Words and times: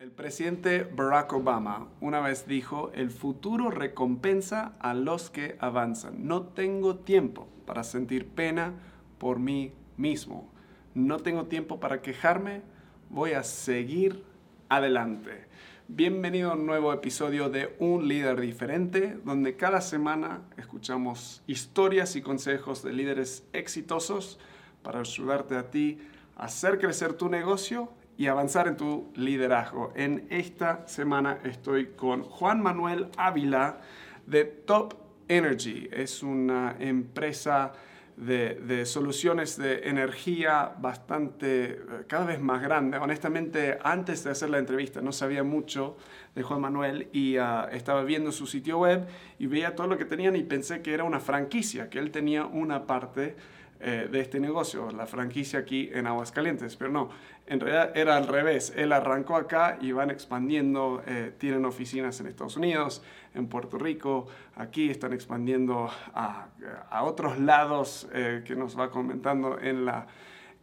El 0.00 0.12
presidente 0.12 0.84
Barack 0.84 1.30
Obama 1.34 1.88
una 2.00 2.20
vez 2.20 2.46
dijo, 2.46 2.90
el 2.94 3.10
futuro 3.10 3.70
recompensa 3.70 4.72
a 4.80 4.94
los 4.94 5.28
que 5.28 5.58
avanzan. 5.60 6.26
No 6.26 6.44
tengo 6.44 6.96
tiempo 6.96 7.50
para 7.66 7.84
sentir 7.84 8.26
pena 8.26 8.72
por 9.18 9.38
mí 9.38 9.74
mismo. 9.98 10.50
No 10.94 11.18
tengo 11.18 11.48
tiempo 11.48 11.80
para 11.80 12.00
quejarme. 12.00 12.62
Voy 13.10 13.32
a 13.32 13.42
seguir 13.42 14.24
adelante. 14.70 15.44
Bienvenido 15.86 16.50
a 16.50 16.54
un 16.54 16.64
nuevo 16.64 16.94
episodio 16.94 17.50
de 17.50 17.76
Un 17.78 18.08
líder 18.08 18.40
diferente, 18.40 19.18
donde 19.26 19.56
cada 19.56 19.82
semana 19.82 20.40
escuchamos 20.56 21.42
historias 21.46 22.16
y 22.16 22.22
consejos 22.22 22.82
de 22.82 22.94
líderes 22.94 23.44
exitosos 23.52 24.38
para 24.82 25.00
ayudarte 25.00 25.56
a 25.56 25.70
ti 25.70 25.98
a 26.36 26.44
hacer 26.44 26.78
crecer 26.78 27.12
tu 27.12 27.28
negocio 27.28 27.92
y 28.20 28.26
avanzar 28.26 28.68
en 28.68 28.76
tu 28.76 29.10
liderazgo. 29.14 29.94
En 29.96 30.26
esta 30.28 30.86
semana 30.86 31.38
estoy 31.42 31.92
con 31.96 32.22
Juan 32.22 32.62
Manuel 32.62 33.08
Ávila 33.16 33.78
de 34.26 34.44
Top 34.44 34.92
Energy. 35.26 35.88
Es 35.90 36.22
una 36.22 36.76
empresa 36.78 37.72
de, 38.18 38.84
soluciones 38.84 39.56
de 39.56 39.88
energía 39.88 40.74
bastante, 40.78 41.80
cada 42.08 42.26
vez 42.26 42.42
más 42.42 42.60
grande. 42.60 42.98
Honestamente, 42.98 43.78
antes 43.82 44.22
de 44.22 44.32
hacer 44.32 44.50
la 44.50 44.58
entrevista 44.58 45.00
no 45.00 45.12
sabía 45.12 45.42
mucho 45.42 45.96
de 46.34 46.42
Juan 46.42 46.60
Manuel 46.60 47.08
y 47.14 47.38
ah, 47.38 47.70
estaba 47.72 48.04
viendo 48.04 48.32
su 48.32 48.46
sitio 48.46 48.80
web 48.80 49.06
y 49.38 49.46
veía 49.46 49.74
todo 49.74 49.86
lo 49.86 49.96
que 49.96 50.04
tenían 50.04 50.36
y 50.36 50.42
pensé 50.42 50.82
que 50.82 50.92
era 50.92 51.04
una 51.04 51.20
franquicia, 51.20 51.88
que 51.88 51.98
él 51.98 52.10
tenía 52.10 52.44
una 52.44 52.86
parte 52.86 53.36
eh, 53.82 54.08
de 54.12 54.20
este 54.20 54.40
negocio, 54.40 54.90
la 54.90 55.06
franquicia 55.06 55.60
aquí 55.60 55.88
en 55.94 56.06
Aguascalientes, 56.06 56.76
pero 56.76 56.90
no, 56.90 57.08
en 57.46 57.60
realidad 57.60 57.96
era 57.96 58.18
al 58.18 58.26
revés, 58.26 58.74
él 58.76 58.92
arrancó 58.92 59.36
acá 59.36 59.78
y 59.80 59.92
van 59.92 60.10
expandiendo, 60.10 61.02
eh, 61.06 61.32
tienen 61.38 61.64
oficinas 61.64 62.20
en 62.20 62.26
Estados 62.26 62.58
Unidos, 62.58 63.02
en 63.32 63.46
Puerto 63.46 63.78
Rico, 63.78 64.26
aquí 64.56 64.90
están 64.90 65.14
expandiendo 65.14 65.88
a, 66.12 66.48
a 66.90 67.02
otros 67.04 67.38
lados 67.38 68.06
eh, 68.12 68.42
que 68.44 68.54
nos 68.54 68.78
va 68.78 68.90
comentando 68.90 69.58
en 69.58 69.86
la, 69.86 70.06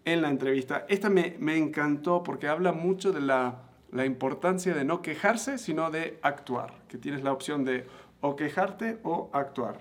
en 0.05 0.21
la 0.21 0.29
entrevista. 0.29 0.85
Esta 0.87 1.09
me, 1.09 1.37
me 1.39 1.57
encantó 1.57 2.21
porque 2.21 2.47
habla 2.47 2.71
mucho 2.71 3.11
de 3.11 3.21
la, 3.21 3.63
la 3.91 4.05
importancia 4.05 4.75
de 4.75 4.85
no 4.85 5.01
quejarse, 5.01 5.57
sino 5.57 5.89
de 5.89 6.19
actuar, 6.21 6.75
que 6.87 6.99
tienes 6.99 7.23
la 7.23 7.31
opción 7.31 7.65
de 7.65 7.87
o 8.21 8.35
quejarte 8.35 8.99
o 9.01 9.31
actuar. 9.33 9.79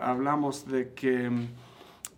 hablamos 0.00 0.66
de 0.66 0.94
que 0.94 1.30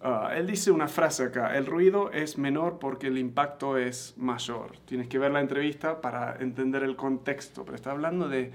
Ah, 0.00 0.33
él 0.36 0.47
dice 0.47 0.70
una 0.70 0.89
frase 0.89 1.25
acá, 1.25 1.56
el 1.56 1.66
ruido 1.66 2.11
es 2.12 2.36
menor 2.36 2.78
porque 2.78 3.06
el 3.06 3.19
impacto 3.19 3.78
es 3.78 4.14
mayor. 4.16 4.78
Tienes 4.84 5.08
que 5.08 5.19
ver 5.19 5.30
la 5.30 5.41
entrevista 5.41 6.00
para 6.00 6.36
entender 6.38 6.83
el 6.83 6.97
contexto, 6.97 7.64
pero 7.64 7.77
está 7.77 7.92
hablando 7.92 8.28
de, 8.28 8.53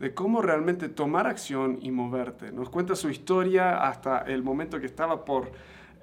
de 0.00 0.14
cómo 0.14 0.42
realmente 0.42 0.88
tomar 0.88 1.26
acción 1.26 1.78
y 1.80 1.90
moverte. 1.90 2.50
Nos 2.52 2.70
cuenta 2.70 2.96
su 2.96 3.08
historia 3.08 3.86
hasta 3.86 4.18
el 4.20 4.42
momento 4.42 4.80
que 4.80 4.86
estaba 4.86 5.24
por, 5.24 5.46
eh, 5.46 5.52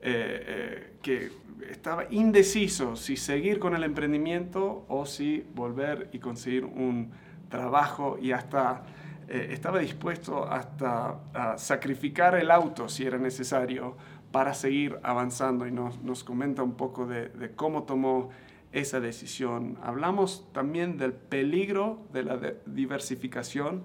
eh, 0.03 0.93
que 1.01 1.31
estaba 1.69 2.05
indeciso 2.11 2.95
si 2.95 3.17
seguir 3.17 3.59
con 3.59 3.75
el 3.75 3.83
emprendimiento 3.83 4.85
o 4.87 5.05
si 5.05 5.45
volver 5.53 6.09
y 6.13 6.19
conseguir 6.19 6.63
un 6.63 7.11
trabajo 7.49 8.17
y 8.21 8.31
hasta 8.31 8.83
eh, 9.27 9.49
estaba 9.51 9.79
dispuesto 9.79 10.47
hasta 10.47 11.19
a 11.33 11.57
sacrificar 11.57 12.35
el 12.35 12.51
auto 12.51 12.87
si 12.87 13.05
era 13.05 13.17
necesario 13.17 13.97
para 14.31 14.53
seguir 14.53 14.99
avanzando 15.03 15.67
y 15.67 15.71
nos, 15.71 16.01
nos 16.01 16.23
comenta 16.23 16.63
un 16.63 16.73
poco 16.73 17.05
de, 17.05 17.29
de, 17.29 17.51
cómo 17.51 17.83
tomó 17.83 18.29
esa 18.71 18.99
decisión. 18.99 19.77
Hablamos 19.81 20.47
también 20.53 20.97
del 20.97 21.13
peligro 21.13 21.99
de 22.13 22.23
la 22.23 22.39
diversificación 22.65 23.83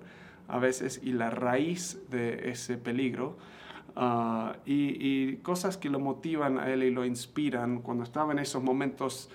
a 0.48 0.58
veces 0.58 1.00
y 1.02 1.12
la 1.12 1.30
raíz 1.30 2.02
de 2.10 2.50
ese 2.50 2.76
peligro 2.76 3.38
uh, 3.96 4.52
y, 4.66 4.96
y, 4.98 5.36
cosas 5.38 5.76
que 5.76 5.88
lo 5.88 6.00
motivan 6.00 6.58
a 6.58 6.70
él 6.70 6.82
y 6.82 6.90
lo 6.90 7.04
inspiran 7.04 7.80
cuando 7.80 8.04
estaba 8.04 8.32
en 8.32 8.40
esos 8.40 8.62
momentos 8.62 9.30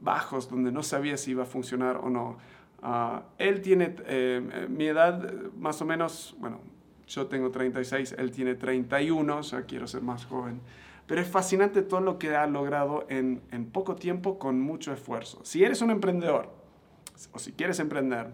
bajos 0.00 0.50
donde 0.50 0.72
no 0.72 0.82
sabía 0.82 1.16
si 1.16 1.32
iba 1.32 1.44
a 1.44 1.46
funcionar 1.46 1.96
o 1.98 2.10
no. 2.10 2.38
Uh, 2.82 3.20
él 3.38 3.60
tiene 3.60 3.94
eh, 4.06 4.66
mi 4.68 4.86
edad 4.86 5.30
más 5.56 5.80
o 5.80 5.84
menos, 5.84 6.34
bueno, 6.40 6.60
yo 7.06 7.26
tengo 7.26 7.50
36, 7.50 8.16
él 8.18 8.30
tiene 8.30 8.54
31, 8.54 9.38
o 9.38 9.42
quiero 9.66 9.86
ser 9.86 10.02
más 10.02 10.24
joven. 10.24 10.60
Pero 11.06 11.20
es 11.20 11.28
fascinante 11.28 11.82
todo 11.82 12.00
lo 12.00 12.18
que 12.18 12.34
ha 12.34 12.46
logrado 12.46 13.06
en, 13.08 13.40
poco 13.72 13.96
tiempo 13.96 14.38
con 14.38 14.60
mucho 14.60 14.92
esfuerzo. 14.92 15.40
Si 15.44 15.64
eres 15.64 15.82
un 15.82 15.90
emprendedor 15.90 16.50
o 17.32 17.38
si 17.38 17.52
quieres 17.52 17.78
emprender, 17.80 18.30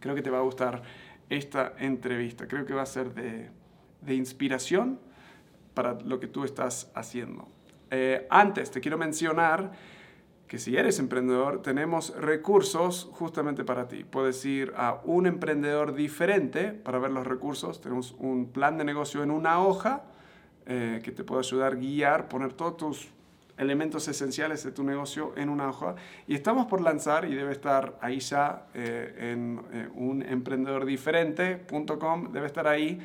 creo 0.00 0.14
que 0.14 0.22
te 0.22 0.30
va 0.30 0.38
a 0.38 0.42
gustar 0.42 0.82
esta 1.28 1.74
entrevista. 1.78 2.46
Creo 2.46 2.64
que 2.64 2.74
va 2.74 2.82
a 2.82 2.86
ser 2.86 3.12
de, 3.14 3.50
de 4.00 4.14
inspiración 4.14 5.00
para 5.74 5.94
lo 6.00 6.20
que 6.20 6.28
tú 6.28 6.44
estás 6.44 6.90
haciendo. 6.94 7.48
Eh, 7.90 8.26
antes, 8.30 8.70
te 8.70 8.80
quiero 8.80 8.98
mencionar 8.98 9.72
que 10.48 10.58
si 10.58 10.76
eres 10.76 10.98
emprendedor, 11.00 11.62
tenemos 11.62 12.14
recursos 12.16 13.08
justamente 13.12 13.64
para 13.64 13.88
ti. 13.88 14.04
Puedes 14.04 14.44
ir 14.44 14.72
a 14.76 15.00
un 15.04 15.26
emprendedor 15.26 15.94
diferente 15.94 16.70
para 16.70 16.98
ver 16.98 17.10
los 17.10 17.26
recursos. 17.26 17.80
Tenemos 17.80 18.14
un 18.18 18.52
plan 18.52 18.76
de 18.78 18.84
negocio 18.84 19.24
en 19.24 19.32
una 19.32 19.60
hoja 19.60 20.04
eh, 20.66 21.00
que 21.02 21.10
te 21.10 21.24
puede 21.24 21.40
ayudar 21.40 21.76
guiar, 21.76 22.28
poner 22.28 22.52
todos 22.52 22.76
tus 22.76 23.08
elementos 23.58 24.06
esenciales 24.06 24.62
de 24.62 24.70
tu 24.70 24.84
negocio 24.84 25.32
en 25.36 25.48
una 25.48 25.68
hoja. 25.68 25.96
Y 26.28 26.34
estamos 26.34 26.66
por 26.66 26.80
lanzar, 26.80 27.24
y 27.24 27.34
debe 27.34 27.50
estar 27.52 27.98
ahí 28.00 28.20
ya 28.20 28.68
eh, 28.74 29.32
en 29.32 29.60
eh, 29.72 29.88
unemprendedordiferente.com, 29.94 32.30
debe 32.32 32.46
estar 32.46 32.68
ahí 32.68 33.00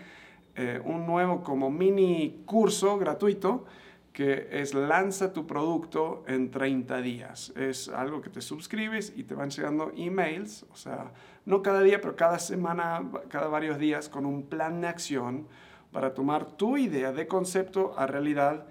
un 0.84 1.07
nuevo 1.07 1.44
como 1.44 1.72
mini 1.72 2.44
curso 2.46 2.97
gratuito 2.97 3.66
que 4.14 4.50
es 4.52 4.74
lanza 4.74 5.32
tu 5.32 5.48
producto 5.48 6.24
en 6.28 6.52
30 6.52 7.02
días. 7.02 7.54
Es 7.56 7.90
algo 7.90 8.22
que 8.22 8.30
te 8.30 8.42
suscribes 8.42 9.14
y 9.16 9.24
te 9.24 9.36
van 9.36 9.50
llegando 9.50 9.92
emails, 9.96 10.66
o 10.72 10.76
sea, 10.76 11.12
no 11.46 11.62
cada 11.62 11.82
día, 11.82 12.02
pero 12.02 12.16
cada 12.16 12.40
semana, 12.40 13.04
cada 13.30 13.48
varios 13.48 13.80
días, 13.80 14.10
con 14.10 14.26
un 14.26 14.44
plan 14.44 14.82
de 14.82 14.88
acción 14.88 15.48
para 15.92 16.14
tomar 16.14 16.46
tu 16.46 16.78
idea 16.78 17.12
de 17.12 17.28
concepto 17.28 17.94
a 17.98 18.08
realidad 18.08 18.66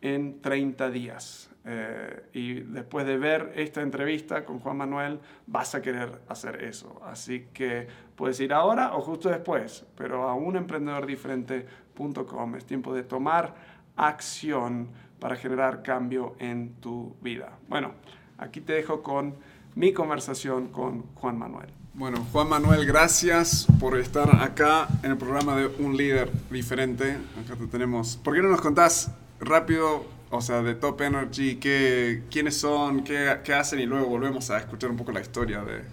en 0.00 0.40
30 0.40 0.90
días. 0.90 1.50
Eh, 1.68 2.28
y 2.32 2.60
después 2.60 3.04
de 3.06 3.18
ver 3.18 3.52
esta 3.56 3.82
entrevista 3.82 4.44
con 4.44 4.60
Juan 4.60 4.76
Manuel, 4.76 5.18
vas 5.46 5.74
a 5.74 5.82
querer 5.82 6.20
hacer 6.28 6.62
eso. 6.62 7.00
Así 7.04 7.48
que 7.52 7.88
puedes 8.14 8.38
ir 8.40 8.52
ahora 8.52 8.96
o 8.96 9.00
justo 9.00 9.28
después, 9.28 9.84
pero 9.96 10.28
a 10.28 10.34
unemprendedordiferente.com. 10.34 12.54
Es 12.54 12.64
tiempo 12.66 12.94
de 12.94 13.02
tomar 13.02 13.65
acción 13.96 14.88
para 15.18 15.36
generar 15.36 15.82
cambio 15.82 16.36
en 16.38 16.74
tu 16.80 17.16
vida. 17.22 17.58
Bueno, 17.68 17.92
aquí 18.38 18.60
te 18.60 18.74
dejo 18.74 19.02
con 19.02 19.34
mi 19.74 19.92
conversación 19.92 20.68
con 20.68 21.02
Juan 21.14 21.38
Manuel. 21.38 21.68
Bueno, 21.94 22.26
Juan 22.30 22.48
Manuel, 22.48 22.84
gracias 22.84 23.66
por 23.80 23.98
estar 23.98 24.42
acá 24.42 24.86
en 25.02 25.12
el 25.12 25.16
programa 25.16 25.56
de 25.56 25.66
Un 25.78 25.96
Líder 25.96 26.30
Diferente. 26.50 27.16
Acá 27.42 27.56
te 27.56 27.66
tenemos. 27.66 28.16
¿Por 28.16 28.34
qué 28.34 28.42
no 28.42 28.48
nos 28.50 28.60
contás 28.60 29.12
rápido, 29.40 30.04
o 30.30 30.42
sea, 30.42 30.62
de 30.62 30.74
Top 30.74 31.00
Energy, 31.00 31.56
qué, 31.56 32.24
quiénes 32.30 32.58
son, 32.58 33.02
qué, 33.02 33.38
qué 33.44 33.54
hacen 33.54 33.80
y 33.80 33.86
luego 33.86 34.06
volvemos 34.06 34.50
a 34.50 34.58
escuchar 34.58 34.90
un 34.90 34.98
poco 34.98 35.12
la 35.12 35.20
historia 35.20 35.62
de 35.62 35.84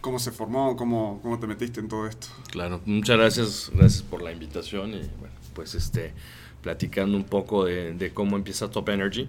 cómo 0.00 0.18
se 0.18 0.30
formó, 0.30 0.76
cómo, 0.76 1.20
cómo 1.22 1.38
te 1.38 1.46
metiste 1.46 1.80
en 1.80 1.88
todo 1.88 2.06
esto? 2.06 2.28
Claro, 2.50 2.80
muchas 2.84 3.16
gracias, 3.16 3.70
gracias 3.74 4.02
por 4.02 4.22
la 4.22 4.32
invitación 4.32 4.90
y 4.90 5.10
bueno, 5.18 5.34
pues 5.54 5.74
este 5.74 6.12
platicando 6.62 7.16
un 7.16 7.24
poco 7.24 7.64
de, 7.66 8.10
cómo 8.14 8.36
empieza 8.36 8.70
Top 8.70 8.88
Energy. 8.88 9.28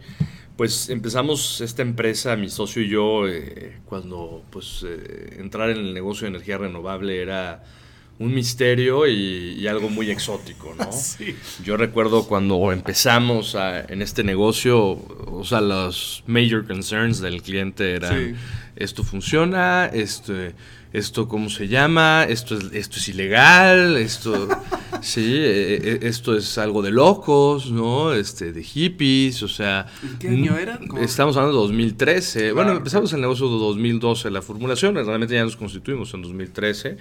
Pues 0.56 0.90
empezamos 0.90 1.62
esta 1.62 1.82
empresa, 1.82 2.36
mi 2.36 2.50
socio 2.50 2.82
y 2.84 2.88
yo, 2.88 3.28
eh, 3.28 3.80
cuando 3.86 4.44
pues 4.52 4.86
eh, 4.88 5.38
entrar 5.40 5.72
en 5.72 5.78
el 5.78 5.94
negocio 5.94 6.26
de 6.26 6.36
energía 6.36 6.60
renovable 6.60 7.22
era 7.22 7.64
un 8.20 8.34
misterio 8.34 9.08
y, 9.08 9.68
algo 9.68 9.90
muy 9.90 10.12
exótico, 10.12 10.76
¿no? 10.78 10.88
Yo 11.64 11.78
recuerdo 11.78 12.28
cuando 12.28 12.72
empezamos 12.72 13.58
en 13.58 14.04
este 14.04 14.24
negocio, 14.24 14.78
o 15.26 15.44
sea, 15.44 15.62
los 15.62 16.24
major 16.28 16.66
concerns 16.66 17.20
del 17.20 17.42
cliente 17.42 17.96
eran, 17.96 18.38
esto 18.76 19.04
funciona, 19.04 19.88
esto 19.88 20.34
esto 20.94 21.28
cómo 21.28 21.50
se 21.50 21.68
llama, 21.68 22.26
esto 22.30 22.56
es, 22.56 22.66
esto 22.72 22.98
es 22.98 23.10
ilegal, 23.10 23.98
esto, 23.98 24.48
sí, 25.02 25.38
e, 25.38 25.74
e, 25.76 26.08
esto 26.08 26.38
es 26.38 26.58
algo 26.60 26.84
de 26.84 26.92
locos, 26.92 27.72
¿no? 27.72 28.14
Este, 28.14 28.54
de 28.54 28.64
hippies, 28.64 29.42
o 29.42 29.48
sea... 29.48 29.88
¿Qué 30.20 30.30
año 30.30 30.56
era? 30.56 30.80
Estamos 31.02 31.36
hablando 31.36 31.58
de 31.58 31.64
2013. 31.64 32.52
bueno, 32.52 32.72
empezamos 32.74 33.12
el 33.14 33.22
negocio 33.22 33.48
de 33.48 33.58
2012, 33.58 34.30
la 34.30 34.44
formulación, 34.44 34.94
realmente 34.94 35.34
ya 35.34 35.44
nos 35.44 35.58
constituimos 35.58 36.14
en 36.14 36.22
2013. 36.22 36.98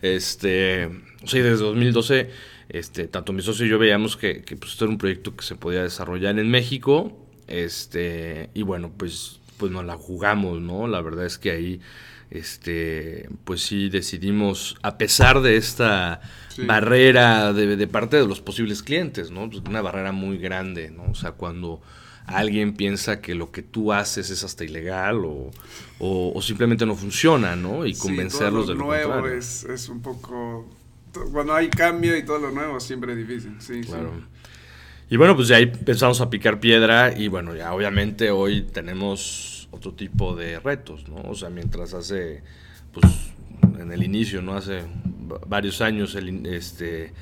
Este, 0.00 0.88
sí, 1.24 1.38
desde 1.38 1.64
2012, 1.64 2.30
este, 2.70 3.08
tanto 3.08 3.34
mi 3.34 3.42
socio 3.42 3.66
y 3.66 3.68
yo 3.68 3.78
veíamos 3.78 4.16
que, 4.16 4.42
que 4.42 4.56
pues, 4.56 4.72
esto 4.72 4.86
era 4.86 4.92
un 4.92 4.98
proyecto 4.98 5.36
que 5.36 5.44
se 5.44 5.54
podía 5.54 5.82
desarrollar 5.82 6.38
en 6.38 6.50
México, 6.50 7.12
este, 7.46 8.48
y 8.54 8.62
bueno, 8.62 8.90
pues, 8.96 9.40
pues 9.58 9.70
nos 9.70 9.84
la 9.84 9.96
jugamos, 9.96 10.62
¿no? 10.62 10.88
La 10.88 11.02
verdad 11.02 11.26
es 11.26 11.36
que 11.36 11.50
ahí 11.50 11.80
este, 12.34 13.28
pues 13.44 13.62
sí 13.62 13.88
decidimos, 13.88 14.76
a 14.82 14.98
pesar 14.98 15.40
de 15.40 15.56
esta 15.56 16.20
barrera 16.66 17.52
de, 17.52 17.86
parte 17.86 18.16
de 18.16 18.26
los 18.26 18.40
posibles 18.40 18.82
clientes, 18.82 19.30
¿no? 19.30 19.48
Pues 19.48 19.62
una 19.66 19.80
barrera 19.80 20.10
muy 20.10 20.38
grande, 20.38 20.90
¿no? 20.90 21.04
O 21.04 21.14
sea, 21.14 21.32
cuando 21.32 21.80
alguien 22.26 22.74
piensa 22.74 23.20
que 23.20 23.36
lo 23.36 23.52
que 23.52 23.62
tú 23.62 23.92
haces 23.92 24.30
es 24.30 24.42
hasta 24.42 24.64
ilegal 24.64 25.24
o, 25.24 25.50
o, 26.00 26.42
simplemente 26.42 26.84
no 26.86 26.96
funciona, 26.96 27.54
¿no? 27.54 27.86
Y 27.86 27.94
convencerlos 27.94 28.66
de 28.66 28.74
lo 28.74 28.84
nuevo 28.84 29.28
Es, 29.28 29.64
es 29.64 29.88
un 29.88 30.02
poco... 30.02 30.68
Cuando 31.32 31.54
hay 31.54 31.68
cambio 31.68 32.16
y 32.16 32.24
todo 32.24 32.38
lo 32.38 32.50
nuevo 32.50 32.80
siempre 32.80 33.12
es 33.12 33.18
difícil, 33.18 33.54
sí, 33.60 33.82
claro. 33.82 34.12
Y 35.08 35.16
bueno, 35.16 35.36
pues 35.36 35.48
de 35.48 35.54
ahí 35.54 35.62
empezamos 35.64 36.20
a 36.20 36.30
picar 36.30 36.58
piedra 36.58 37.16
y 37.16 37.28
bueno, 37.28 37.54
ya 37.54 37.72
obviamente 37.72 38.32
hoy 38.32 38.62
tenemos 38.62 39.53
otro 39.74 39.92
tipo 39.92 40.34
de 40.34 40.58
retos, 40.60 41.08
¿no? 41.08 41.16
O 41.28 41.34
sea, 41.34 41.50
mientras 41.50 41.94
hace, 41.94 42.42
pues 42.92 43.06
en 43.78 43.92
el 43.92 44.02
inicio, 44.02 44.42
¿no? 44.42 44.54
Hace 44.54 44.82
varios 45.46 45.80
años 45.80 46.14
el, 46.14 46.46
este, 46.46 47.12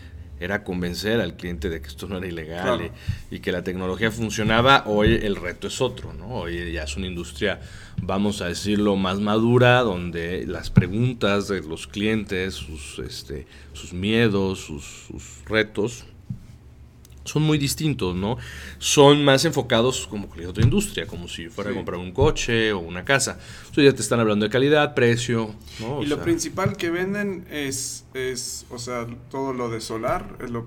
era 0.43 0.65
convencer 0.65 1.21
al 1.21 1.37
cliente 1.37 1.69
de 1.69 1.81
que 1.81 1.89
esto 1.89 2.09
no 2.09 2.19
era 2.19 2.27
ilegal 2.27 2.91
y, 3.31 3.39
que 3.39 3.53
la 3.53 3.63
tecnología 3.63 4.11
funcionaba, 4.11 4.85
hoy 4.87 5.15
el 5.23 5.37
reto 5.37 5.69
es 5.69 5.81
otro, 5.81 6.13
¿no? 6.13 6.29
Hoy 6.29 6.73
ya 6.73 6.83
es 6.83 6.97
una 6.97 7.07
industria, 7.07 7.61
vamos 8.01 8.41
a 8.43 8.47
decirlo, 8.47 8.97
más 8.97 9.21
madura, 9.21 9.81
donde 9.81 10.45
las 10.47 10.71
preguntas 10.71 11.49
de 11.49 11.63
los 11.63 11.87
clientes, 11.87 12.55
sus, 12.55 12.99
este, 12.99 13.47
sus 13.73 13.93
miedos, 13.93 14.61
sus, 14.61 14.85
sus 15.07 15.45
retos, 15.47 16.07
son 17.25 17.43
muy 17.43 17.59
distintos, 17.59 18.15
¿no? 18.15 18.37
Son 18.79 19.25
más 19.25 19.45
enfocados 19.45 20.07
como 20.07 20.27
cualquier 20.27 20.51
otra 20.51 20.65
industria, 20.65 21.07
como 21.07 21.29
si 21.29 21.49
fuera 21.49 21.71
a 21.71 21.75
comprar 21.75 21.99
un 21.99 22.13
coche 22.13 22.73
o 22.73 22.81
una 22.81 23.05
casa. 23.05 23.39
Entonces 23.61 23.85
ya 23.85 23.93
te 23.95 24.03
están 24.03 24.21
hablando 24.21 24.45
de 24.45 24.51
calidad, 24.51 24.95
precio, 24.95 25.55
¿no? 25.81 26.03
y 26.03 26.07
lo 26.07 26.21
principal 26.21 26.77
que 26.77 26.91
venden 26.91 27.47
es, 27.51 28.05
es, 28.15 28.67
o 28.71 28.79
sea, 28.79 29.07
todo 29.31 29.53
lo 29.53 29.71
de 29.71 29.81
solar, 29.81 30.37
es 30.43 30.51
lo, 30.51 30.67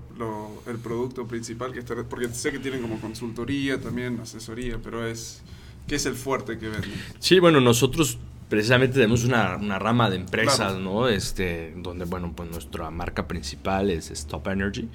el 0.66 0.78
producto 0.78 1.26
principal 1.26 1.72
que 1.72 1.80
está, 1.80 1.94
porque 2.04 2.28
sé 2.28 2.52
que 2.52 2.58
tienen 2.58 2.82
como 2.82 3.00
consultoría 3.00 3.80
también, 3.80 4.20
asesoría, 4.20 4.78
pero 4.82 5.06
es, 5.06 5.42
¿qué 5.86 5.96
es 5.96 6.06
el 6.06 6.14
fuerte 6.14 6.58
que 6.58 6.68
venden? 6.68 6.92
Sí, 7.18 7.38
bueno, 7.38 7.60
nosotros 7.60 8.18
precisamente 8.48 8.94
tenemos 8.94 9.24
una, 9.24 9.56
rama 9.78 10.10
de 10.10 10.16
empresas, 10.16 10.78
¿no? 10.78 11.08
Este, 11.08 11.72
donde, 11.76 12.04
bueno, 12.04 12.32
pues 12.34 12.50
nuestra 12.50 12.90
marca 12.90 13.26
principal 13.26 13.90
es, 13.90 14.26
Top 14.26 14.46
Energy. 14.48 14.88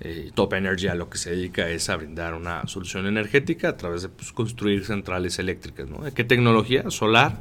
Eh, 0.00 0.30
Top 0.34 0.52
Energy 0.54 0.88
a 0.88 0.94
lo 0.94 1.08
que 1.08 1.18
se 1.18 1.30
dedica 1.30 1.68
es 1.68 1.88
a 1.88 1.96
brindar 1.96 2.34
una 2.34 2.66
solución 2.66 3.06
energética 3.06 3.70
a 3.70 3.76
través 3.76 4.02
de 4.02 4.08
pues, 4.08 4.32
construir 4.32 4.84
centrales 4.84 5.38
eléctricas, 5.38 5.88
¿no? 5.88 6.02
¿Qué 6.14 6.24
tecnología? 6.24 6.90
Solar. 6.90 7.38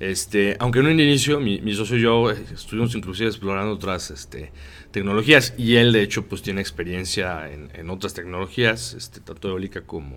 Este, 0.00 0.56
aunque 0.60 0.78
en 0.78 0.86
un 0.86 1.00
inicio 1.00 1.40
mi, 1.40 1.60
mi, 1.60 1.74
socio 1.74 1.96
y 1.96 2.02
yo 2.02 2.30
eh, 2.30 2.36
estuvimos 2.54 2.94
inclusive 2.94 3.28
explorando 3.28 3.72
otras 3.72 4.12
este, 4.12 4.52
tecnologías 4.92 5.54
y 5.58 5.74
él 5.74 5.92
de 5.92 6.02
hecho 6.02 6.26
pues 6.26 6.40
tiene 6.40 6.60
experiencia 6.60 7.50
en, 7.50 7.68
en 7.74 7.90
otras 7.90 8.14
tecnologías, 8.14 8.94
este, 8.94 9.18
tanto 9.18 9.48
eólica 9.48 9.80
como 9.80 10.14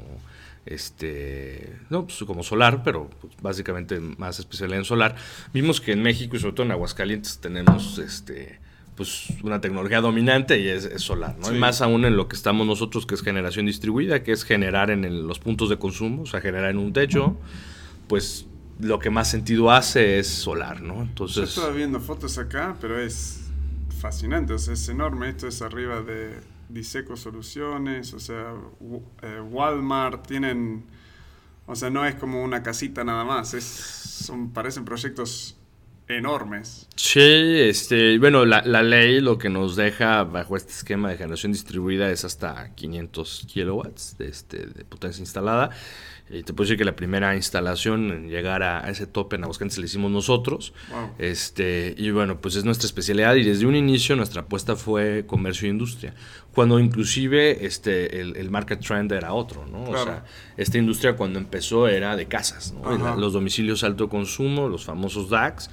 este, 0.66 1.75
no, 1.90 2.06
pues 2.06 2.19
como 2.25 2.44
solar, 2.44 2.84
pero 2.84 3.10
pues, 3.22 3.34
básicamente 3.42 4.00
más 4.00 4.40
especial 4.40 4.74
en 4.74 4.86
solar. 4.86 5.16
Vimos 5.54 5.81
que 5.81 5.94
en 5.94 6.02
México 6.02 6.36
y 6.36 6.40
sobre 6.40 6.54
todo 6.54 6.66
en 6.66 6.72
Aguascalientes 6.72 7.40
tenemos 7.40 7.98
este, 7.98 8.60
pues 8.96 9.28
una 9.44 9.60
tecnología 9.62 10.02
dominante 10.02 10.60
y 10.60 10.68
es, 10.68 10.90
solar, 10.98 11.36
¿no? 11.40 11.54
Y 11.54 11.58
más 11.58 11.81
aún 11.81 12.06
en 12.06 12.16
lo 12.16 12.28
que 12.28 12.36
estamos 12.36 12.68
nosotros, 12.68 13.06
que 13.06 13.16
es 13.16 13.22
generación 13.22 13.66
distribuida, 13.66 14.24
que 14.24 14.31
es 14.31 14.44
generar 14.44 14.92
en 14.92 15.28
los 15.28 15.40
puntos 15.40 15.69
de 15.69 15.78
consumo, 15.78 16.24
o 16.24 16.25
sea, 16.25 16.42
generar 16.42 16.69
en 16.72 16.78
un 16.78 16.94
techo, 16.94 17.38
pues 18.07 18.46
lo 18.80 19.00
que 19.00 19.10
más 19.10 19.30
sentido 19.30 19.72
hace 19.72 20.19
es 20.19 20.28
solar, 20.28 20.81
¿no? 20.81 21.02
Entonces... 21.02 21.56
Yo 21.56 21.62
estoy 21.62 21.78
viendo 21.78 22.00
fotos 22.00 22.38
acá, 22.38 22.75
pero 22.81 23.00
es 23.00 23.42
fascinante, 24.00 24.54
o 24.54 24.60
sea, 24.60 24.74
es 24.74 24.90
enorme, 24.90 25.30
esto 25.30 25.48
es 25.48 25.62
arriba 25.62 26.02
de 26.02 26.50
Diseco 26.73 27.18
Soluciones, 27.18 28.13
o 28.13 28.19
sea, 28.19 28.53
eh, 29.21 29.39
Walmart, 29.39 30.25
tienen, 30.27 30.85
o 31.65 31.75
sea, 31.75 31.89
no 31.89 32.06
es 32.06 32.15
como 32.15 32.44
una 32.44 32.63
casita 32.63 33.03
nada 33.03 33.23
más, 33.23 33.53
es, 33.53 33.63
son, 33.63 34.51
parecen 34.51 34.85
proyectos 34.85 35.57
enormes. 36.07 36.88
Sí, 36.95 37.19
este, 37.19 38.18
bueno, 38.19 38.45
la, 38.45 38.62
la, 38.63 38.83
ley 38.83 39.21
lo 39.21 39.38
que 39.38 39.50
nos 39.50 39.75
deja 39.75 40.23
bajo 40.23 40.57
este 40.57 40.71
esquema 40.71 41.09
de 41.09 41.18
generación 41.18 41.51
distribuida 41.51 42.09
es 42.12 42.25
hasta 42.25 42.73
500 42.75 43.45
kilowatts 43.47 44.18
de, 44.18 44.27
este, 44.27 44.65
de 44.68 44.85
potencia 44.85 45.21
instalada. 45.21 45.69
Y 46.31 46.44
te 46.44 46.54
puedo 46.54 46.66
decir 46.66 46.78
que 46.78 46.86
la 46.86 46.95
primera 46.95 47.36
instalación 47.36 48.12
en 48.12 48.30
llegar 48.30 48.63
a, 48.63 48.89
ese 48.89 49.06
tope 49.06 49.36
en 49.36 49.44
Aguascalientes 49.44 49.78
la 49.78 49.86
hicimos 49.86 50.12
nosotros. 50.12 50.74
Este, 51.18 51.94
y 51.98 52.12
bueno, 52.12 52.39
pues 52.39 52.56
es 52.56 52.63
nuestra 52.63 52.86
especialidad 52.86 53.36
y 53.36 53.44
desde 53.44 53.66
un 53.66 53.75
inicio 53.75 54.16
nuestra 54.16 54.42
apuesta 54.42 54.75
fue 54.75 55.25
comercio 55.28 55.68
e 55.68 55.72
industria. 55.72 56.13
Cuando 56.54 56.80
inclusive 56.80 57.66
este, 57.66 58.22
el, 58.22 58.50
market 58.50 58.80
trend 58.80 59.12
era 59.12 59.33
otro, 59.33 59.66
¿no? 59.66 59.83
O 59.83 60.04
sea, 60.04 60.25
esta 60.57 60.78
industria 60.78 61.16
cuando 61.16 61.39
empezó 61.39 61.88
era 61.88 62.16
de 62.16 62.28
casas, 62.28 62.74
¿no? 62.74 63.16
Los 63.18 63.33
domicilios 63.33 63.83
alto 63.83 64.10
consumo, 64.10 64.68
los 64.68 64.86
famosos 64.86 65.30
DAX, 65.30 65.69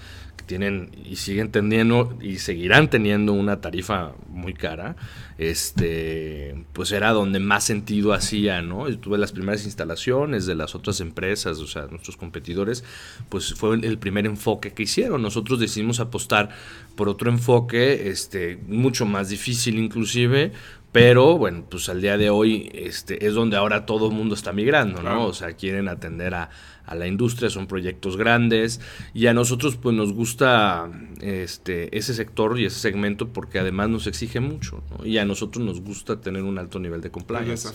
tienen 0.48 0.90
y 1.04 1.16
siguen 1.16 1.52
teniendo 1.52 2.16
y 2.20 2.38
seguirán 2.38 2.90
teniendo 2.90 3.32
una 3.32 3.60
tarifa 3.60 4.12
muy 4.28 4.54
cara, 4.54 4.96
este, 5.38 6.64
pues 6.72 6.90
era 6.90 7.12
donde 7.12 7.38
más 7.38 7.62
sentido 7.62 8.12
hacía, 8.12 8.60
¿no? 8.60 8.88
Yo 8.88 8.98
tuve 8.98 9.18
las 9.18 9.30
primeras 9.30 9.64
instalaciones 9.64 10.46
de 10.46 10.56
las 10.56 10.74
otras 10.74 11.00
empresas, 11.00 11.58
o 11.58 11.66
sea, 11.68 11.86
nuestros 11.86 12.16
competidores, 12.16 12.82
pues 13.28 13.54
fue 13.54 13.76
el 13.76 13.98
primer 13.98 14.26
enfoque 14.26 14.72
que 14.72 14.82
hicieron. 14.82 15.22
Nosotros 15.22 15.60
decidimos 15.60 16.00
apostar 16.00 16.50
por 16.96 17.08
otro 17.08 17.30
enfoque, 17.30 18.10
este, 18.10 18.58
mucho 18.66 19.06
más 19.06 19.28
difícil 19.28 19.78
inclusive, 19.78 20.52
pero 20.90 21.36
bueno, 21.36 21.64
pues 21.68 21.88
al 21.90 22.00
día 22.00 22.16
de 22.16 22.30
hoy 22.30 22.70
este, 22.72 23.26
es 23.26 23.34
donde 23.34 23.56
ahora 23.56 23.84
todo 23.84 24.08
el 24.08 24.14
mundo 24.14 24.34
está 24.34 24.52
migrando, 24.52 25.02
¿no? 25.02 25.26
O 25.26 25.34
sea, 25.34 25.52
quieren 25.52 25.86
atender 25.86 26.34
a, 26.34 26.48
a, 26.86 26.94
la 26.94 27.06
industria, 27.06 27.50
son 27.50 27.66
proyectos 27.66 28.16
grandes 28.16 28.80
y 29.12 29.26
a 29.26 29.34
nosotros 29.34 29.76
pues 29.76 29.94
nos 29.94 30.14
gusta 30.14 30.90
este, 31.20 31.96
ese 31.96 32.14
sector 32.14 32.58
y 32.58 32.64
ese 32.64 32.80
segmento 32.80 33.28
porque 33.28 33.58
además 33.58 33.90
nos 33.90 34.06
exige 34.06 34.40
mucho, 34.40 34.82
¿no? 34.90 35.04
Y 35.04 35.18
a 35.18 35.26
nosotros 35.28 35.64
nos 35.64 35.80
gusta 35.80 36.20
tener 36.20 36.42
un 36.42 36.58
alto 36.58 36.80
nivel 36.80 37.00
de 37.00 37.10
compliance. 37.10 37.68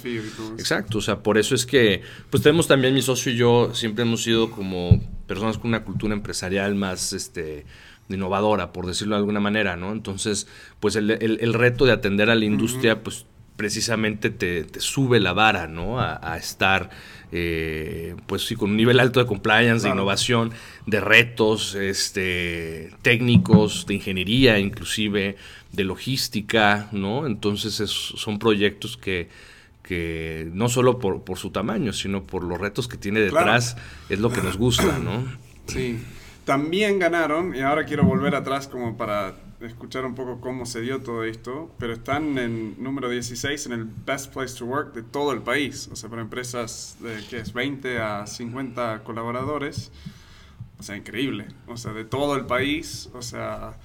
Exacto, 0.57 0.97
o 0.97 1.01
sea, 1.01 1.23
por 1.23 1.37
eso 1.37 1.55
es 1.55 1.65
que 1.65 2.01
pues 2.29 2.43
tenemos 2.43 2.67
también 2.67 2.93
mi 2.93 3.01
socio 3.01 3.31
y 3.31 3.37
yo 3.37 3.73
siempre 3.73 4.03
hemos 4.03 4.23
sido 4.23 4.51
como 4.51 5.01
personas 5.27 5.57
con 5.57 5.69
una 5.69 5.83
cultura 5.85 6.13
empresarial 6.13 6.75
más, 6.75 7.13
este, 7.13 7.65
innovadora, 8.09 8.73
por 8.73 8.85
decirlo 8.85 9.15
de 9.15 9.19
alguna 9.19 9.39
manera, 9.39 9.77
¿no? 9.77 9.91
Entonces, 9.91 10.47
pues 10.79 10.95
el, 10.95 11.11
el, 11.11 11.53
reto 11.53 11.85
de 11.85 11.93
atender 11.93 12.29
a 12.29 12.35
la 12.35 12.45
industria, 12.45 13.01
pues 13.01 13.25
precisamente 13.55 14.29
te, 14.29 14.67
sube 14.79 15.19
la 15.19 15.33
vara, 15.33 15.67
¿no? 15.67 15.99
A, 15.99 16.37
estar, 16.37 16.89
eh, 17.31 18.15
pues 18.27 18.45
sí, 18.45 18.55
con 18.55 18.71
un 18.71 18.77
nivel 18.77 18.99
alto 18.99 19.19
de 19.19 19.25
compliance, 19.25 19.87
de 19.87 19.93
innovación, 19.93 20.51
de 20.85 20.99
retos 20.99 21.75
este, 21.75 22.91
técnicos, 23.01 23.85
de 23.85 23.95
ingeniería 23.95 24.59
inclusive, 24.59 25.37
de 25.73 25.83
logística, 25.83 26.87
¿no? 26.91 27.25
Entonces 27.25 27.75
son 27.89 28.39
proyectos 28.39 28.95
que, 28.95 29.27
que 29.81 30.49
no 30.53 30.69
solo 30.69 30.99
por, 30.99 31.23
por, 31.23 31.37
su 31.37 31.49
tamaño, 31.49 31.91
sino 31.91 32.23
por 32.23 32.43
los 32.43 32.59
retos 32.59 32.87
que 32.87 32.97
tiene 32.97 33.19
detrás, 33.19 33.75
es 34.07 34.19
lo 34.19 34.31
que 34.31 34.41
nos 34.41 34.57
gusta, 34.57 34.99
¿no? 34.99 35.23
Sí. 35.65 35.97
También 36.43 36.99
ganaron, 36.99 37.55
y 37.55 37.61
ahora 37.61 37.85
quiero 37.85 38.03
volver 38.03 38.35
atrás 38.35 38.67
como 38.67 38.97
para 38.97 39.33
escuchar 39.61 40.05
un 40.05 40.13
poco 40.13 40.41
cómo 40.41 40.65
se 40.65 40.81
dio 40.81 41.01
todo 41.01 41.23
esto, 41.23 41.71
pero 41.79 41.93
están 41.93 42.37
en 42.37 42.75
número 42.83 43.09
16 43.09 43.65
en 43.67 43.71
el 43.71 43.85
Best 43.85 44.33
Place 44.33 44.57
to 44.57 44.65
Work 44.65 44.93
de 44.93 45.03
todo 45.03 45.31
el 45.31 45.41
país, 45.41 45.89
o 45.89 45.95
sea, 45.95 46.09
para 46.09 46.21
empresas 46.21 46.97
de, 46.99 47.23
¿qué 47.29 47.39
es? 47.39 47.53
20 47.53 47.97
a 47.99 48.27
50 48.27 49.05
colaboradores, 49.05 49.89
o 50.77 50.83
sea, 50.83 50.97
increíble, 50.97 51.47
o 51.67 51.77
sea, 51.77 51.93
de 51.93 52.03
todo 52.03 52.35
el 52.35 52.45
país, 52.45 53.09
o 53.13 53.21
sea, 53.21 53.77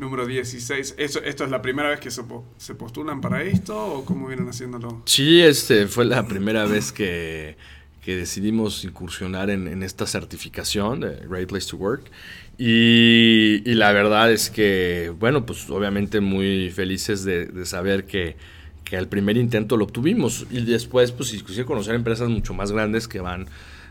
número 0.00 0.26
16. 0.26 0.96
¿Eso, 0.98 1.22
¿Esto 1.22 1.44
es 1.44 1.50
la 1.50 1.62
primera 1.62 1.90
vez 1.90 2.00
que 2.00 2.10
se, 2.10 2.22
se 2.56 2.74
postulan 2.74 3.20
para 3.20 3.42
esto 3.44 3.76
o 3.76 4.04
cómo 4.04 4.26
vienen 4.26 4.48
haciéndolo? 4.48 5.02
Sí, 5.04 5.40
este 5.40 5.86
fue 5.86 6.04
la 6.06 6.26
primera 6.26 6.64
vez 6.64 6.90
que 6.90 7.56
que 8.00 8.16
decidimos 8.16 8.84
incursionar 8.84 9.50
en, 9.50 9.82
esta 9.82 10.06
certificación 10.06 11.00
de 11.00 11.26
Great 11.28 11.48
Place 11.48 11.68
to 11.68 11.76
Work. 11.76 12.10
Y, 12.56 13.62
la 13.74 13.92
verdad 13.92 14.32
es 14.32 14.50
que, 14.50 15.12
bueno, 15.18 15.46
pues 15.46 15.68
obviamente 15.70 16.20
muy 16.20 16.70
felices 16.70 17.24
de, 17.24 17.64
saber 17.66 18.04
que, 18.04 18.36
que, 18.84 18.96
al 18.96 19.08
primer 19.08 19.36
intento 19.36 19.76
lo 19.76 19.84
obtuvimos. 19.84 20.46
Y 20.50 20.62
después, 20.62 21.12
pues 21.12 21.32
inclusive 21.34 21.66
conocer 21.66 21.94
empresas 21.94 22.28
mucho 22.28 22.54
más 22.54 22.72
grandes 22.72 23.06
que 23.06 23.20
van 23.20 23.46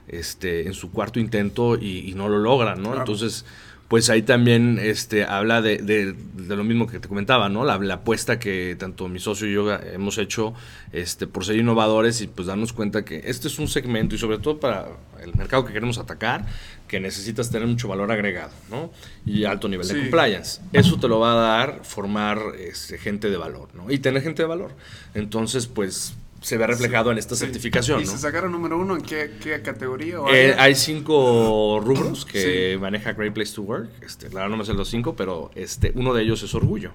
este, 0.07 0.65
en 0.65 0.73
su 0.73 0.91
cuarto 0.91 1.19
intento 1.19 1.75
y, 1.77 2.13
no 2.15 2.29
lo 2.29 2.39
logran, 2.39 2.81
¿no? 2.81 2.95
Entonces, 2.97 3.45
pues 3.89 4.11
ahí 4.11 4.21
también 4.21 4.79
este, 4.79 5.25
habla 5.25 5.63
de, 5.63 5.79
de, 5.79 6.55
lo 6.55 6.63
mismo 6.63 6.85
que 6.85 6.99
te 6.99 7.07
comentaba, 7.07 7.49
¿no? 7.49 7.65
La, 7.65 7.73
apuesta 7.93 8.37
que 8.37 8.75
tanto 8.77 9.09
mi 9.09 9.19
socio 9.19 9.47
y 9.47 9.53
yo 9.53 9.73
hemos 9.73 10.19
hecho 10.19 10.53
este, 10.93 11.25
por 11.25 11.43
ser 11.43 11.55
innovadores 11.55 12.21
y 12.21 12.27
pues 12.27 12.47
darnos 12.47 12.71
cuenta 12.71 13.03
que 13.03 13.23
este 13.25 13.47
es 13.47 13.57
un 13.57 13.67
segmento 13.67 14.13
y 14.13 14.19
sobre 14.19 14.37
todo 14.37 14.59
para 14.59 14.89
el 15.23 15.33
mercado 15.33 15.65
que 15.65 15.73
queremos 15.73 15.97
atacar, 15.97 16.45
que 16.87 16.99
necesitas 16.99 17.49
tener 17.49 17.67
mucho 17.67 17.87
valor 17.87 18.11
agregado, 18.11 18.51
¿no? 18.69 18.91
Y 19.25 19.45
alto 19.45 19.67
nivel 19.67 19.87
de 19.87 19.99
compliance. 20.01 20.61
Eso 20.71 20.99
te 20.99 21.07
lo 21.07 21.19
va 21.19 21.31
a 21.31 21.35
dar 21.35 21.79
formar 21.81 22.39
este, 22.59 22.99
gente 22.99 23.31
de 23.31 23.37
valor, 23.37 23.69
¿no? 23.73 23.89
Y 23.89 23.97
tener 23.97 24.21
gente 24.21 24.43
de 24.43 24.47
valor. 24.47 24.75
Entonces, 25.15 25.65
pues 25.65 26.13
se 26.41 26.57
ve 26.57 26.67
reflejado 26.67 27.11
en 27.11 27.17
esta 27.17 27.35
certificación. 27.35 28.01
¿Y 28.01 28.05
se 28.05 28.17
sacaron 28.17 28.51
número 28.51 28.77
uno 28.77 28.95
en 28.95 29.01
qué, 29.01 29.61
categoría? 29.63 30.17
Eh, 30.31 30.55
hay 30.57 30.75
cinco 30.75 31.81
rubros 31.83 32.25
que 32.25 32.77
maneja 32.79 33.13
Great 33.13 33.33
Place 33.33 33.53
to 33.53 33.63
Work. 33.63 33.89
Este, 34.01 34.27
la 34.29 34.35
verdad 34.35 34.49
no 34.49 34.57
me 34.57 34.65
sé 34.65 34.73
los 34.73 34.89
cinco, 34.89 35.15
pero 35.15 35.51
este, 35.55 35.91
uno 35.95 36.13
de 36.13 36.23
ellos 36.23 36.41
es 36.43 36.53
orgullo. 36.53 36.91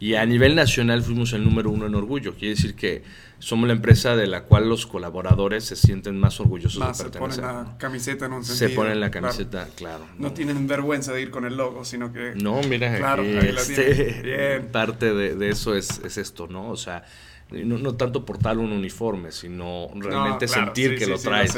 Y 0.00 0.14
a 0.14 0.24
nivel 0.26 0.54
nacional 0.54 1.02
fuimos 1.02 1.32
el 1.32 1.44
número 1.44 1.70
uno 1.70 1.86
en 1.86 1.94
orgullo. 1.94 2.34
Quiere 2.34 2.54
decir 2.54 2.74
que 2.74 3.02
somos 3.38 3.68
la 3.68 3.74
empresa 3.74 4.16
de 4.16 4.26
la 4.26 4.42
cual 4.42 4.68
los 4.68 4.86
colaboradores 4.86 5.64
se 5.64 5.76
sienten 5.76 6.18
más 6.18 6.40
orgullosos 6.40 6.80
de 6.80 7.04
pertenecer. 7.04 7.34
Se 7.34 7.40
ponen 7.40 7.64
la 7.64 7.78
camiseta 7.78 8.26
en 8.26 8.32
un 8.32 8.44
sentido. 8.44 8.68
Se 8.68 8.74
ponen 8.74 9.00
la 9.00 9.10
camiseta, 9.10 9.68
claro. 9.76 10.06
no, 10.18 10.32
tienen 10.32 10.66
vergüenza 10.66 11.12
de 11.12 11.22
ir 11.22 11.30
con 11.30 11.44
el 11.44 11.56
logo, 11.56 11.84
sino 11.84 12.12
que... 12.12 12.34
No, 12.34 12.60
mira, 12.62 12.96
claro, 12.96 13.22
este, 13.22 14.60
parte 14.72 15.14
de, 15.14 15.34
de 15.36 15.50
eso 15.50 15.74
es, 15.74 16.00
es 16.04 16.18
esto, 16.18 16.48
¿no? 16.48 16.68
O 16.70 16.76
sea 16.76 17.04
no, 17.50 17.78
no, 17.78 17.94
tanto 17.94 18.24
portar 18.24 18.58
un 18.58 18.72
uniforme, 18.72 19.32
sino 19.32 19.88
realmente 19.94 20.46
sentir 20.48 20.98
que 20.98 21.06
lo 21.06 21.18
traes. 21.18 21.56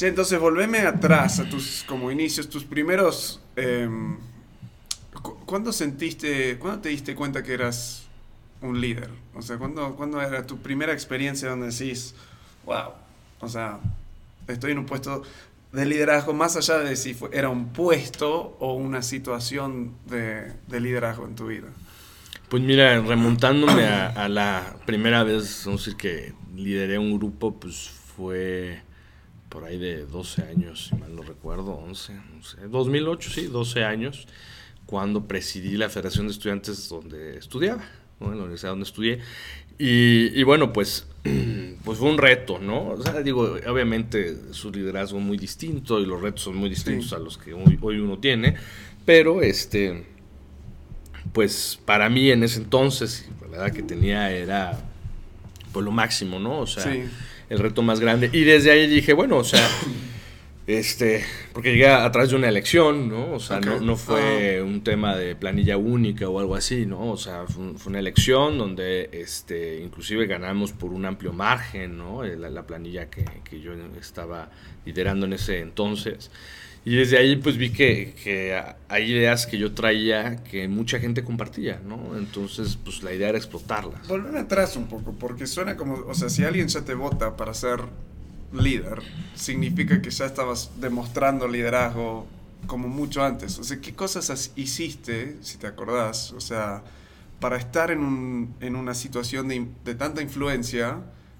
entonces 0.00 0.38
volveme 0.38 0.78
atrás 0.80 1.40
a 1.40 1.48
tus 1.48 1.84
como 1.86 2.10
inicios, 2.10 2.48
tus 2.48 2.64
primeros... 2.64 3.40
Eh, 3.56 3.88
¿Cuándo 5.46 5.72
sentiste, 5.72 6.58
cuándo 6.58 6.82
te 6.82 6.90
diste 6.90 7.14
cuenta 7.14 7.42
que 7.42 7.54
eras 7.54 8.04
un 8.60 8.80
líder? 8.80 9.10
O 9.34 9.42
sea, 9.42 9.56
¿cuándo, 9.56 9.96
¿cuándo 9.96 10.20
era 10.20 10.46
tu 10.46 10.58
primera 10.58 10.92
experiencia 10.92 11.48
donde 11.48 11.70
decís, 11.70 12.14
wow, 12.64 12.90
o 13.40 13.48
sea, 13.48 13.80
estoy 14.46 14.72
en 14.72 14.78
un 14.78 14.86
puesto 14.86 15.22
de 15.72 15.84
liderazgo, 15.84 16.32
más 16.32 16.56
allá 16.56 16.78
de 16.78 16.96
si 16.96 17.16
era 17.32 17.48
un 17.48 17.72
puesto 17.72 18.56
o 18.60 18.74
una 18.74 19.02
situación 19.02 19.94
de, 20.06 20.52
de 20.66 20.80
liderazgo 20.80 21.26
en 21.26 21.34
tu 21.34 21.46
vida? 21.46 21.68
Pues 22.48 22.62
mira, 22.62 23.00
remontándome 23.00 23.86
a, 23.86 24.28
la 24.28 24.76
primera 24.86 25.24
vez, 25.24 25.64
vamos 25.66 25.82
a 25.82 25.84
decir 25.84 25.96
que 25.96 26.32
lideré 26.54 26.96
un 26.96 27.18
grupo, 27.18 27.58
pues 27.58 27.90
fue 28.16 28.82
por 29.48 29.64
ahí 29.64 29.78
de 29.78 30.06
12 30.06 30.42
años, 30.44 30.86
si 30.86 30.94
mal 30.94 31.16
no 31.16 31.22
recuerdo, 31.22 31.72
11, 31.72 32.12
no 32.14 32.44
sé, 32.44 32.58
2008, 32.68 33.30
sí, 33.30 33.46
12 33.46 33.82
años, 33.82 34.28
cuando 34.86 35.26
presidí 35.26 35.76
la 35.76 35.88
Federación 35.88 36.28
de 36.28 36.34
Estudiantes 36.34 36.88
donde 36.88 37.36
estudiaba, 37.36 37.82
en 38.20 38.30
la 38.30 38.36
universidad 38.36 38.70
donde 38.70 38.84
estudié. 38.84 39.18
Y, 39.76 40.40
bueno, 40.44 40.72
pues, 40.72 41.08
pues 41.84 41.98
fue 41.98 42.08
un 42.08 42.16
reto, 42.16 42.60
¿no? 42.60 42.90
O 42.90 43.02
sea, 43.02 43.22
digo, 43.22 43.56
obviamente 43.66 44.52
su 44.52 44.70
liderazgo 44.70 45.18
muy 45.18 45.36
distinto 45.36 45.98
y 45.98 46.06
los 46.06 46.22
retos 46.22 46.42
son 46.42 46.54
muy 46.54 46.68
distintos 46.68 47.12
a 47.12 47.18
los 47.18 47.38
que 47.38 47.54
hoy, 47.54 47.76
hoy 47.82 47.98
uno 47.98 48.20
tiene, 48.20 48.54
pero 49.04 49.42
este 49.42 50.15
pues 51.32 51.78
para 51.84 52.08
mí 52.08 52.30
en 52.30 52.42
ese 52.42 52.58
entonces, 52.58 53.28
la 53.50 53.58
edad 53.58 53.72
que 53.72 53.82
tenía 53.82 54.30
era 54.30 54.78
pues 55.72 55.84
lo 55.84 55.92
máximo, 55.92 56.38
¿no? 56.38 56.60
O 56.60 56.66
sea, 56.66 56.92
el 57.48 57.58
reto 57.58 57.82
más 57.82 58.00
grande. 58.00 58.30
Y 58.32 58.44
desde 58.44 58.70
ahí 58.70 58.86
dije, 58.86 59.12
bueno, 59.12 59.36
o 59.36 59.44
sea, 59.44 59.66
este, 60.66 61.24
porque 61.52 61.70
llegué 61.70 61.88
a 61.88 62.10
través 62.10 62.30
de 62.30 62.36
una 62.36 62.48
elección, 62.48 63.08
¿no? 63.08 63.32
O 63.32 63.40
sea, 63.40 63.60
no, 63.60 63.80
no, 63.80 63.96
fue 63.96 64.58
ah. 64.58 64.64
un 64.64 64.82
tema 64.82 65.16
de 65.16 65.36
planilla 65.36 65.76
única 65.76 66.28
o 66.28 66.40
algo 66.40 66.56
así, 66.56 66.86
¿no? 66.86 67.12
O 67.12 67.16
sea, 67.16 67.44
fue, 67.46 67.72
una 67.86 67.98
elección 67.98 68.58
donde, 68.58 69.08
este, 69.12 69.80
inclusive 69.80 70.26
ganamos 70.26 70.72
por 70.72 70.92
un 70.92 71.04
amplio 71.04 71.32
margen, 71.32 71.96
¿no? 71.96 72.24
La, 72.24 72.50
la 72.50 72.66
planilla 72.66 73.08
que, 73.08 73.24
que 73.44 73.60
yo 73.60 73.72
estaba 74.00 74.50
liderando 74.84 75.26
en 75.26 75.34
ese 75.34 75.60
entonces. 75.60 76.30
Y 76.86 76.94
desde 76.94 77.18
ahí 77.18 77.34
pues 77.34 77.56
vi 77.56 77.70
que, 77.70 78.14
que, 78.22 78.62
hay 78.88 79.10
ideas 79.10 79.48
que 79.48 79.58
yo 79.58 79.72
traía 79.74 80.36
que 80.44 80.68
mucha 80.68 81.00
gente 81.00 81.24
compartía, 81.24 81.80
¿no? 81.84 82.16
Entonces 82.16 82.78
pues 82.82 83.02
la 83.02 83.12
idea 83.12 83.28
era 83.30 83.38
explotarlas. 83.38 84.06
Volver 84.06 84.36
atrás 84.36 84.76
un 84.76 84.86
poco, 84.86 85.12
porque 85.18 85.48
suena 85.48 85.76
como, 85.76 85.94
o 86.06 86.14
sea, 86.14 86.28
si 86.28 86.44
alguien 86.44 86.68
ya 86.68 86.84
te 86.84 86.94
vota 86.94 87.36
para 87.36 87.54
ser 87.54 87.80
líder, 88.56 89.02
significa 89.34 90.00
que 90.00 90.10
ya 90.10 90.26
estabas 90.26 90.70
demostrando 90.80 91.48
liderazgo 91.48 92.26
como 92.66 92.88
mucho 92.88 93.24
antes. 93.24 93.58
O 93.58 93.64
sea, 93.64 93.80
¿qué 93.80 93.94
cosas 93.94 94.52
hiciste, 94.56 95.36
si 95.42 95.58
te 95.58 95.66
acordás? 95.66 96.32
O 96.32 96.40
sea, 96.40 96.82
para 97.40 97.56
estar 97.56 97.90
en, 97.90 98.00
un, 98.00 98.56
una 98.60 98.94
situación 98.94 99.48
de, 99.48 99.94
tanta 99.94 100.22
influencia 100.22 100.98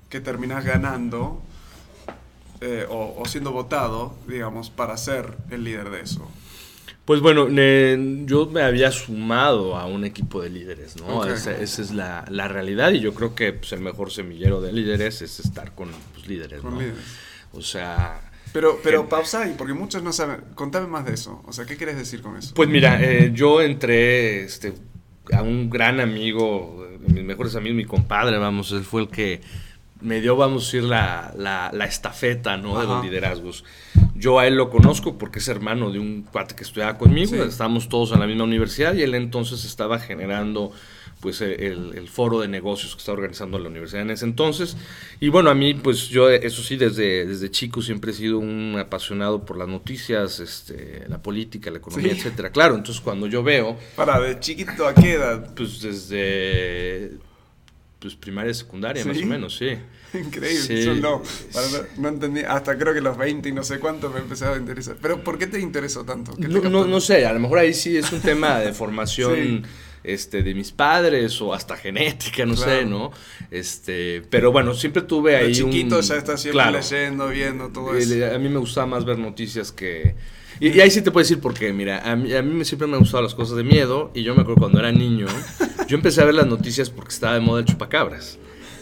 que 0.09 0.21
terminás 0.21 0.65
ganando 0.65 1.43
eh, 2.61 2.87
o, 2.89 3.23
siendo 3.27 3.53
votado, 3.53 4.15
digamos, 4.29 4.71
para 4.71 4.97
ser 4.97 5.37
el 5.51 5.65
líder 5.65 5.91
de 5.91 6.01
eso? 6.01 6.29
Pues 7.07 7.21
bueno, 7.21 7.49
yo 8.27 8.47
me 8.47 8.63
había 8.63 8.91
sumado 8.91 9.77
a 9.77 9.87
un 9.87 10.05
equipo 10.05 10.43
de 10.43 10.51
líderes, 10.51 10.97
¿no? 10.97 11.25
Esa, 11.25 11.53
es 11.53 11.93
la, 11.93 12.25
la, 12.29 12.49
realidad 12.49 12.91
y 12.91 12.99
yo 12.99 13.15
creo 13.15 13.37
que 13.37 13.53
pues, 13.53 13.71
el 13.73 13.81
mejor 13.81 14.11
semillero 14.11 14.61
de 14.61 14.73
líderes 14.73 15.23
es 15.23 15.39
estar 15.39 15.73
con 15.73 15.91
pues, 16.15 16.27
líderes, 16.27 16.65
¿no? 16.65 16.81
O 17.53 17.63
sea... 17.63 18.21
Pero, 18.53 18.81
pero 18.83 19.09
pausa 19.09 19.43
ahí, 19.43 19.55
porque 19.57 19.73
muchos 19.73 20.03
no 20.03 20.13
saben. 20.13 20.41
Contame 20.55 20.89
más 20.89 21.05
de 21.05 21.15
eso. 21.15 21.43
O 21.47 21.53
sea, 21.53 21.65
¿qué 21.65 21.77
quieres 21.77 21.97
decir 21.97 22.23
con 22.23 22.37
eso? 22.37 22.55
Pues 22.55 22.69
mira, 22.69 23.01
eh, 23.01 23.31
yo 23.33 23.61
entré 23.61 24.43
este, 24.45 24.73
a 25.33 25.43
un 25.43 25.71
gran 25.71 26.01
amigo, 26.01 26.89
mis 27.07 27.23
mejores 27.23 27.55
amigos, 27.55 27.77
mi 27.77 27.85
compadre, 27.85 28.39
vamos, 28.39 28.73
él 28.73 28.83
fue 28.83 29.03
el 29.03 29.09
que 29.09 29.43
me 30.01 30.21
dio, 30.21 30.37
vamos 30.37 30.63
a 30.63 30.67
decir, 30.67 30.83
la, 30.83 31.33
la, 31.37 31.85
estafeta 31.85 32.57
¿no? 32.57 32.81
de 32.81 32.87
los 32.87 33.05
liderazgos. 33.05 33.65
Yo 34.19 34.39
a 34.39 34.47
él 34.47 34.57
lo 34.57 34.71
conozco 34.71 35.19
porque 35.19 35.39
es 35.39 35.49
hermano 35.49 35.91
de 35.91 35.99
un 35.99 36.23
cuate 36.23 36.55
que 36.55 36.65
estudiaba 36.65 36.99
conmigo, 36.99 37.43
estamos 37.45 37.89
todos 37.89 38.13
en 38.13 38.21
la 38.21 38.27
misma 38.27 38.45
universidad 38.45 38.95
y 38.95 39.03
él 39.03 39.15
entonces 39.15 39.65
estaba 39.65 39.99
generando 39.99 40.73
pues 41.21 41.41
el, 41.41 41.95
el, 41.95 42.09
foro 42.09 42.41
de 42.41 42.49
negocios 42.49 42.95
que 42.95 42.99
está 42.99 43.13
organizando 43.13 43.59
la 43.59 43.69
universidad 43.69 44.03
en 44.03 44.11
ese 44.11 44.27
entonces. 44.27 44.77
Y 45.19 45.29
bueno, 45.29 45.51
a 45.51 45.55
mí, 45.55 45.75
pues 45.75 46.09
yo, 46.09 46.29
eso 46.29 46.63
sí, 46.63 46.77
desde, 46.77 47.27
desde 47.27 47.51
chico 47.51 47.81
siempre 47.81 48.11
he 48.11 48.15
sido 48.15 48.39
un 48.39 48.77
apasionado 48.79 49.45
por 49.45 49.57
las 49.57 49.67
noticias, 49.67 50.41
este, 50.41 51.05
la 51.09 51.23
política, 51.23 51.71
la 51.71 51.79
economía, 51.79 52.13
etcétera. 52.13 52.51
Claro, 52.51 52.77
entonces 52.77 53.03
cuando 53.03 53.27
yo 53.27 53.43
veo... 53.43 53.79
Para, 53.97 54.21
¿de 54.21 54.39
chiquito 54.41 54.87
a 54.87 54.95
qué 54.95 55.15
edad? 55.15 55.55
Pues 55.55 55.81
desde 55.81 57.19
pues 57.99 58.15
primaria 58.15 58.51
y 58.51 58.55
secundaria, 58.55 59.05
más 59.05 59.17
o 59.17 59.27
menos, 59.27 59.57
sí. 59.57 59.77
Increíble, 60.15 61.01
no, 61.01 61.23
no, 61.99 62.09
entendí, 62.09 62.41
hasta 62.41 62.77
creo 62.79 62.95
que 62.95 63.01
los 63.01 63.17
20 63.17 63.49
y 63.49 63.53
no 63.53 63.63
sé 63.63 63.79
cuánto 63.79 64.11
me 64.11 64.21
empezaba 64.21 64.57
a 64.57 64.59
interesar. 64.59 64.97
Pero 65.01 65.23
¿por 65.23 65.39
qué 65.39 65.47
te 65.47 65.61
interesó 65.61 66.05
tanto? 66.05 66.35
No, 66.39 66.87
no, 66.87 67.01
sé, 67.01 67.27
a 67.27 67.33
lo 67.33 67.41
mejor 67.41 67.59
ahí 67.59 67.75
sí 67.75 67.97
es 67.97 68.13
un 68.13 68.21
tema 68.21 68.61
de 68.61 68.73
formación 68.75 69.67
este, 70.05 70.43
de 70.43 70.55
mis 70.55 70.71
padres 70.71 71.41
o 71.41 71.53
hasta 71.53 71.77
genética, 71.77 72.47
no 72.47 72.57
sé, 72.57 72.85
¿no? 72.85 73.11
Este, 73.51 74.23
pero 74.31 74.53
bueno, 74.53 74.75
siempre 74.75 75.03
tuve 75.03 75.37
ahí 75.37 75.53
chiquito 75.53 76.01
ya 76.01 76.17
estás 76.17 76.41
siempre 76.41 76.71
leyendo, 76.71 77.29
viendo 77.29 77.69
todo 77.71 77.97
eso. 77.97 78.35
A 78.35 78.39
mí 78.39 78.49
me 78.49 78.59
gustaba 78.59 78.87
más 78.87 79.05
ver 79.05 79.19
noticias 79.19 79.73
que 79.73 80.15
y, 80.61 80.81
ahí 80.81 80.91
sí 80.91 81.03
te 81.03 81.11
puedo 81.11 81.23
decir 81.23 81.41
por 81.41 81.55
qué. 81.55 81.73
Mira, 81.73 82.11
a 82.11 82.17
mí, 82.17 82.33
a 82.35 82.43
mí 82.43 82.65
siempre 82.65 82.87
me 82.87 82.95
han 82.95 83.01
gustado 83.01 83.23
las 83.23 83.35
cosas 83.35 83.57
de 83.57 83.65
miedo. 83.65 84.11
Y 84.15 84.23
yo 84.23 84.35
me 84.35 84.43
acuerdo 84.43 84.61
cuando 84.61 84.79
era 84.79 84.93
niño, 84.93 85.27
yo 85.89 85.97
empecé 85.97 86.23
a 86.23 86.25
ver 86.25 86.35
las 86.35 86.47
noticias 86.47 86.91
porque 86.91 87.13
estaba 87.13 87.35
de 87.35 87.41
moda 87.41 87.61
el 87.61 87.67
chupacabras. 87.67 88.39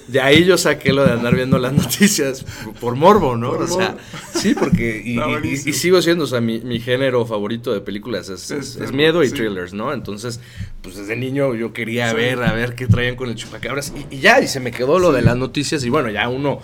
De 0.07 0.21
ahí 0.21 0.45
yo 0.45 0.59
saqué 0.59 0.93
lo 0.93 1.05
de 1.05 1.13
andar 1.13 1.35
viendo 1.35 1.59
las 1.59 1.73
noticias 1.73 2.45
por 2.81 2.95
morbo, 2.95 3.37
¿no? 3.37 3.53
o 3.53 3.67
sea, 3.67 3.97
sí, 4.35 4.55
porque. 4.55 5.03
Y, 5.03 5.57
sigo 5.73 6.03
siendo, 6.03 6.25
o 6.25 6.27
sea, 6.27 6.41
mi, 6.41 6.61
mi, 6.61 6.79
género 6.79 7.25
favorito 7.25 7.73
de 7.73 7.81
películas 7.81 8.29
es, 8.29 8.51
es, 8.51 8.93
miedo 8.93 9.25
y 9.25 9.31
thrillers, 9.31 9.73
¿no? 9.73 9.93
Entonces, 9.93 10.41
pues 10.83 10.97
desde 10.97 11.17
niño 11.17 11.55
yo 11.55 11.73
quería 11.73 12.13
ver, 12.13 12.43
a 12.43 12.53
ver 12.53 12.75
qué 12.75 12.87
traían 12.87 13.17
con 13.17 13.31
el 13.31 13.35
chupacabras. 13.35 13.93
Y, 14.11 14.19
ya, 14.19 14.41
y 14.41 14.47
se 14.47 14.61
me 14.61 14.73
quedó 14.73 14.99
lo 14.99 15.11
de 15.11 15.23
las 15.23 15.37
noticias. 15.37 15.85
Y 15.85 15.89
bueno, 15.89 16.11
ya 16.11 16.29
uno 16.29 16.61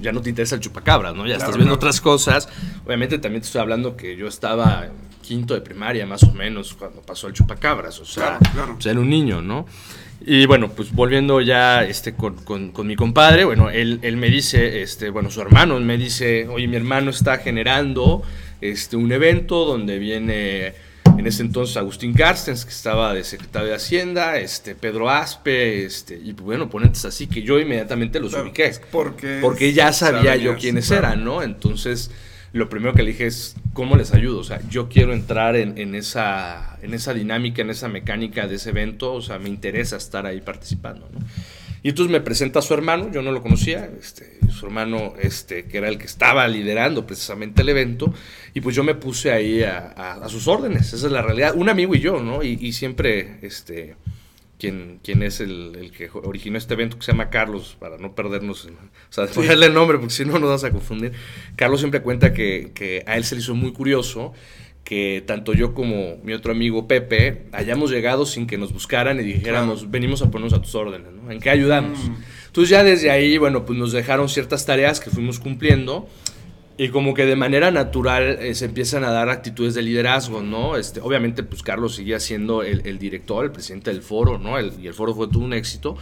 ya 0.00 0.12
no 0.12 0.20
te 0.20 0.30
interesa 0.30 0.54
el 0.54 0.60
chupacabras, 0.60 1.14
¿no? 1.14 1.26
Ya 1.26 1.36
estás 1.36 1.56
viendo 1.56 1.74
otras 1.74 2.00
cosas. 2.00 2.48
Obviamente 2.84 3.18
también 3.18 3.42
te 3.42 3.46
estoy 3.46 3.60
hablando 3.60 3.96
que 3.96 4.16
yo 4.16 4.26
estaba 4.28 4.86
en 4.86 4.92
quinto 5.22 5.54
de 5.54 5.60
primaria, 5.60 6.06
más 6.06 6.22
o 6.22 6.32
menos, 6.32 6.74
cuando 6.74 7.02
pasó 7.02 7.26
el 7.26 7.32
chupacabras, 7.32 7.98
o 7.98 8.04
sea, 8.04 8.38
era 8.84 9.00
un 9.00 9.10
niño, 9.10 9.42
¿no? 9.42 9.66
Y 10.20 10.46
bueno, 10.46 10.70
pues 10.70 10.92
volviendo 10.92 11.40
ya 11.40 11.84
este, 11.84 12.14
con, 12.14 12.36
con, 12.36 12.86
mi 12.86 12.96
compadre, 12.96 13.44
bueno, 13.44 13.68
él, 13.70 13.98
él, 14.02 14.16
me 14.16 14.28
dice, 14.28 14.82
este, 14.82 15.10
bueno, 15.10 15.30
su 15.30 15.40
hermano 15.40 15.78
me 15.80 15.98
dice, 15.98 16.48
oye, 16.48 16.66
mi 16.68 16.76
hermano 16.76 17.10
está 17.10 17.38
generando 17.38 18.22
este, 18.60 18.96
un 18.96 19.12
evento 19.12 19.64
donde 19.64 19.98
viene 19.98 20.74
en 21.18 21.26
ese 21.26 21.42
entonces 21.42 21.76
Agustín 21.76 22.12
Carstens, 22.12 22.64
que 22.64 22.70
estaba 22.70 23.14
de 23.14 23.24
secretario 23.24 23.68
de 23.68 23.74
Hacienda, 23.74 24.38
este, 24.38 24.74
Pedro 24.74 25.10
Aspe, 25.10 25.84
este, 25.84 26.16
y 26.16 26.32
bueno, 26.32 26.68
ponentes 26.68 27.04
así 27.04 27.26
que 27.26 27.42
yo 27.42 27.58
inmediatamente 27.58 28.20
los 28.20 28.34
ubiqué. 28.34 28.72
Porque, 28.90 29.38
porque 29.40 29.72
ya 29.72 29.92
sabía 29.92 30.36
yo 30.36 30.56
quiénes 30.56 30.90
eran, 30.90 31.24
¿no? 31.24 31.42
Entonces, 31.42 32.10
lo 32.52 32.68
primero 32.68 32.94
que 32.94 33.02
le 33.02 33.10
dije 33.12 33.26
es, 33.26 33.56
¿cómo 33.72 33.96
les 33.96 34.12
ayudo? 34.12 34.38
O 34.38 34.44
sea, 34.44 34.60
yo 34.68 34.88
quiero 34.88 35.12
entrar 35.12 35.56
en, 35.56 35.94
esa, 35.94 36.78
en 36.82 36.94
esa 36.94 37.12
dinámica, 37.12 37.62
en 37.62 37.70
esa 37.70 37.88
mecánica 37.88 38.46
de 38.46 38.56
ese 38.56 38.70
evento, 38.70 39.12
o 39.12 39.22
sea, 39.22 39.38
me 39.38 39.48
interesa 39.48 39.96
estar 39.96 40.26
ahí 40.26 40.40
participando, 40.40 41.08
¿no? 41.12 41.20
Y 41.86 41.90
entonces 41.90 42.10
me 42.10 42.20
presenta 42.20 42.58
a 42.58 42.62
su 42.62 42.74
hermano, 42.74 43.12
yo 43.12 43.22
no 43.22 43.30
lo 43.30 43.40
conocía, 43.40 43.88
este, 44.00 44.40
su 44.50 44.66
hermano, 44.66 45.14
este, 45.22 45.66
que 45.66 45.78
era 45.78 45.88
el 45.88 45.98
que 45.98 46.06
estaba 46.06 46.48
liderando 46.48 47.06
precisamente 47.06 47.62
el 47.62 47.68
evento, 47.68 48.12
y 48.54 48.60
pues 48.60 48.74
yo 48.74 48.82
me 48.82 48.96
puse 48.96 49.30
ahí 49.30 49.62
a, 49.62 50.20
sus 50.26 50.48
órdenes, 50.48 50.92
esa 50.92 51.06
es 51.06 51.12
la 51.12 51.22
realidad, 51.22 51.54
un 51.54 51.68
amigo 51.68 51.94
y 51.94 52.00
yo, 52.00 52.20
¿no? 52.20 52.42
Y, 52.42 52.72
siempre, 52.72 53.38
este, 53.42 53.94
quien, 54.58 54.98
quien 55.04 55.22
es 55.22 55.38
el, 55.38 55.92
que 55.96 56.10
originó 56.12 56.58
este 56.58 56.74
evento, 56.74 56.98
que 56.98 57.04
se 57.04 57.12
llama 57.12 57.30
Carlos, 57.30 57.76
para 57.78 57.98
no 57.98 58.16
perdernos, 58.16 58.66
o 58.66 58.72
sea, 59.08 59.28
ponerle 59.28 59.66
el 59.66 59.72
nombre, 59.72 59.98
porque 59.98 60.12
si 60.12 60.24
no 60.24 60.40
nos 60.40 60.50
vas 60.50 60.64
a 60.64 60.72
confundir, 60.72 61.12
Carlos 61.54 61.78
siempre 61.78 62.02
cuenta 62.02 62.32
que, 62.32 62.72
que 62.74 63.04
a 63.06 63.16
él 63.16 63.22
se 63.22 63.36
le 63.36 63.42
hizo 63.42 63.54
muy 63.54 63.72
curioso, 63.72 64.34
que 64.86 65.24
tanto 65.26 65.52
yo 65.52 65.74
como 65.74 66.16
mi 66.22 66.32
otro 66.32 66.52
amigo 66.52 66.86
Pepe 66.86 67.46
hayamos 67.50 67.90
llegado 67.90 68.24
sin 68.24 68.46
que 68.46 68.56
nos 68.56 68.72
buscaran 68.72 69.18
y 69.18 69.24
dijéramos, 69.24 69.90
venimos 69.90 70.22
a 70.22 70.30
ponernos 70.30 70.56
a 70.56 70.62
tus 70.62 70.76
órdenes, 70.76 71.12
¿no? 71.12 71.28
¿En 71.32 71.40
qué 71.40 71.50
ayudamos? 71.50 71.98
Mm. 72.08 72.14
Entonces 72.46 72.70
ya 72.70 72.84
desde 72.84 73.10
ahí, 73.10 73.36
bueno, 73.36 73.64
pues 73.64 73.76
nos 73.76 73.90
dejaron 73.90 74.28
ciertas 74.28 74.64
tareas 74.64 75.00
que 75.00 75.10
fuimos 75.10 75.40
cumpliendo 75.40 76.08
y 76.78 76.90
como 76.90 77.14
que 77.14 77.26
de 77.26 77.34
manera 77.34 77.72
natural 77.72 78.38
eh, 78.40 78.54
se 78.54 78.66
empiezan 78.66 79.02
a 79.02 79.10
dar 79.10 79.28
actitudes 79.28 79.74
de 79.74 79.82
liderazgo, 79.82 80.40
¿no? 80.40 80.76
Este, 80.76 81.00
obviamente, 81.00 81.42
pues 81.42 81.64
Carlos 81.64 81.96
seguía 81.96 82.20
siendo 82.20 82.62
el, 82.62 82.98
director, 83.00 83.44
el 83.44 83.50
presidente 83.50 83.92
del 83.92 84.02
foro, 84.02 84.38
¿no? 84.38 84.60
y 84.60 84.86
el 84.86 84.94
foro 84.94 85.16
fue 85.16 85.26
todo 85.26 85.40
un 85.40 85.52
éxito, 85.52 85.96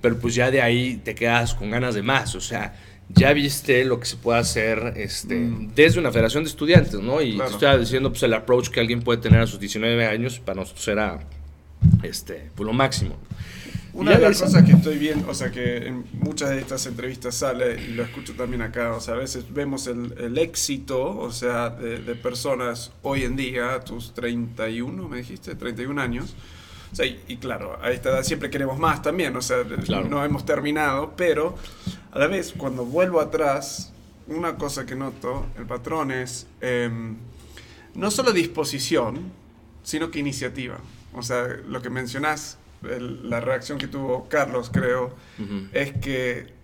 pero 0.00 0.18
pues 0.18 0.34
ya 0.34 0.50
de 0.50 0.60
ahí 0.60 0.96
te 1.04 1.14
quedas 1.14 1.54
con 1.54 1.70
ganas 1.70 1.94
de 1.94 2.02
más, 2.02 2.34
o 2.34 2.40
sea 2.40 2.74
ya 3.08 3.32
viste 3.32 3.84
lo 3.84 4.00
que 4.00 4.06
se 4.06 4.16
puede 4.16 4.38
hacer 4.38 4.94
este, 4.96 5.36
mm. 5.36 5.74
desde 5.74 6.00
una 6.00 6.10
federación 6.10 6.44
de 6.44 6.50
estudiantes, 6.50 7.00
¿no? 7.00 7.20
Y 7.20 7.38
te 7.38 7.44
estaba 7.44 7.76
diciendo 7.76 8.10
pues, 8.10 8.22
el 8.22 8.34
approach 8.34 8.68
que 8.68 8.80
alguien 8.80 9.02
puede 9.02 9.20
tener 9.20 9.40
a 9.40 9.46
sus 9.46 9.60
19 9.60 10.06
años, 10.06 10.40
para 10.40 10.60
nosotros 10.60 10.86
era 10.88 11.20
este, 12.02 12.50
pues, 12.54 12.66
lo 12.66 12.72
máximo. 12.72 13.16
Una 13.92 14.16
de 14.16 14.18
las 14.18 14.42
cosas 14.42 14.64
que 14.64 14.72
estoy 14.72 14.98
viendo, 14.98 15.30
o 15.30 15.34
sea, 15.34 15.52
que 15.52 15.86
en 15.86 16.04
muchas 16.14 16.50
de 16.50 16.58
estas 16.58 16.84
entrevistas 16.86 17.36
sale, 17.36 17.80
y 17.80 17.92
lo 17.92 18.02
escucho 18.02 18.34
también 18.34 18.62
acá, 18.62 18.92
o 18.92 19.00
sea, 19.00 19.14
a 19.14 19.18
veces 19.18 19.44
vemos 19.54 19.86
el, 19.86 20.36
éxito, 20.36 21.16
o 21.16 21.30
sea, 21.30 21.70
de, 21.70 22.00
de, 22.00 22.14
personas 22.16 22.90
hoy 23.02 23.22
en 23.22 23.36
día, 23.36 23.78
tus 23.84 24.12
31, 24.12 25.08
me 25.08 25.18
dijiste, 25.18 25.54
31 25.54 26.02
años, 26.02 26.34
y, 27.28 27.36
claro, 27.38 27.76
a 27.82 27.90
esta 27.90 28.10
edad 28.10 28.22
siempre 28.22 28.50
queremos 28.50 28.78
más 28.78 29.02
también, 29.02 29.34
o 29.34 29.42
sea, 29.42 29.58
no 30.08 30.24
hemos 30.24 30.46
terminado, 30.46 31.14
pero 31.16 31.56
a 32.14 32.18
la 32.18 32.26
vez, 32.28 32.54
cuando 32.56 32.86
vuelvo 32.86 33.20
atrás, 33.20 33.92
una 34.26 34.56
cosa 34.56 34.86
que 34.86 34.96
noto, 34.96 35.46
el 35.58 35.66
patrón 35.66 36.10
es 36.10 36.46
em, 36.60 37.16
no 37.94 38.10
solo 38.10 38.32
disposición, 38.32 39.32
sino 39.82 40.10
que 40.10 40.20
iniciativa. 40.20 40.78
O 41.12 41.22
sea, 41.22 41.46
lo 41.46 41.82
que 41.82 41.90
mencionás, 41.90 42.56
la 42.82 43.40
reacción 43.40 43.78
que 43.78 43.86
tuvo 43.86 44.28
Carlos, 44.28 44.70
creo, 44.72 45.14
es 45.72 45.92
que 45.98 46.54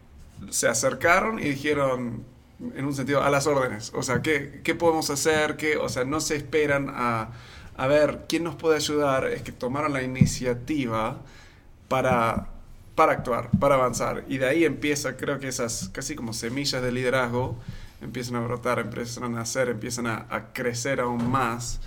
se 0.49 0.69
acercaron 0.69 1.38
y 1.38 1.50
dijeron, 1.50 2.25
en 2.75 2.85
un 2.85 2.95
sentido, 2.95 3.23
a 3.23 3.28
las 3.28 3.47
órdenes. 3.47 3.92
O 3.95 4.02
sea, 4.02 4.23
¿qué, 4.23 4.61
qué 4.64 4.75
podemos 4.75 5.11
hacer? 5.11 5.57
¿Qué, 5.57 5.76
o 5.76 5.88
sea, 5.88 6.04
no 6.04 6.21
se 6.21 6.37
esperan 6.37 6.90
a 6.90 7.30
a 7.80 7.87
ver, 7.87 8.26
¿quién 8.28 8.45
nos 8.45 8.57
puede 8.57 8.76
ayudar? 8.76 9.25
Es 9.25 9.40
que 9.40 9.52
tomaron 9.52 9.95
la 9.95 10.02
iniciativa 10.02 11.16
para, 11.88 12.49
para 12.94 13.12
actuar, 13.12 13.50
para 13.59 13.76
avanzar. 13.76 14.25
Y 14.28 14.38
de 14.38 14.49
ahí 14.49 14.64
empieza, 14.64 15.16
creo 15.16 15.38
que 15.38 15.49
esas 15.49 15.88
casi 15.90 16.14
como 16.14 16.32
semillas 16.32 16.82
de 16.82 16.92
liderazgo 16.92 17.59
empiezan 18.00 18.37
a 18.37 18.40
brotar, 18.40 18.78
empiezan 18.78 19.25
a 19.25 19.28
nacer, 19.28 19.68
empiezan 19.68 20.06
a, 20.06 20.52
crecer 20.52 21.00
aún 21.00 21.30
más. 21.30 21.80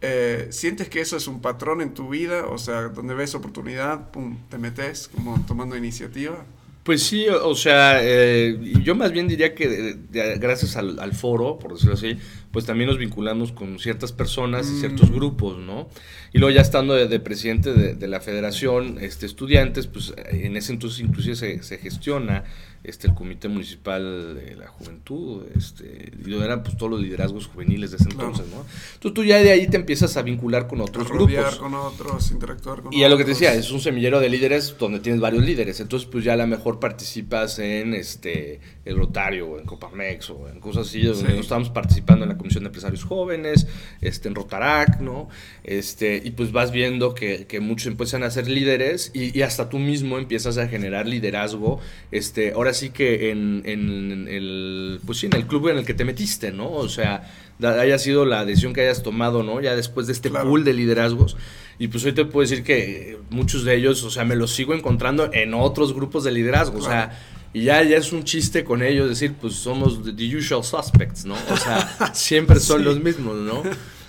Eh, 0.00 0.48
¿Sientes 0.50 0.88
que 0.88 1.00
eso 1.00 1.16
es 1.16 1.26
un 1.26 1.40
patrón 1.40 1.80
en 1.80 1.94
tu 1.94 2.10
vida? 2.10 2.46
O 2.46 2.58
sea, 2.58 2.82
donde 2.88 3.14
ves 3.14 3.34
oportunidad, 3.34 4.10
pum, 4.10 4.36
te 4.48 4.58
metes 4.58 5.08
como 5.08 5.40
tomando 5.46 5.76
iniciativa. 5.76 6.44
Pues 6.86 7.02
sí, 7.02 7.26
o 7.28 7.56
sea, 7.56 7.98
eh, 8.00 8.56
yo 8.84 8.94
más 8.94 9.10
bien 9.10 9.26
diría 9.26 9.56
que 9.56 9.98
gracias 10.38 10.76
al, 10.76 11.12
foro, 11.14 11.58
por 11.58 11.72
decirlo 11.72 11.94
así, 11.94 12.16
pues 12.56 12.64
también 12.64 12.88
nos 12.88 12.96
vinculamos 12.96 13.52
con 13.52 13.78
ciertas 13.78 14.12
personas 14.12 14.66
y 14.70 14.72
mm. 14.72 14.80
ciertos 14.80 15.10
grupos, 15.10 15.58
¿no? 15.58 15.90
Y 16.32 16.38
luego 16.38 16.54
ya 16.54 16.62
estando 16.62 16.94
de, 16.94 17.20
presidente 17.20 17.74
de, 17.74 18.08
la 18.08 18.18
federación, 18.20 18.96
este, 18.98 19.26
estudiantes, 19.26 19.86
pues 19.86 20.14
en 20.30 20.56
ese 20.56 20.72
entonces 20.72 21.00
inclusive 21.00 21.36
se, 21.36 21.62
se 21.62 21.76
gestiona 21.76 22.44
este, 22.86 23.08
el 23.08 23.14
Comité 23.14 23.48
Municipal 23.48 24.36
de 24.36 24.54
la 24.54 24.68
Juventud, 24.68 25.42
este, 25.56 26.12
y 26.24 26.34
eran 26.34 26.62
pues 26.62 26.76
todos 26.76 26.92
los 26.92 27.00
liderazgos 27.00 27.46
juveniles 27.46 27.90
de 27.90 27.96
ese 27.96 28.08
entonces, 28.10 28.46
¿no? 28.46 28.64
Entonces 28.94 29.12
tú 29.12 29.24
ya 29.24 29.38
de 29.38 29.50
ahí 29.50 29.66
te 29.66 29.76
empiezas 29.76 30.16
a 30.16 30.22
vincular 30.22 30.68
con 30.68 30.80
otros 30.80 31.08
grupos. 31.08 31.56
con 31.56 31.74
otros, 31.74 32.30
interactuar 32.30 32.82
con 32.82 32.92
Y 32.92 33.02
a 33.02 33.08
lo 33.08 33.16
que 33.16 33.24
te 33.24 33.30
decía, 33.30 33.52
es 33.54 33.72
un 33.72 33.80
semillero 33.80 34.20
de 34.20 34.28
líderes 34.28 34.76
donde 34.78 35.00
tienes 35.00 35.20
varios 35.20 35.44
líderes, 35.44 35.80
entonces 35.80 36.08
pues 36.08 36.24
ya 36.24 36.34
a 36.34 36.36
lo 36.36 36.46
mejor 36.46 36.78
participas 36.78 37.58
en 37.58 37.92
este 37.92 38.60
el 38.84 38.96
Rotario, 38.96 39.48
o 39.48 39.58
en 39.58 39.66
Copamex, 39.66 40.30
o 40.30 40.48
en 40.48 40.60
cosas 40.60 40.86
así, 40.86 41.02
donde 41.02 41.32
sí. 41.32 41.38
estamos 41.38 41.70
participando 41.70 42.24
en 42.24 42.28
la 42.28 42.38
Comisión 42.46 42.64
de 42.64 42.68
Empresarios 42.68 43.04
Jóvenes, 43.04 43.66
este, 44.00 44.28
en 44.28 44.34
Rotarac, 44.34 45.00
¿no? 45.00 45.28
Este, 45.64 46.22
y 46.24 46.30
pues 46.30 46.52
vas 46.52 46.70
viendo 46.70 47.14
que, 47.14 47.46
que 47.46 47.60
muchos 47.60 47.88
empiezan 47.88 48.22
a 48.22 48.30
ser 48.30 48.48
líderes 48.48 49.10
y, 49.14 49.36
y, 49.36 49.42
hasta 49.42 49.68
tú 49.68 49.78
mismo 49.78 50.18
empiezas 50.18 50.58
a 50.58 50.68
generar 50.68 51.06
liderazgo, 51.06 51.80
este, 52.12 52.52
ahora 52.52 52.72
sí 52.72 52.90
que 52.90 53.30
en, 53.30 53.62
en, 53.64 54.28
el, 54.28 55.00
pues 55.04 55.18
sí, 55.18 55.26
en 55.26 55.34
el 55.34 55.46
club 55.46 55.68
en 55.68 55.78
el 55.78 55.84
que 55.84 55.94
te 55.94 56.04
metiste, 56.04 56.52
¿no? 56.52 56.70
O 56.70 56.88
sea, 56.88 57.28
haya 57.62 57.98
sido 57.98 58.24
la 58.24 58.44
decisión 58.44 58.72
que 58.72 58.82
hayas 58.82 59.02
tomado, 59.02 59.42
¿no? 59.42 59.60
Ya 59.60 59.74
después 59.74 60.06
de 60.06 60.12
este 60.12 60.30
pool 60.30 60.64
de 60.64 60.72
liderazgos. 60.72 61.36
Y 61.78 61.88
pues 61.88 62.04
hoy 62.04 62.12
te 62.12 62.24
puedo 62.24 62.48
decir 62.48 62.64
que 62.64 63.18
muchos 63.30 63.64
de 63.64 63.74
ellos, 63.74 64.02
o 64.04 64.10
sea, 64.10 64.24
me 64.24 64.36
los 64.36 64.52
sigo 64.52 64.72
encontrando 64.72 65.30
en 65.32 65.52
otros 65.52 65.94
grupos 65.94 66.24
de 66.24 66.32
liderazgo. 66.32 66.78
O 66.78 66.82
sea, 66.82 67.18
y 67.56 67.62
ya, 67.62 67.82
ya 67.82 67.96
es 67.96 68.12
un 68.12 68.22
chiste 68.22 68.64
con 68.64 68.82
ellos 68.82 69.08
decir, 69.08 69.32
pues 69.40 69.54
somos 69.54 70.02
the 70.14 70.36
usual 70.36 70.62
suspects, 70.62 71.24
¿no? 71.24 71.34
O 71.50 71.56
sea, 71.56 72.10
siempre 72.12 72.60
son 72.60 72.84
los 72.84 73.02
mismos, 73.02 73.34
¿no? 73.36 73.62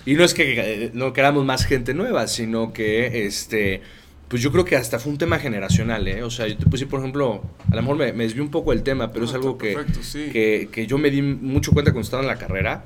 Y 0.04 0.16
no 0.16 0.24
es 0.24 0.34
que 0.34 0.84
eh, 0.84 0.90
no 0.92 1.14
queramos 1.14 1.46
más 1.46 1.64
gente 1.64 1.94
nueva, 1.94 2.26
sino 2.26 2.74
que 2.74 3.24
este 3.24 3.80
pues 4.28 4.42
yo 4.42 4.52
creo 4.52 4.66
que 4.66 4.76
hasta 4.76 4.98
fue 4.98 5.12
un 5.12 5.16
tema 5.16 5.38
generacional, 5.38 6.06
¿eh? 6.08 6.22
O 6.24 6.30
sea, 6.30 6.46
yo 6.46 6.58
te 6.58 6.66
puse, 6.66 6.84
por 6.84 7.00
ejemplo, 7.00 7.42
a 7.72 7.74
lo 7.74 7.80
mejor 7.80 7.96
me, 7.96 8.12
me 8.12 8.24
desvió 8.24 8.42
un 8.42 8.50
poco 8.50 8.74
el 8.74 8.82
tema, 8.82 9.14
pero 9.14 9.24
es 9.24 9.32
algo 9.32 9.56
que, 9.56 9.78
que, 10.30 10.68
que, 10.70 10.86
yo 10.86 10.98
me 10.98 11.10
di 11.10 11.22
mucho 11.22 11.72
cuenta 11.72 11.92
cuando 11.92 12.04
estaba 12.04 12.22
en 12.22 12.28
la 12.28 12.36
carrera, 12.36 12.84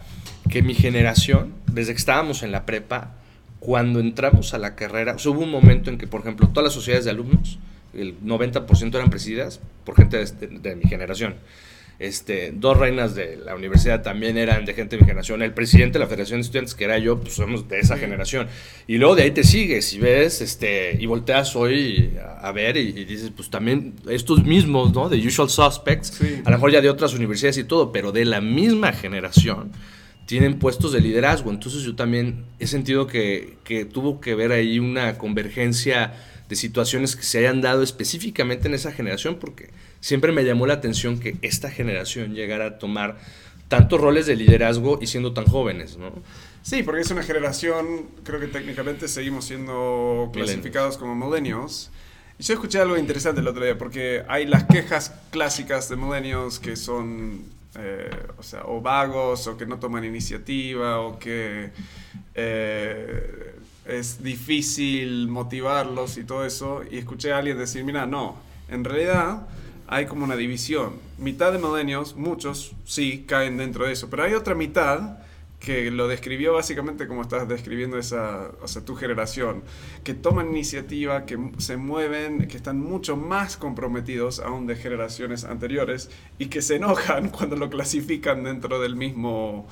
que 0.48 0.62
mi 0.62 0.74
generación, 0.74 1.54
desde 1.72 1.90
que 1.92 1.98
estábamos 1.98 2.44
en 2.44 2.52
la 2.52 2.66
prepa, 2.66 3.16
cuando 3.58 3.98
entramos 3.98 4.54
a 4.54 4.58
la 4.58 4.76
carrera, 4.76 5.16
o 5.16 5.18
sea, 5.18 5.32
hubo 5.32 5.40
un 5.40 5.50
momento 5.50 5.90
en 5.90 5.98
que, 5.98 6.06
por 6.06 6.20
ejemplo, 6.20 6.46
todas 6.50 6.62
las 6.62 6.72
sociedades 6.72 7.04
de 7.04 7.10
alumnos, 7.10 7.58
el 7.94 8.20
90% 8.20 8.94
eran 8.94 9.10
presididas 9.10 9.60
por 9.84 9.96
gente 9.96 10.24
de 10.24 10.76
mi 10.76 10.84
generación. 10.84 11.34
Este, 12.02 12.52
dos 12.52 12.76
reinas 12.78 13.14
de 13.14 13.36
la 13.36 13.54
universidad 13.54 14.02
también 14.02 14.36
eran 14.36 14.64
de 14.64 14.74
gente 14.74 14.96
de 14.96 15.02
mi 15.02 15.06
generación. 15.06 15.40
El 15.40 15.54
presidente 15.54 16.00
de 16.00 16.04
la 16.04 16.08
Federación 16.08 16.40
de 16.40 16.42
Estudiantes, 16.42 16.74
que 16.74 16.82
era 16.82 16.98
yo, 16.98 17.20
pues 17.20 17.34
somos 17.34 17.68
de 17.68 17.78
esa 17.78 17.96
generación. 17.96 18.48
Y 18.88 18.96
luego 18.96 19.14
de 19.14 19.22
ahí 19.22 19.30
te 19.30 19.44
sigues 19.44 19.92
y 19.92 20.00
ves, 20.00 20.40
este, 20.40 20.96
y 20.98 21.06
volteas 21.06 21.54
hoy 21.54 22.14
a, 22.40 22.50
ver 22.50 22.76
y, 22.76 23.04
dices, 23.04 23.30
pues 23.36 23.50
también 23.50 23.94
estos 24.08 24.42
mismos, 24.44 24.92
¿no? 24.92 25.08
De 25.08 25.16
Usual 25.24 25.48
Suspects, 25.48 26.20
a 26.44 26.50
lo 26.50 26.56
mejor 26.56 26.72
ya 26.72 26.80
de 26.80 26.90
otras 26.90 27.14
universidades 27.14 27.58
y 27.58 27.64
todo, 27.64 27.92
pero 27.92 28.10
de 28.10 28.24
la 28.24 28.40
misma 28.40 28.92
generación 28.92 29.70
tienen 30.26 30.58
puestos 30.58 30.92
de 30.92 31.00
liderazgo. 31.00 31.50
Entonces 31.50 31.82
yo 31.82 31.94
también 31.94 32.46
he 32.58 32.66
sentido 32.66 33.06
que, 33.06 33.58
que 33.62 33.84
tuvo 33.84 34.20
que 34.20 34.34
ver 34.34 34.50
ahí 34.50 34.80
una 34.80 35.18
convergencia 35.18 36.14
de 36.52 36.56
situaciones 36.56 37.16
que 37.16 37.22
se 37.22 37.38
hayan 37.38 37.62
dado 37.62 37.82
específicamente 37.82 38.68
en 38.68 38.74
esa 38.74 38.92
generación, 38.92 39.38
porque 39.40 39.70
siempre 40.00 40.32
me 40.32 40.44
llamó 40.44 40.66
la 40.66 40.74
atención 40.74 41.18
que 41.18 41.36
esta 41.40 41.70
generación 41.70 42.34
llegara 42.34 42.66
a 42.66 42.78
tomar 42.78 43.16
tantos 43.68 43.98
roles 43.98 44.26
de 44.26 44.36
liderazgo 44.36 44.98
y 45.00 45.06
siendo 45.06 45.32
tan 45.32 45.46
jóvenes, 45.46 45.96
¿no? 45.96 46.12
Sí, 46.60 46.82
porque 46.82 47.00
es 47.00 47.10
una 47.10 47.22
generación, 47.22 48.06
creo 48.22 48.38
que 48.38 48.48
técnicamente 48.48 49.08
seguimos 49.08 49.46
siendo 49.46 50.28
clasificados 50.30 50.98
como 50.98 51.14
millennials. 51.14 51.90
Y 52.38 52.42
yo 52.42 52.52
escuché 52.52 52.80
algo 52.80 52.98
interesante 52.98 53.40
el 53.40 53.48
otro 53.48 53.64
día, 53.64 53.78
porque 53.78 54.22
hay 54.28 54.44
las 54.44 54.64
quejas 54.64 55.14
clásicas 55.30 55.88
de 55.88 55.96
millennials 55.96 56.58
que 56.58 56.76
son, 56.76 57.44
eh, 57.78 58.10
o 58.36 58.42
sea, 58.42 58.64
o 58.66 58.82
vagos, 58.82 59.46
o 59.46 59.56
que 59.56 59.64
no 59.64 59.78
toman 59.78 60.04
iniciativa, 60.04 61.00
o 61.00 61.18
que 61.18 61.70
eh, 62.34 63.54
es 63.86 64.22
difícil 64.22 65.28
motivarlos 65.28 66.18
y 66.18 66.24
todo 66.24 66.44
eso. 66.44 66.82
Y 66.90 66.98
escuché 66.98 67.32
a 67.32 67.38
alguien 67.38 67.58
decir, 67.58 67.84
mira, 67.84 68.06
no, 68.06 68.36
en 68.68 68.84
realidad 68.84 69.46
hay 69.86 70.06
como 70.06 70.24
una 70.24 70.36
división. 70.36 70.94
Mitad 71.18 71.52
de 71.52 71.58
milenios, 71.58 72.16
muchos 72.16 72.74
sí 72.84 73.24
caen 73.26 73.56
dentro 73.56 73.86
de 73.86 73.92
eso, 73.92 74.08
pero 74.08 74.24
hay 74.24 74.34
otra 74.34 74.54
mitad 74.54 75.18
que 75.62 75.92
lo 75.92 76.08
describió 76.08 76.54
básicamente 76.54 77.06
como 77.06 77.22
estás 77.22 77.46
describiendo 77.46 77.96
esa, 77.96 78.50
o 78.60 78.66
sea, 78.66 78.84
tu 78.84 78.96
generación, 78.96 79.62
que 80.02 80.12
toman 80.12 80.48
iniciativa, 80.48 81.24
que 81.24 81.38
se 81.58 81.76
mueven, 81.76 82.48
que 82.48 82.56
están 82.56 82.80
mucho 82.80 83.16
más 83.16 83.56
comprometidos 83.56 84.40
aún 84.40 84.66
de 84.66 84.74
generaciones 84.74 85.44
anteriores 85.44 86.10
y 86.38 86.46
que 86.46 86.62
se 86.62 86.76
enojan 86.76 87.28
cuando 87.30 87.54
lo 87.56 87.70
clasifican 87.70 88.42
dentro 88.42 88.80
del 88.80 88.96
mismo 88.96 89.68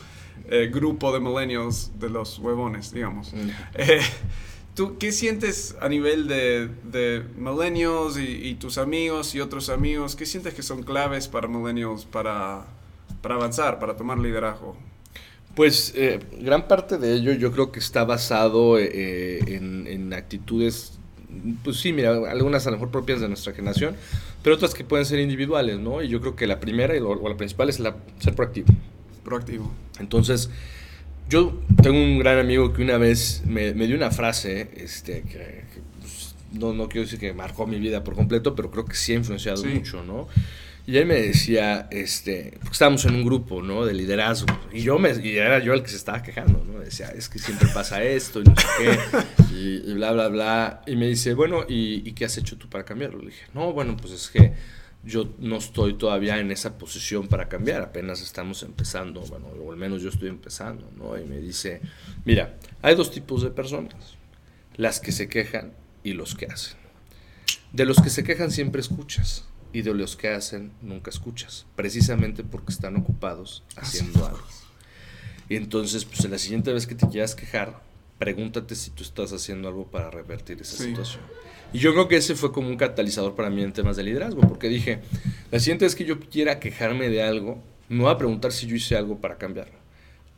eh, 0.48 0.70
grupo 0.72 1.12
de 1.12 1.20
millennials 1.20 1.92
de 1.98 2.11
los 2.11 2.38
huevones, 2.38 2.92
digamos. 2.92 3.33
Mm. 3.33 3.50
Eh, 3.74 4.00
¿Tú 4.74 4.98
qué 4.98 5.12
sientes 5.12 5.76
a 5.81 5.88
nivel 5.88 6.29
de, 6.29 6.68
de 6.85 7.24
millennials 7.37 8.16
y, 8.18 8.48
y, 8.48 8.55
tus 8.55 8.79
amigos 8.79 9.35
y 9.35 9.40
otros 9.40 9.68
amigos? 9.68 10.16
¿Qué 10.16 10.24
sientes 10.26 10.55
que 10.55 10.62
son 10.62 10.85
claves 10.85 11.29
para 11.29 11.48
millennials 11.48 12.05
para, 12.05 12.66
para 13.20 13.35
avanzar, 13.35 13.79
para 13.79 13.96
tomar 13.96 14.18
liderazgo? 14.18 14.76
Pues 15.55 15.92
eh, 15.96 16.20
gran 16.40 16.68
parte 16.68 16.96
de 16.96 17.14
ello 17.14 17.33
yo 17.33 17.50
creo 17.53 17.72
que 17.72 17.81
está 17.81 18.05
basado 18.05 18.79
eh, 18.79 19.40
en, 19.48 20.12
actitudes, 20.12 20.98
pues 21.64 21.79
sí, 21.79 21.92
mira, 21.92 22.11
algunas 22.31 22.66
a 22.66 22.70
lo 22.70 22.76
mejor 22.76 22.90
propias 22.90 23.20
de 23.20 23.29
nuestra 23.29 23.53
generación, 23.53 23.96
pero 24.42 24.57
otras 24.57 24.74
que 24.74 24.85
pueden 24.85 25.07
ser 25.07 25.18
individuales, 25.18 25.79
¿no? 25.79 26.03
Y 26.03 26.09
yo 26.09 26.20
creo 26.20 26.37
que 26.37 26.46
la 26.46 26.61
primera 26.61 26.96
y 26.96 27.00
o 27.00 27.29
la 27.29 27.37
principal 27.37 27.68
es 27.68 27.81
la, 27.81 27.96
ser 28.20 28.35
proactivo. 28.35 28.68
Proactivo. 29.25 29.73
Entonces, 29.99 30.51
yo 31.29 31.61
tengo 31.83 31.99
un 31.99 32.19
gran 32.19 32.39
amigo 32.39 32.73
que 32.73 32.83
una 32.83 32.99
vez 32.99 33.43
me, 33.47 33.73
dio 33.73 33.97
una 33.97 34.11
frase, 34.11 34.71
este, 34.77 35.23
que, 35.23 35.65
pues, 36.01 36.35
no, 36.53 36.73
no 36.73 36.89
quiero 36.89 37.05
decir 37.07 37.19
que 37.19 37.33
marcó 37.33 37.67
mi 37.67 37.79
vida 37.79 38.03
por 38.03 38.15
completo, 38.15 38.55
pero 38.55 38.71
creo 38.71 38.85
que 38.85 38.97
sí 38.97 39.13
ha 39.13 39.17
influenciado 39.17 39.65
mucho, 39.65 40.03
¿no? 40.03 40.29
Y 40.87 40.97
él 40.97 41.07
me 41.07 41.15
decía, 41.15 41.87
este, 41.93 42.55
porque 42.59 42.73
estábamos 42.73 43.05
en 43.05 43.15
un 43.15 43.25
grupo, 43.25 43.63
¿no? 43.63 43.85
De 43.85 43.95
liderazgo. 43.95 44.49
Y 44.73 44.81
yo 44.83 44.99
me, 44.99 45.13
y 45.23 45.37
era 45.37 45.61
yo 45.61 45.73
el 45.73 45.83
que 45.83 45.89
se 45.89 45.95
estaba 45.95 46.21
quejando, 46.21 46.65
¿no? 46.65 46.81
Decía, 46.81 47.11
es 47.11 47.29
que 47.29 47.39
siempre 47.39 47.69
pasa 47.73 48.03
esto 48.03 48.41
y 48.41 48.45
no 48.45 48.57
sé 48.57 48.67
qué, 48.79 49.55
y, 49.87 49.95
bla, 49.95 50.11
bla, 50.11 50.27
bla. 50.27 50.83
Y 50.89 50.97
me 50.97 51.07
dice, 51.07 51.35
bueno, 51.35 51.65
¿y, 51.69 52.11
qué 52.13 52.25
has 52.25 52.37
hecho 52.39 52.57
tú 52.57 52.69
para 52.69 52.85
cambiarlo? 52.85 53.21
Le 53.21 53.27
dije, 53.27 53.45
no, 53.55 53.73
bueno, 53.73 53.97
pues 53.97 54.15
es 54.15 54.29
que 54.31 54.53
yo 55.03 55.33
no 55.39 55.57
estoy 55.57 55.95
todavía 55.95 56.39
en 56.39 56.51
esa 56.51 56.77
posición 56.77 57.29
para 57.29 57.49
cambiar, 57.49 57.83
apenas 57.83 58.21
estamos 58.21 58.63
empezando, 58.63 59.21
bueno, 59.23 59.47
o 59.47 59.73
al 59.73 59.79
menos 59.79 60.03
yo 60.03 60.11
estoy 60.11 60.29
empezando, 60.29 60.91
¿no? 60.97 61.19
Y 61.19 61.25
me 61.25 61.39
dice, 61.39 61.81
mira, 62.25 62.59
hay 62.83 62.95
dos 62.95 63.11
tipos 63.11 63.43
de 63.43 63.51
personas, 63.51 64.17
las 64.77 65.01
que 65.01 65.13
se 65.13 65.29
quejan 65.29 65.73
y 66.05 66.13
los 66.13 66.35
que 66.35 66.47
hacen. 66.47 66.77
De 67.73 67.85
los 67.85 68.01
que 68.01 68.11
se 68.11 68.25
quejan 68.25 68.51
siempre 68.51 68.81
escuchas 68.81 69.47
y 69.73 69.83
de 69.83 69.95
los 69.95 70.17
que 70.17 70.29
hacen 70.29 70.73
nunca 70.83 71.11
escuchas, 71.11 71.67
precisamente 71.77 72.45
porque 72.45 72.73
están 72.73 72.97
ocupados 72.97 73.63
haciendo 73.77 74.27
algo. 74.27 74.47
Y 75.49 75.57
entonces, 75.57 76.05
pues 76.05 76.29
la 76.29 76.39
siguiente 76.39 76.73
vez 76.73 76.87
que 76.87 76.95
te 76.95 77.09
quieras 77.09 77.35
quejar, 77.35 77.83
pregúntate 78.19 78.75
si 78.75 78.91
tú 78.91 79.03
estás 79.03 79.33
haciendo 79.33 79.69
algo 79.69 79.91
para 79.91 80.11
revertir 80.11 80.61
esa 80.61 80.77
situación. 80.77 81.23
Y 81.73 81.79
yo 81.79 81.93
creo 81.93 82.09
que 82.09 82.17
ese 82.17 82.35
fue 82.35 82.53
como 82.53 82.69
un 82.69 82.77
catalizador 82.77 83.35
para 83.35 83.51
mí 83.51 83.63
en 83.63 83.73
temas 83.73 83.97
de 83.97 84.03
liderazgo, 84.03 84.41
porque 84.43 84.69
dije, 84.69 85.01
la 85.51 85.61
siguiente 85.61 85.85
vez 85.85 85.95
que 85.95 86.05
yo 86.05 86.19
quiera 86.19 86.59
quejarme 86.59 87.09
de 87.09 87.23
algo, 87.23 87.63
me 87.89 88.03
voy 88.03 88.13
a 88.13 88.19
preguntar 88.19 88.53
si 88.53 88.67
yo 88.67 88.77
hice 88.77 88.97
algo 88.97 89.19
para 89.19 89.39
cambiarlo, 89.39 89.75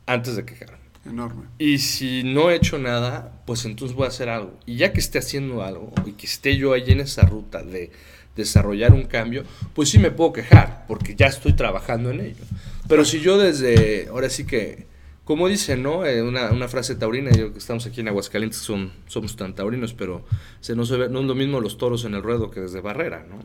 antes 0.05 0.35
de 0.35 0.45
quejarme. 0.45 0.77
Enorme. 1.05 1.43
Y 1.57 1.79
si 1.79 2.23
no 2.23 2.49
he 2.49 2.55
hecho 2.55 2.77
nada, 2.77 3.41
pues 3.45 3.65
entonces 3.65 3.95
voy 3.95 4.05
a 4.05 4.09
hacer 4.09 4.29
algo. 4.29 4.57
Y 4.65 4.77
ya 4.77 4.93
que 4.93 4.99
esté 4.99 5.19
haciendo 5.19 5.63
algo, 5.63 5.91
y 6.05 6.11
que 6.11 6.25
esté 6.25 6.55
yo 6.55 6.73
ahí 6.73 6.85
en 6.87 7.01
esa 7.01 7.23
ruta 7.23 7.63
de 7.63 7.91
desarrollar 8.35 8.93
un 8.93 9.03
cambio, 9.03 9.43
pues 9.73 9.89
sí 9.89 9.99
me 9.99 10.11
puedo 10.11 10.33
quejar, 10.33 10.85
porque 10.87 11.15
ya 11.15 11.27
estoy 11.27 11.53
trabajando 11.53 12.11
en 12.11 12.21
ello. 12.21 12.43
Pero 12.87 13.05
si 13.05 13.19
yo 13.19 13.37
desde, 13.37 14.07
ahora 14.09 14.29
sí 14.29 14.45
que 14.45 14.87
como 15.25 15.47
dicen, 15.47 15.81
¿no? 15.81 16.05
Eh, 16.05 16.21
una, 16.21 16.51
una, 16.51 16.67
frase 16.67 16.95
taurina, 16.95 17.31
yo 17.31 17.53
que 17.53 17.59
estamos 17.59 17.85
aquí 17.85 18.01
en 18.01 18.09
Aguascalientes, 18.09 18.59
son, 18.59 18.91
somos 19.07 19.37
tan 19.37 19.55
taurinos, 19.55 19.93
pero 19.93 20.25
se 20.59 20.75
no, 20.75 20.83
es 20.83 20.89
lo 20.89 21.35
mismo 21.35 21.61
los 21.61 21.77
toros 21.77 22.03
en 22.03 22.13
el 22.13 22.21
ruedo 22.21 22.51
que 22.51 22.59
desde 22.59 22.81
barrera, 22.81 23.25
¿no? 23.29 23.39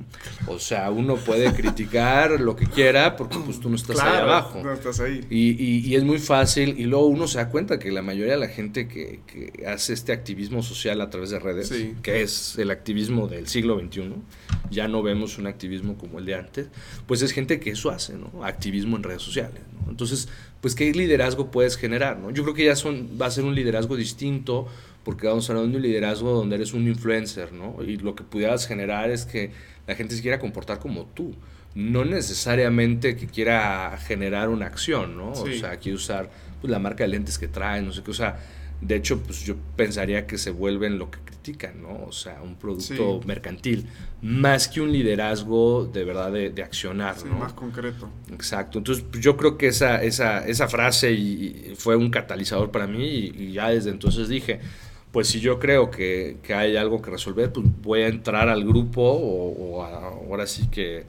O 0.52 0.58
sea, 0.58 0.90
uno 0.90 1.14
puede 1.14 1.52
criticar 1.54 2.40
lo 2.40 2.56
que 2.56 2.66
quiera 2.66 3.14
porque 3.14 3.38
pues 3.44 3.60
tú 3.60 3.70
no 3.70 3.76
estás 3.76 4.00
ahí 4.00 4.16
abajo. 4.16 4.60
No 4.64 4.72
estás 4.72 4.98
ahí. 4.98 5.24
Y, 5.30 5.50
y, 5.50 5.86
y, 5.86 5.94
es 5.94 6.02
muy 6.02 6.18
fácil, 6.18 6.74
y 6.80 6.84
luego 6.84 7.06
uno 7.06 7.28
se 7.28 7.38
da 7.38 7.48
cuenta 7.48 7.78
que 7.78 7.92
la 7.92 8.02
mayoría 8.02 8.32
de 8.32 8.40
la 8.40 8.48
gente 8.48 8.88
que, 8.88 9.20
que 9.28 9.64
hace 9.64 9.92
este 9.92 10.12
activismo 10.12 10.64
social 10.64 11.00
a 11.00 11.10
través 11.10 11.30
de 11.30 11.38
redes, 11.38 11.72
que 12.02 12.22
es 12.22 12.58
el 12.58 12.72
activismo 12.72 13.28
del 13.28 13.46
siglo 13.46 13.78
XXI, 13.78 14.14
ya 14.68 14.88
no 14.88 15.04
vemos 15.04 15.38
un 15.38 15.46
activismo 15.46 15.96
como 15.96 16.18
el 16.18 16.24
de 16.24 16.34
antes, 16.34 16.66
pues 17.06 17.22
es 17.22 17.30
gente 17.30 17.60
que 17.60 17.70
eso 17.70 17.90
hace, 17.90 18.14
¿no? 18.14 18.44
Activismo 18.44 18.96
en 18.96 19.04
redes 19.04 19.22
sociales, 19.22 19.62
¿no? 19.72 19.77
Entonces, 19.88 20.28
pues 20.60 20.74
qué 20.74 20.92
liderazgo 20.92 21.50
puedes 21.50 21.76
generar, 21.76 22.18
¿no? 22.18 22.30
Yo 22.30 22.42
creo 22.42 22.54
que 22.54 22.64
ya 22.64 22.76
son, 22.76 23.18
va 23.20 23.26
a 23.26 23.30
ser 23.30 23.44
un 23.44 23.54
liderazgo 23.54 23.96
distinto 23.96 24.66
porque 25.04 25.26
vamos 25.26 25.48
a 25.48 25.52
hablar 25.52 25.70
de 25.70 25.76
un 25.76 25.82
liderazgo 25.82 26.32
donde 26.32 26.56
eres 26.56 26.74
un 26.74 26.86
influencer, 26.86 27.52
¿no? 27.52 27.82
Y 27.82 27.96
lo 27.96 28.14
que 28.14 28.24
pudieras 28.24 28.66
generar 28.66 29.10
es 29.10 29.24
que 29.24 29.52
la 29.86 29.94
gente 29.94 30.14
se 30.14 30.22
quiera 30.22 30.38
comportar 30.38 30.78
como 30.78 31.06
tú, 31.06 31.34
no 31.74 32.04
necesariamente 32.04 33.16
que 33.16 33.26
quiera 33.26 33.96
generar 34.06 34.48
una 34.48 34.66
acción, 34.66 35.16
¿no? 35.16 35.32
O 35.32 35.46
sea, 35.46 35.76
quiere 35.78 35.96
usar 35.96 36.30
pues, 36.60 36.70
la 36.70 36.78
marca 36.78 37.04
de 37.04 37.08
lentes 37.08 37.38
que 37.38 37.48
trae, 37.48 37.80
no 37.80 37.92
sé 37.92 38.02
qué, 38.02 38.10
o 38.10 38.14
sea, 38.14 38.38
de 38.80 38.96
hecho, 38.96 39.20
pues 39.20 39.44
yo 39.44 39.56
pensaría 39.76 40.26
que 40.26 40.38
se 40.38 40.50
vuelven 40.50 40.98
lo 40.98 41.10
que 41.10 41.18
critican, 41.18 41.82
¿no? 41.82 42.04
O 42.06 42.12
sea, 42.12 42.40
un 42.42 42.54
producto 42.54 43.20
mercantil, 43.26 43.86
más 44.22 44.68
que 44.68 44.80
un 44.80 44.92
liderazgo 44.92 45.84
de 45.86 46.04
verdad 46.04 46.30
de, 46.30 46.62
accionar, 46.62 47.16
¿no? 47.24 47.38
Más 47.38 47.52
concreto. 47.54 48.08
Exacto. 48.32 48.78
Entonces, 48.78 49.04
pues, 49.10 49.22
yo 49.22 49.36
creo 49.36 49.58
que 49.58 49.68
esa, 49.68 50.02
esa, 50.02 50.46
esa 50.46 50.68
frase 50.68 51.10
y, 51.12 51.74
fue 51.76 51.96
un 51.96 52.10
catalizador 52.10 52.70
para 52.70 52.86
mí 52.86 53.04
y, 53.04 53.52
ya 53.52 53.70
desde 53.70 53.90
entonces 53.90 54.28
dije, 54.28 54.60
pues 55.12 55.28
si 55.28 55.40
yo 55.40 55.58
creo 55.58 55.90
que, 55.90 56.36
que, 56.42 56.54
hay 56.54 56.76
algo 56.76 57.00
que 57.00 57.10
resolver, 57.10 57.52
pues 57.52 57.66
voy 57.82 58.02
a 58.02 58.08
entrar 58.08 58.48
al 58.48 58.64
grupo 58.64 59.02
o, 59.02 59.82
ahora 59.82 60.46
sí 60.46 60.68
que 60.68 61.06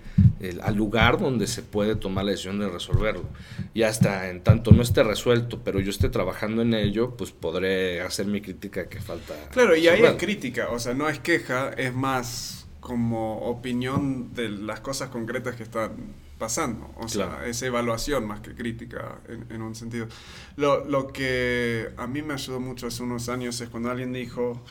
al 0.63 0.75
lugar 0.75 1.19
donde 1.19 1.47
se 1.47 1.61
puede 1.61 1.95
tomar 1.95 2.23
la 2.23 2.31
decisión 2.31 2.59
de 2.59 2.69
resolverlo. 2.69 3.25
Y 3.73 3.83
hasta 3.83 4.29
en 4.29 4.41
tanto 4.41 4.71
no 4.71 4.81
esté 4.81 5.03
resuelto, 5.03 5.61
pero 5.63 5.79
yo 5.81 5.89
esté 5.89 6.09
trabajando 6.09 6.61
en 6.61 6.73
ello, 6.73 7.15
pues 7.17 7.31
podré 7.31 8.01
hacer 8.01 8.25
mi 8.25 8.39
crítica 8.41 8.87
que 8.87 9.01
falta. 9.01 9.33
Claro, 9.51 9.75
y 9.75 9.87
ahí 9.87 10.01
es 10.01 10.13
crítica, 10.13 10.69
o 10.69 10.79
sea, 10.79 10.93
no 10.93 11.09
es 11.09 11.19
queja, 11.19 11.71
es 11.71 11.93
más 11.93 12.67
como 12.79 13.39
opinión 13.39 14.33
de 14.33 14.49
las 14.49 14.79
cosas 14.79 15.09
concretas 15.09 15.55
que 15.55 15.63
están 15.63 15.91
pasando. 16.39 16.91
O 16.97 17.07
sea, 17.07 17.45
es 17.45 17.61
evaluación 17.61 18.25
más 18.25 18.39
que 18.39 18.55
crítica 18.55 19.19
en, 19.27 19.61
un 19.61 19.75
sentido. 19.75 20.07
Lo, 20.55 20.85
lo, 20.85 21.07
que 21.07 21.91
a 21.97 22.07
mí 22.07 22.23
me 22.23 22.33
ayudó 22.33 22.59
mucho 22.59 22.87
hace 22.87 23.03
unos 23.03 23.29
años 23.29 23.61
es 23.61 23.69
cuando 23.69 23.91
alguien 23.91 24.11
dijo 24.13 24.63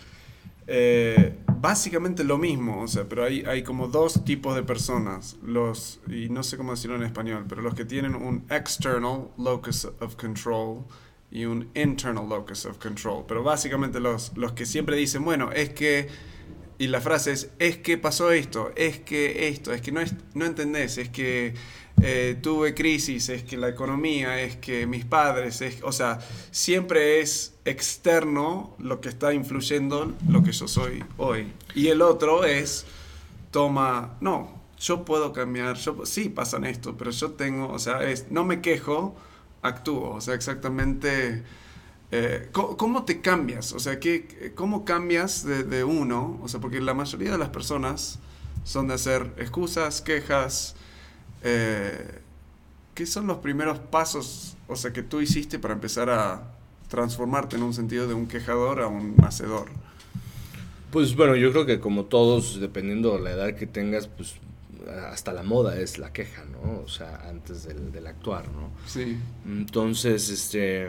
eh, 0.70 1.34
básicamente 1.46 2.24
lo 2.24 2.36
mismo, 2.36 2.82
o 2.82 2.88
sea, 2.88 3.08
pero 3.08 3.24
hay, 3.24 3.42
hay 3.46 3.62
como 3.62 3.88
dos 3.88 4.22
tipos 4.26 4.54
de 4.54 4.62
personas. 4.62 5.36
Los, 5.42 6.00
y 6.08 6.28
no 6.28 6.42
sé 6.42 6.58
cómo 6.58 6.72
decirlo 6.72 6.96
en 6.96 7.04
español, 7.04 7.46
pero 7.48 7.62
los 7.62 7.74
que 7.74 7.86
tienen 7.86 8.14
un 8.14 8.44
external 8.50 9.28
locus 9.38 9.86
of 10.00 10.16
control 10.16 10.84
y 11.30 11.46
un 11.46 11.70
internal 11.74 12.28
locus 12.28 12.66
of 12.66 12.76
control. 12.78 13.24
Pero 13.26 13.42
básicamente 13.42 13.98
los, 13.98 14.36
los 14.36 14.52
que 14.52 14.66
siempre 14.66 14.94
dicen, 14.96 15.24
bueno, 15.24 15.50
es 15.52 15.70
que 15.70 16.08
y 16.78 16.86
la 16.86 17.00
frase 17.00 17.32
es, 17.32 17.50
es 17.58 17.78
que 17.78 17.98
pasó 17.98 18.30
esto, 18.30 18.70
es 18.76 19.00
que 19.00 19.48
esto, 19.48 19.72
es 19.72 19.82
que 19.82 19.90
no, 19.90 20.00
es, 20.00 20.14
no 20.34 20.46
entendés, 20.46 20.96
es 20.98 21.08
que 21.08 21.54
eh, 22.00 22.38
tuve 22.40 22.74
crisis, 22.74 23.28
es 23.28 23.42
que 23.42 23.56
la 23.56 23.68
economía, 23.68 24.40
es 24.40 24.56
que 24.56 24.86
mis 24.86 25.04
padres, 25.04 25.60
es, 25.60 25.82
o 25.82 25.90
sea, 25.90 26.20
siempre 26.52 27.20
es 27.20 27.54
externo 27.64 28.76
lo 28.78 29.00
que 29.00 29.08
está 29.08 29.34
influyendo 29.34 30.14
lo 30.28 30.44
que 30.44 30.52
yo 30.52 30.68
soy 30.68 31.04
hoy. 31.16 31.52
Y 31.74 31.88
el 31.88 32.00
otro 32.00 32.44
es, 32.44 32.86
toma, 33.50 34.16
no, 34.20 34.62
yo 34.78 35.04
puedo 35.04 35.32
cambiar, 35.32 35.76
yo, 35.76 36.06
sí 36.06 36.28
pasan 36.28 36.64
esto, 36.64 36.96
pero 36.96 37.10
yo 37.10 37.32
tengo, 37.32 37.68
o 37.68 37.80
sea, 37.80 38.08
es, 38.08 38.30
no 38.30 38.44
me 38.44 38.60
quejo, 38.60 39.16
actúo, 39.62 40.10
o 40.10 40.20
sea, 40.20 40.34
exactamente 40.34 41.42
eh, 42.10 42.48
¿cómo, 42.52 43.04
te 43.04 43.20
cambias? 43.20 43.72
O 43.72 43.78
sea, 43.78 44.00
¿qué, 44.00 44.52
¿cómo 44.54 44.84
cambias 44.84 45.44
de, 45.44 45.84
uno? 45.84 46.38
O 46.42 46.48
sea, 46.48 46.60
porque 46.60 46.80
la 46.80 46.94
mayoría 46.94 47.32
de 47.32 47.38
las 47.38 47.50
personas 47.50 48.18
son 48.64 48.88
de 48.88 48.94
hacer 48.94 49.32
excusas, 49.36 50.00
quejas. 50.00 50.74
Eh, 51.42 52.20
¿Qué 52.94 53.06
son 53.06 53.26
los 53.26 53.38
primeros 53.38 53.78
pasos, 53.78 54.56
o 54.66 54.74
sea, 54.74 54.92
que 54.92 55.02
tú 55.02 55.20
hiciste 55.20 55.58
para 55.58 55.74
empezar 55.74 56.10
a 56.10 56.54
transformarte 56.88 57.56
en 57.56 57.62
un 57.62 57.74
sentido 57.74 58.08
de 58.08 58.14
un 58.14 58.26
quejador 58.26 58.80
a 58.80 58.88
un 58.88 59.14
hacedor? 59.22 59.68
Pues 60.90 61.14
bueno, 61.14 61.36
yo 61.36 61.52
creo 61.52 61.66
que 61.66 61.78
como 61.78 62.06
todos, 62.06 62.58
dependiendo 62.58 63.16
de 63.18 63.20
la 63.20 63.30
edad 63.32 63.54
que 63.54 63.66
tengas, 63.66 64.08
pues 64.08 64.36
hasta 64.88 65.32
la 65.32 65.42
moda 65.42 65.78
es 65.80 65.98
la 65.98 66.12
queja, 66.12 66.44
¿no? 66.44 66.80
O 66.80 66.88
sea, 66.88 67.28
antes 67.28 67.64
del, 67.64 67.92
del 67.92 68.06
actuar, 68.06 68.48
¿no? 68.50 68.70
Sí. 68.86 69.16
Entonces, 69.46 70.30
este, 70.30 70.88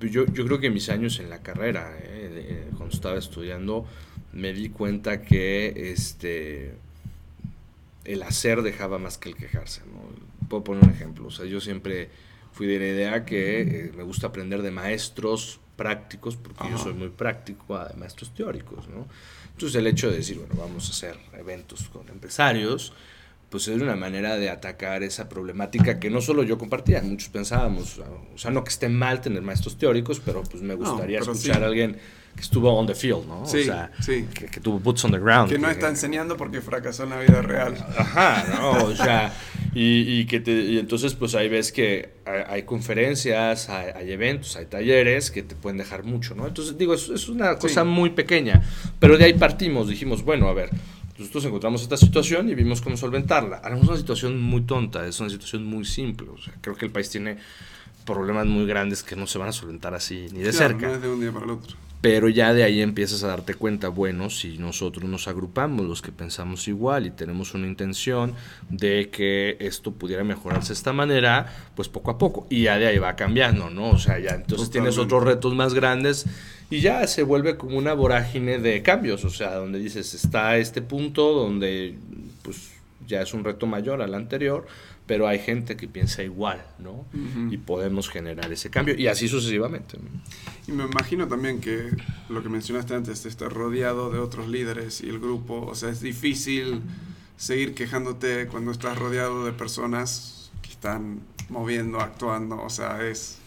yo, 0.00 0.26
yo 0.26 0.44
creo 0.46 0.60
que 0.60 0.70
mis 0.70 0.88
años 0.88 1.20
en 1.20 1.30
la 1.30 1.42
carrera, 1.42 1.96
eh, 2.00 2.68
cuando 2.76 2.94
estaba 2.94 3.18
estudiando, 3.18 3.86
me 4.32 4.52
di 4.52 4.68
cuenta 4.68 5.22
que 5.22 5.92
este, 5.92 6.74
el 8.04 8.22
hacer 8.22 8.62
dejaba 8.62 8.98
más 8.98 9.18
que 9.18 9.30
el 9.30 9.36
quejarse, 9.36 9.82
¿no? 9.86 10.48
Puedo 10.48 10.64
poner 10.64 10.84
un 10.84 10.90
ejemplo, 10.90 11.28
o 11.28 11.30
sea, 11.30 11.46
yo 11.46 11.60
siempre 11.60 12.10
fui 12.52 12.66
de 12.66 12.78
la 12.78 12.86
idea 12.86 13.24
que 13.24 13.60
eh, 13.62 13.92
me 13.96 14.02
gusta 14.02 14.28
aprender 14.28 14.62
de 14.62 14.70
maestros 14.70 15.60
prácticos, 15.76 16.36
porque 16.36 16.70
yo 16.70 16.78
soy 16.78 16.94
muy 16.94 17.08
práctico, 17.08 17.78
de 17.78 17.94
maestros 17.94 18.32
teóricos, 18.32 18.88
¿no? 18.88 19.06
Entonces 19.50 19.76
el 19.76 19.86
hecho 19.86 20.10
de 20.10 20.18
decir, 20.18 20.38
bueno, 20.38 20.54
vamos 20.56 20.88
a 20.88 20.92
hacer 20.92 21.18
eventos 21.38 21.88
con 21.88 22.08
empresarios, 22.08 22.92
pues 23.54 23.68
es 23.68 23.80
una 23.80 23.94
manera 23.94 24.36
de 24.36 24.50
atacar 24.50 25.04
esa 25.04 25.28
problemática 25.28 26.00
que 26.00 26.10
no 26.10 26.20
solo 26.20 26.42
yo 26.42 26.58
compartía, 26.58 27.00
muchos 27.02 27.28
pensábamos, 27.28 28.00
o 28.34 28.36
sea, 28.36 28.50
no 28.50 28.64
que 28.64 28.70
esté 28.70 28.88
mal 28.88 29.20
tener 29.20 29.42
maestros 29.42 29.78
teóricos, 29.78 30.18
pero 30.18 30.42
pues 30.42 30.60
me 30.60 30.74
gustaría 30.74 31.20
escuchar 31.20 31.62
a 31.62 31.66
alguien 31.66 31.96
que 32.34 32.42
estuvo 32.42 32.76
on 32.76 32.88
the 32.88 32.96
field, 32.96 33.28
¿no? 33.28 33.46
Sí, 33.46 33.60
o 33.60 33.64
sea, 33.66 33.92
sí. 34.00 34.26
Que, 34.34 34.58
tuvo 34.58 34.80
boots 34.80 35.04
on 35.04 35.12
the 35.12 35.20
ground. 35.20 35.52
Que 35.52 35.58
no 35.60 35.70
está 35.70 35.88
enseñando 35.88 36.36
porque 36.36 36.60
fracasó 36.60 37.04
en 37.04 37.10
la 37.10 37.20
vida 37.20 37.42
real. 37.42 37.76
Ajá, 37.96 38.44
¿no? 38.56 38.86
O 38.86 38.96
sea, 38.96 39.32
y, 39.72 40.26
que 40.26 40.40
te, 40.40 40.50
y 40.50 40.78
entonces 40.80 41.14
pues 41.14 41.36
ahí 41.36 41.48
ves 41.48 41.70
que 41.70 42.14
hay, 42.26 42.64
conferencias, 42.64 43.68
hay, 43.68 44.10
eventos, 44.10 44.56
hay 44.56 44.66
talleres 44.66 45.30
que 45.30 45.44
te 45.44 45.54
pueden 45.54 45.78
dejar 45.78 46.02
mucho, 46.02 46.34
¿no? 46.34 46.48
Entonces 46.48 46.76
digo, 46.76 46.94
es, 46.94 47.08
es 47.08 47.28
una 47.28 47.56
cosa 47.56 47.84
muy 47.84 48.10
pequeña, 48.10 48.64
pero 48.98 49.16
de 49.16 49.26
ahí 49.26 49.34
partimos, 49.34 49.86
dijimos, 49.86 50.24
bueno, 50.24 50.48
a 50.48 50.54
ver, 50.54 50.70
nosotros 51.18 51.44
encontramos 51.44 51.82
esta 51.82 51.96
situación 51.96 52.48
y 52.48 52.54
vimos 52.54 52.80
cómo 52.80 52.96
solventarla. 52.96 53.62
Es 53.64 53.88
una 53.88 53.96
situación 53.96 54.40
muy 54.40 54.62
tonta, 54.62 55.06
es 55.06 55.20
una 55.20 55.30
situación 55.30 55.64
muy 55.64 55.84
simple. 55.84 56.28
O 56.28 56.38
sea, 56.38 56.54
creo 56.60 56.76
que 56.76 56.86
el 56.86 56.92
país 56.92 57.08
tiene 57.08 57.38
problemas 58.04 58.46
muy 58.46 58.66
grandes 58.66 59.02
que 59.02 59.16
no 59.16 59.26
se 59.26 59.38
van 59.38 59.48
a 59.48 59.52
solventar 59.52 59.94
así 59.94 60.26
ni 60.32 60.40
de 60.40 60.52
cerca. 60.52 60.88
No 60.88 60.94
es 60.94 61.02
de 61.02 61.08
un 61.08 61.20
día 61.20 61.32
para 61.32 61.44
el 61.44 61.52
otro. 61.52 61.76
Pero 62.00 62.28
ya 62.28 62.52
de 62.52 62.64
ahí 62.64 62.82
empiezas 62.82 63.24
a 63.24 63.28
darte 63.28 63.54
cuenta, 63.54 63.88
bueno, 63.88 64.28
si 64.28 64.58
nosotros 64.58 65.08
nos 65.08 65.26
agrupamos, 65.26 65.86
los 65.86 66.02
que 66.02 66.12
pensamos 66.12 66.68
igual 66.68 67.06
y 67.06 67.10
tenemos 67.10 67.54
una 67.54 67.66
intención 67.66 68.34
de 68.68 69.08
que 69.08 69.56
esto 69.58 69.92
pudiera 69.92 70.22
mejorarse 70.22 70.68
de 70.68 70.74
esta 70.74 70.92
manera, 70.92 71.46
pues 71.74 71.88
poco 71.88 72.10
a 72.10 72.18
poco. 72.18 72.46
Y 72.50 72.64
ya 72.64 72.76
de 72.76 72.88
ahí 72.88 72.98
va 72.98 73.16
cambiando, 73.16 73.70
¿no? 73.70 73.88
O 73.88 73.98
sea, 73.98 74.18
ya 74.18 74.32
entonces 74.32 74.68
tienes 74.68 74.98
otros 74.98 75.24
retos 75.24 75.54
más 75.54 75.72
grandes 75.72 76.26
y 76.74 76.80
ya 76.80 77.06
se 77.06 77.22
vuelve 77.22 77.56
como 77.56 77.78
una 77.78 77.94
vorágine 77.94 78.58
de 78.58 78.82
cambios, 78.82 79.24
o 79.24 79.30
sea, 79.30 79.54
donde 79.54 79.78
dices, 79.78 80.12
está 80.12 80.56
este 80.56 80.82
punto 80.82 81.32
donde 81.32 81.96
pues 82.42 82.72
ya 83.06 83.22
es 83.22 83.32
un 83.32 83.44
reto 83.44 83.68
mayor 83.68 84.02
al 84.02 84.12
anterior, 84.12 84.66
pero 85.06 85.28
hay 85.28 85.38
gente 85.38 85.76
que 85.76 85.86
piensa 85.86 86.24
igual, 86.24 86.66
¿no? 86.80 87.06
Y 87.48 87.58
podemos 87.58 88.08
generar 88.08 88.52
ese 88.52 88.70
cambio 88.70 88.96
y 88.98 89.06
así 89.06 89.28
sucesivamente. 89.28 89.98
Y 90.66 90.72
me 90.72 90.82
imagino 90.82 91.28
también 91.28 91.60
que 91.60 91.90
lo 92.28 92.42
que 92.42 92.48
mencionaste 92.48 92.92
antes, 92.92 93.24
estar 93.24 93.52
rodeado 93.52 94.10
de 94.10 94.18
otros 94.18 94.48
líderes 94.48 95.00
y 95.00 95.08
el 95.08 95.20
grupo, 95.20 95.64
o 95.70 95.76
sea, 95.76 95.90
es 95.90 96.00
difícil 96.00 96.80
seguir 97.36 97.74
quejándote 97.74 98.48
cuando 98.48 98.72
estás 98.72 98.98
rodeado 98.98 99.44
de 99.44 99.52
personas 99.52 100.50
que 100.60 100.70
están 100.70 101.20
moviendo, 101.50 102.00
actuando, 102.00 102.60
o 102.60 102.70
sea, 102.70 103.06
es... 103.06 103.38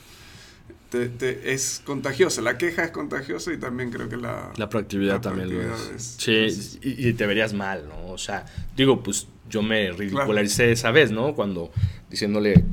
Te, 0.90 1.54
es 1.54 1.82
contagiosa, 1.84 2.42
la 2.42 2.58
queja 2.58 2.86
es 2.86 2.92
contagiosa 2.92 3.52
y 3.52 3.58
también 3.58 3.92
creo 3.92 4.08
que 4.08 4.16
la... 4.16 4.54
La 4.56 4.70
proactividad 4.70 5.20
también 5.20 5.54
lo 5.54 5.76
es. 5.76 6.16
sí, 6.18 6.48
y, 6.82 7.10
y, 7.10 7.14
te 7.14 7.26
verías 7.26 7.54
mal, 7.54 7.90
¿no? 7.90 8.12
O 8.12 8.18
sea, 8.18 8.46
digo, 8.76 9.04
pues 9.04 9.28
yo 9.50 9.62
me 9.62 9.92
ridicularicé 9.92 10.72
esa 10.72 10.92
vez, 10.92 11.12
¿no? 11.12 11.36
Cuando 11.36 11.72
diciéndole 12.10 12.64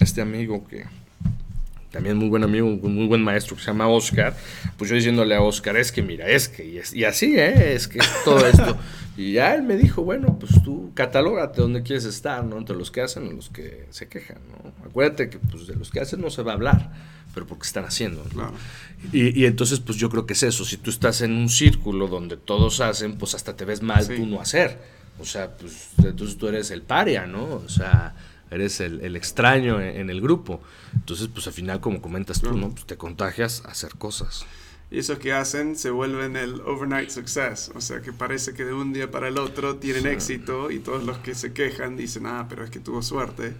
a 0.00 0.04
este 0.04 0.20
amigo 0.20 0.66
que 0.66 0.86
también 1.90 2.16
muy 2.18 2.28
buen 2.28 2.44
amigo, 2.44 2.68
muy 2.68 3.06
buen 3.06 3.22
maestro 3.22 3.56
que 3.56 3.62
se 3.62 3.68
llama 3.68 3.88
Oscar, 3.88 4.36
pues 4.76 4.90
yo 4.90 4.96
diciéndole 4.96 5.34
a 5.34 5.42
Oscar, 5.42 5.76
es 5.76 5.90
que 5.90 6.02
mira, 6.02 6.28
es 6.28 6.48
que, 6.48 6.64
y, 6.64 7.04
así, 7.04 7.38
¿eh? 7.38 7.74
Es 7.74 7.88
que 7.88 7.98
todo 8.24 8.46
esto. 8.46 8.76
y 9.16 9.32
ya 9.32 9.54
él 9.54 9.62
me 9.62 9.76
dijo, 9.76 10.02
bueno, 10.02 10.38
pues 10.38 10.62
tú 10.62 10.92
catalógate 10.94 11.62
donde 11.62 11.82
quieres 11.82 12.04
estar, 12.04 12.44
¿no? 12.44 12.58
Entre 12.58 12.76
los 12.76 12.90
que 12.90 13.00
hacen 13.00 13.26
y 13.26 13.32
los 13.32 13.48
que 13.48 13.86
se 13.90 14.08
quejan, 14.08 14.38
¿no? 14.50 14.72
Acuérdate 14.86 15.30
que 15.30 15.38
pues 15.38 15.66
de 15.66 15.76
los 15.76 15.90
que 15.90 16.00
hacen 16.00 16.20
no 16.20 16.30
se 16.30 16.42
va 16.42 16.52
a 16.52 16.54
hablar, 16.54 16.92
pero 17.38 17.46
porque 17.46 17.68
están 17.68 17.84
haciendo, 17.84 18.26
¿no? 18.34 18.52
Y, 19.12 19.40
y, 19.40 19.46
entonces, 19.46 19.78
pues 19.78 19.96
yo 19.96 20.10
creo 20.10 20.26
que 20.26 20.32
es 20.32 20.42
eso, 20.42 20.64
si 20.64 20.76
tú 20.76 20.90
estás 20.90 21.20
en 21.20 21.30
un 21.34 21.48
círculo 21.48 22.08
donde 22.08 22.36
todos 22.36 22.80
hacen, 22.80 23.16
pues 23.16 23.36
hasta 23.36 23.54
te 23.54 23.64
ves 23.64 23.80
mal 23.80 24.04
tú 24.08 24.26
no 24.26 24.40
hacer. 24.40 24.76
O 25.20 25.24
sea, 25.24 25.56
pues 25.56 25.90
entonces 25.98 26.36
tú 26.36 26.48
eres 26.48 26.72
el 26.72 26.82
paria, 26.82 27.28
¿no? 27.28 27.44
O 27.44 27.68
sea, 27.68 28.16
eres 28.50 28.80
el, 28.80 29.14
extraño 29.14 29.80
en, 29.80 30.10
el 30.10 30.20
grupo. 30.20 30.60
Entonces, 30.94 31.28
pues 31.32 31.46
al 31.46 31.52
final, 31.52 31.80
como 31.80 32.02
comentas 32.02 32.40
tú, 32.40 32.56
¿no? 32.56 32.70
Pues 32.70 32.86
te 32.86 32.96
contagias 32.96 33.62
a 33.64 33.68
hacer 33.68 33.94
cosas. 33.94 34.44
Y 34.90 34.98
eso 34.98 35.16
que 35.20 35.32
hacen 35.32 35.76
se 35.76 35.90
vuelven 35.90 36.34
el 36.34 36.60
overnight 36.62 37.10
success. 37.10 37.70
O 37.76 37.80
sea, 37.80 38.00
que 38.00 38.12
parece 38.12 38.52
que 38.52 38.64
de 38.64 38.72
un 38.72 38.92
día 38.92 39.12
para 39.12 39.28
el 39.28 39.38
otro 39.38 39.76
tienen 39.76 40.08
éxito 40.08 40.72
y 40.72 40.80
todos 40.80 41.04
los 41.04 41.18
que 41.18 41.36
se 41.36 41.52
quejan 41.52 41.96
dicen, 41.96 42.26
ah, 42.26 42.46
pero 42.48 42.64
es 42.64 42.70
que 42.70 42.80
tuvo 42.80 43.00
suerte. 43.00 43.54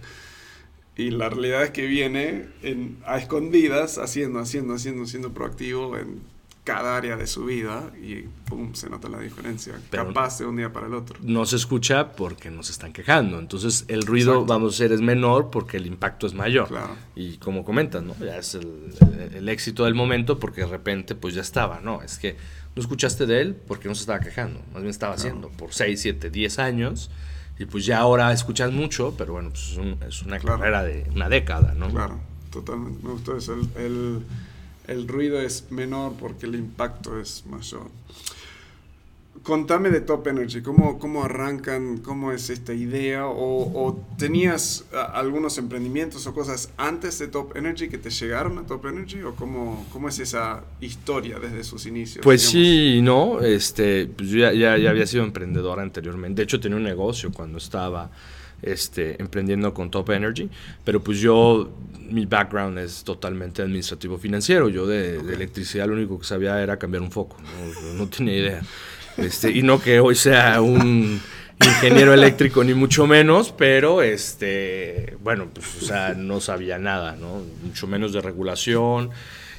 Y 0.99 1.11
la 1.11 1.29
realidad 1.29 1.63
es 1.63 1.69
que 1.71 1.87
viene 1.87 2.47
en, 2.61 2.97
a 3.05 3.17
escondidas, 3.17 3.97
haciendo, 3.97 4.39
haciendo, 4.39 4.73
haciendo, 4.73 5.05
siendo 5.05 5.33
proactivo 5.33 5.97
en 5.97 6.19
cada 6.65 6.97
área 6.97 7.15
de 7.15 7.25
su 7.25 7.45
vida 7.45 7.89
y 8.03 8.25
pum, 8.45 8.73
se 8.73 8.89
nota 8.89 9.07
la 9.07 9.19
diferencia. 9.19 9.79
capaz 9.89 10.39
de 10.39 10.45
un 10.45 10.57
día 10.57 10.73
para 10.73 10.87
el 10.87 10.93
otro. 10.93 11.17
No 11.23 11.45
se 11.45 11.55
escucha 11.55 12.11
porque 12.11 12.51
nos 12.51 12.69
están 12.69 12.91
quejando. 12.91 13.39
Entonces 13.39 13.85
el 13.87 14.05
ruido, 14.05 14.45
vamos 14.45 14.75
a 14.75 14.77
ser, 14.77 14.91
es 14.91 14.99
menor 14.99 15.49
porque 15.51 15.77
el 15.77 15.87
impacto 15.87 16.27
es 16.27 16.33
mayor. 16.33 16.67
Claro. 16.67 16.95
Y 17.15 17.37
como 17.37 17.63
comentas, 17.63 18.03
¿no? 18.03 18.13
Ya 18.19 18.37
es 18.37 18.55
el, 18.55 18.93
el, 19.33 19.47
éxito 19.47 19.85
del 19.85 19.95
momento 19.95 20.37
porque 20.37 20.61
de 20.61 20.67
repente 20.67 21.15
pues 21.15 21.33
ya 21.33 21.41
estaba, 21.41 21.79
¿no? 21.79 22.01
Es 22.03 22.19
que 22.19 22.35
no 22.75 22.81
escuchaste 22.81 23.25
de 23.25 23.39
él 23.39 23.55
porque 23.55 23.87
no 23.87 23.95
se 23.95 24.01
estaba 24.01 24.19
quejando. 24.19 24.59
Más 24.73 24.81
bien 24.81 24.91
estaba 24.91 25.15
haciendo 25.15 25.47
por 25.49 25.73
6, 25.73 25.99
7, 25.99 26.29
10 26.29 26.59
años. 26.59 27.09
Y 27.59 27.65
pues 27.65 27.85
ya 27.85 27.99
ahora 27.99 28.31
escuchas 28.31 28.71
mucho, 28.71 29.13
pero 29.17 29.33
bueno, 29.33 29.49
pues 29.49 29.77
es, 30.07 30.21
una 30.23 30.39
carrera 30.39 30.83
de 30.83 31.07
una 31.13 31.29
década, 31.29 31.75
¿no? 31.75 31.89
Claro, 31.89 32.19
totalmente. 32.51 33.05
Me 33.05 33.11
gustó 33.11 33.37
eso. 33.37 33.53
el 33.75 34.23
el 34.89 35.07
ruido 35.07 35.39
es 35.39 35.71
menor 35.71 36.13
porque 36.19 36.47
el 36.47 36.55
impacto 36.55 37.19
es 37.19 37.45
mayor. 37.45 37.91
Contame 39.43 39.89
de 39.89 40.01
Top 40.01 40.27
Energy, 40.27 40.61
¿cómo, 40.61 40.99
cómo 40.99 41.23
arrancan, 41.23 41.99
cómo 41.99 42.31
es 42.31 42.49
esta 42.49 42.73
idea? 42.73 43.25
¿O, 43.27 43.99
tenías 44.17 44.85
algunos 45.13 45.57
emprendimientos 45.57 46.27
o 46.27 46.33
cosas 46.33 46.71
antes 46.77 47.19
de 47.19 47.27
Top 47.27 47.55
Energy 47.55 47.89
que 47.89 47.97
te 47.97 48.09
llegaron 48.09 48.57
a 48.57 48.65
Top 48.65 48.85
Energy? 48.85 49.21
¿O 49.23 49.35
cómo, 49.35 49.87
cómo 49.91 50.09
es 50.09 50.19
esa 50.19 50.63
historia 50.81 51.39
desde 51.39 51.63
sus 51.63 51.85
inicios? 51.85 52.23
Pues 52.23 52.41
sí, 52.41 53.01
no, 53.01 53.41
este, 53.41 54.07
pues 54.07 54.29
yo 54.29 54.39
ya, 54.39 54.53
ya, 54.53 54.77
ya 54.77 54.89
había 54.89 55.07
sido 55.07 55.23
emprendedor 55.23 55.79
anteriormente. 55.79 56.41
De 56.41 56.43
hecho, 56.43 56.59
tenía 56.59 56.77
un 56.77 56.83
negocio 56.83 57.31
cuando 57.31 57.57
estaba 57.57 58.09
este, 58.61 59.21
emprendiendo 59.21 59.73
con 59.73 59.89
Top 59.89 60.09
Energy, 60.09 60.49
pero 60.83 61.01
pues 61.01 61.19
yo, 61.19 61.69
mi 62.09 62.25
background 62.25 62.77
es 62.79 63.03
totalmente 63.03 63.61
administrativo 63.61 64.17
financiero, 64.17 64.69
yo 64.69 64.85
de, 64.85 65.17
electricidad 65.17 65.87
lo 65.87 65.93
único 65.93 66.19
que 66.19 66.25
sabía 66.25 66.61
era 66.61 66.77
cambiar 66.77 67.01
un 67.01 67.11
foco, 67.11 67.37
no, 67.95 68.07
tenía 68.07 68.37
idea. 68.37 68.61
Este, 69.17 69.51
y 69.51 69.61
no 69.63 69.81
que 69.81 69.99
hoy 69.99 70.15
sea 70.15 70.61
un 70.61 71.21
ingeniero 71.61 72.13
eléctrico 72.13 72.63
ni 72.63 72.73
mucho 72.73 73.05
menos, 73.05 73.51
pero 73.51 74.01
este, 74.01 75.17
bueno, 75.21 75.49
pues 75.53 75.83
o 75.83 75.85
sea, 75.85 76.13
no 76.13 76.39
sabía 76.39 76.77
nada, 76.77 77.15
¿no? 77.15 77.43
Mucho 77.63 77.87
menos 77.87 78.13
de 78.13 78.21
regulación. 78.21 79.09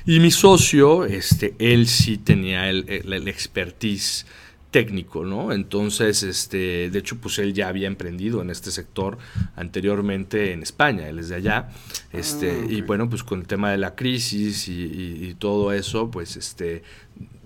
Y 0.06 0.18
mi 0.20 0.30
socio, 0.30 1.04
este, 1.04 1.54
él 1.58 1.86
sí 1.86 2.16
tenía 2.16 2.70
el, 2.70 2.84
el, 2.88 3.12
el 3.12 3.28
expertise 3.28 4.24
técnico, 4.70 5.24
¿no? 5.24 5.52
Entonces, 5.52 6.22
este, 6.22 6.90
de 6.90 6.98
hecho, 6.98 7.16
pues 7.16 7.38
él 7.38 7.52
ya 7.52 7.68
había 7.68 7.88
emprendido 7.88 8.40
en 8.40 8.50
este 8.50 8.70
sector 8.70 9.18
anteriormente 9.56 10.52
en 10.52 10.62
España, 10.62 11.08
él 11.08 11.18
es 11.18 11.28
de 11.28 11.36
allá, 11.36 11.68
este, 12.12 12.50
ah, 12.52 12.66
y 12.68 12.80
bueno, 12.82 13.08
pues 13.08 13.24
con 13.24 13.40
el 13.40 13.46
tema 13.46 13.70
de 13.70 13.78
la 13.78 13.94
crisis 13.94 14.68
y, 14.68 15.34
todo 15.38 15.72
eso, 15.72 16.10
pues 16.10 16.36
este, 16.36 16.82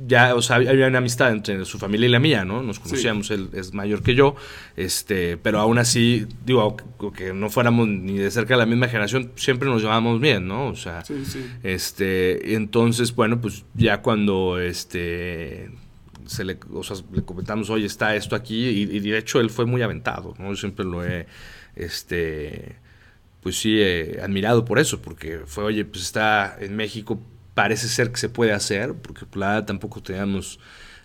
ya, 0.07 0.35
o 0.35 0.43
sea, 0.43 0.57
había 0.57 0.87
una 0.87 0.99
amistad 0.99 1.31
entre 1.31 1.65
su 1.65 1.79
familia 1.79 2.09
y 2.09 2.11
la 2.11 2.19
mía, 2.19 2.45
¿no? 2.45 2.63
Nos 2.63 2.81
conocíamos, 2.81 3.31
él 3.31 3.51
es 3.53 3.73
mayor 3.73 4.03
que 4.03 4.15
yo, 4.15 4.35
este, 4.77 5.37
pero 5.37 5.61
aún 5.61 5.79
así, 5.79 6.27
digo, 6.45 6.77
que 7.17 7.33
no 7.33 7.51
fuéramos 7.51 7.87
ni 7.87 8.19
de 8.19 8.31
cerca 8.31 8.55
de 8.55 8.59
la 8.59 8.67
misma 8.67 8.89
generación, 8.89 9.31
siempre 9.37 9.69
nos 9.69 9.83
llevábamos 9.83 10.21
bien, 10.21 10.49
¿no? 10.49 10.69
O 10.69 10.77
sea, 10.77 11.05
este, 11.63 12.55
entonces, 12.55 13.15
bueno, 13.15 13.41
pues 13.41 13.65
ya 13.75 14.03
cuando, 14.03 14.59
este, 14.59 15.71
se 16.27 16.45
le, 16.45 16.59
o 16.73 16.83
sea, 16.83 16.97
le 17.13 17.23
comentamos, 17.23 17.71
oye, 17.71 17.87
está 17.87 18.15
esto 18.17 18.37
aquí, 18.37 18.69
y, 18.69 19.01
de 19.01 19.19
hecho 19.19 19.41
él 19.41 19.51
fue 19.51 19.67
muy 19.67 19.83
aventado, 19.83 20.35
¿no? 20.39 20.51
Yo 20.51 20.57
siempre 20.57 20.85
lo 20.85 21.05
he, 21.05 21.27
este, 21.77 22.77
pues 23.43 23.59
sí, 23.59 23.81
admirado 24.23 24.65
por 24.65 24.79
eso, 24.79 25.03
porque 25.03 25.41
fue, 25.47 25.65
oye, 25.65 25.85
pues 25.85 26.03
está 26.03 26.57
en 26.61 26.77
México, 26.77 27.21
parece 27.55 27.89
ser 27.89 28.11
que 28.11 28.17
se 28.19 28.29
puede 28.29 28.53
hacer, 28.53 28.95
porque 28.95 29.27
la 29.35 29.65
tampoco 29.67 30.03
teníamos 30.03 30.59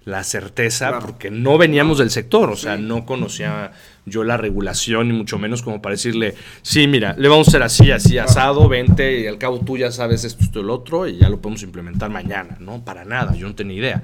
la 0.06 0.24
certeza, 0.24 1.00
porque 1.00 1.30
no 1.30 1.58
veníamos 1.58 1.98
del 1.98 2.10
sector, 2.10 2.50
o 2.50 2.56
sea, 2.56 2.78
no 2.78 3.06
conocía 3.06 3.72
yo 4.06 4.24
la 4.24 4.38
regulación, 4.38 5.10
ni 5.10 5.14
mucho 5.14 5.38
menos 5.38 5.62
como 5.62 5.82
para 5.82 5.94
decirle, 5.94 6.36
sí, 6.62 6.88
mira, 6.88 7.16
le 7.18 7.28
vamos 7.28 7.48
a 7.48 7.52
hacer 7.52 7.64
así, 7.64 7.92
así, 7.92 8.18
asado, 8.18 8.68
vente, 8.68 9.22
y 9.22 9.28
al 9.28 9.38
cabo 9.38 9.60
tú 9.60 9.78
ya 9.78 9.92
sabes 9.92 10.24
esto, 10.24 10.44
esto, 10.44 10.62
el 10.62 10.70
otro, 10.70 11.08
y 11.08 11.18
ya 11.18 11.30
lo 11.30 11.40
podemos 11.40 11.62
implementar 11.64 12.10
mañana, 12.10 12.58
¿no? 12.60 12.84
Para 12.84 13.06
nada, 13.06 13.36
yo 13.36 13.48
no 13.48 13.56
tenía 13.56 13.78
idea. 13.78 14.04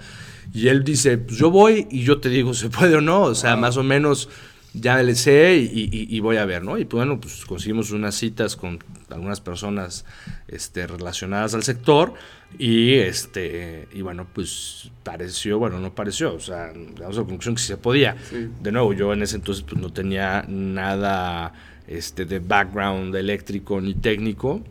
Y 0.55 0.69
él 0.69 0.85
dice, 0.85 1.17
pues 1.17 1.37
yo 1.37 1.51
voy 1.51 1.85
y 1.91 2.03
yo 2.03 2.19
te 2.19 2.29
digo, 2.29 2.53
¿se 2.53 2.69
puede 2.71 2.95
o 2.95 3.01
no? 3.01 3.23
O 3.23 3.35
sea, 3.35 3.57
más 3.57 3.75
o 3.77 3.83
menos 3.83 4.29
ya 4.73 5.01
le 5.03 5.15
sé 5.15 5.55
y, 5.55 6.19
voy 6.19 6.37
a 6.37 6.45
ver, 6.45 6.63
¿no? 6.63 6.77
Y 6.77 6.85
pues 6.85 6.99
bueno, 7.05 7.19
pues 7.19 7.45
conseguimos 7.45 7.91
unas 7.91 8.15
citas 8.15 8.55
con 8.57 8.79
algunas 9.09 9.39
personas 9.39 10.05
este, 10.49 10.85
relacionadas 10.85 11.53
al 11.53 11.63
sector 11.63 12.13
y 12.57 12.95
este 12.95 13.87
y 13.93 14.01
bueno, 14.01 14.27
pues 14.33 14.91
pareció, 15.03 15.59
bueno, 15.59 15.79
no 15.79 15.95
pareció, 15.95 16.33
o 16.33 16.41
sea, 16.41 16.73
llegamos 16.73 17.17
a 17.17 17.21
la 17.21 17.25
conclusión 17.25 17.55
que 17.55 17.61
sí 17.61 17.67
se 17.67 17.77
podía. 17.77 18.17
De 18.61 18.71
nuevo, 18.71 18.91
yo 18.91 19.13
en 19.13 19.23
ese 19.23 19.37
entonces 19.37 19.63
pues 19.63 19.79
no 19.81 19.93
tenía 19.93 20.43
nada 20.47 21.53
este, 21.87 22.25
de 22.25 22.39
background 22.39 23.15
eléctrico 23.15 23.79
ni 23.79 23.93
técnico 23.93 24.61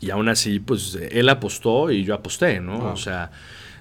y 0.00 0.10
aún 0.10 0.28
así, 0.28 0.60
pues 0.60 0.98
él 1.10 1.28
apostó 1.28 1.90
y 1.90 2.04
yo 2.04 2.14
aposté, 2.14 2.60
¿no? 2.60 2.92
O 2.92 2.96
sea, 2.96 3.30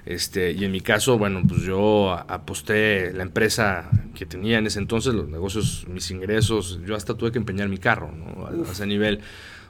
este, 0.05 0.51
y 0.51 0.65
en 0.65 0.71
mi 0.71 0.81
caso, 0.81 1.17
bueno, 1.17 1.41
pues 1.47 1.61
yo 1.61 2.11
aposté 2.11 3.13
la 3.13 3.23
empresa 3.23 3.89
que 4.13 4.25
tenía 4.25 4.57
en 4.57 4.67
ese 4.67 4.79
entonces, 4.79 5.13
los 5.13 5.29
negocios, 5.29 5.85
mis 5.87 6.11
ingresos, 6.11 6.79
yo 6.85 6.95
hasta 6.95 7.15
tuve 7.15 7.31
que 7.31 7.37
empeñar 7.37 7.69
mi 7.69 7.77
carro, 7.77 8.11
¿no? 8.11 8.47
A, 8.47 8.71
ese 8.71 8.85
nivel. 8.85 9.21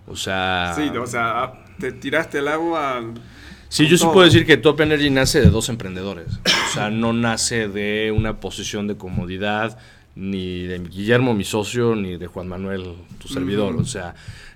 O 0.07 0.15
sea... 0.15 0.73
Sí, 0.75 0.89
o 0.89 1.07
sea, 1.07 1.63
te 1.79 1.91
tiraste 1.91 2.39
el 2.39 2.47
agua... 2.47 3.13
Sí, 3.69 3.87
yo 3.87 3.97
sí 3.97 4.05
puedo 4.05 4.23
decir 4.23 4.45
que 4.45 4.57
Top 4.57 4.81
Energy 4.81 5.09
nace 5.09 5.41
de 5.41 5.49
dos 5.49 5.67
emprendedores. 5.69 6.27
O 6.45 6.73
sea, 6.73 6.91
no 6.91 7.11
nace 7.11 7.67
de 7.67 8.13
una 8.15 8.39
posición 8.39 8.85
de 8.87 8.97
comodidad, 8.97 9.79
ni 10.15 10.63
de 10.63 10.77
Guillermo, 10.77 11.33
mi 11.33 11.43
socio, 11.43 11.95
ni 11.95 12.17
de 12.17 12.27
Juan 12.27 12.47
Manuel, 12.47 12.93
tu 13.17 13.27
servidor. 13.27 13.75
O 13.77 13.85
sea, 13.85 14.13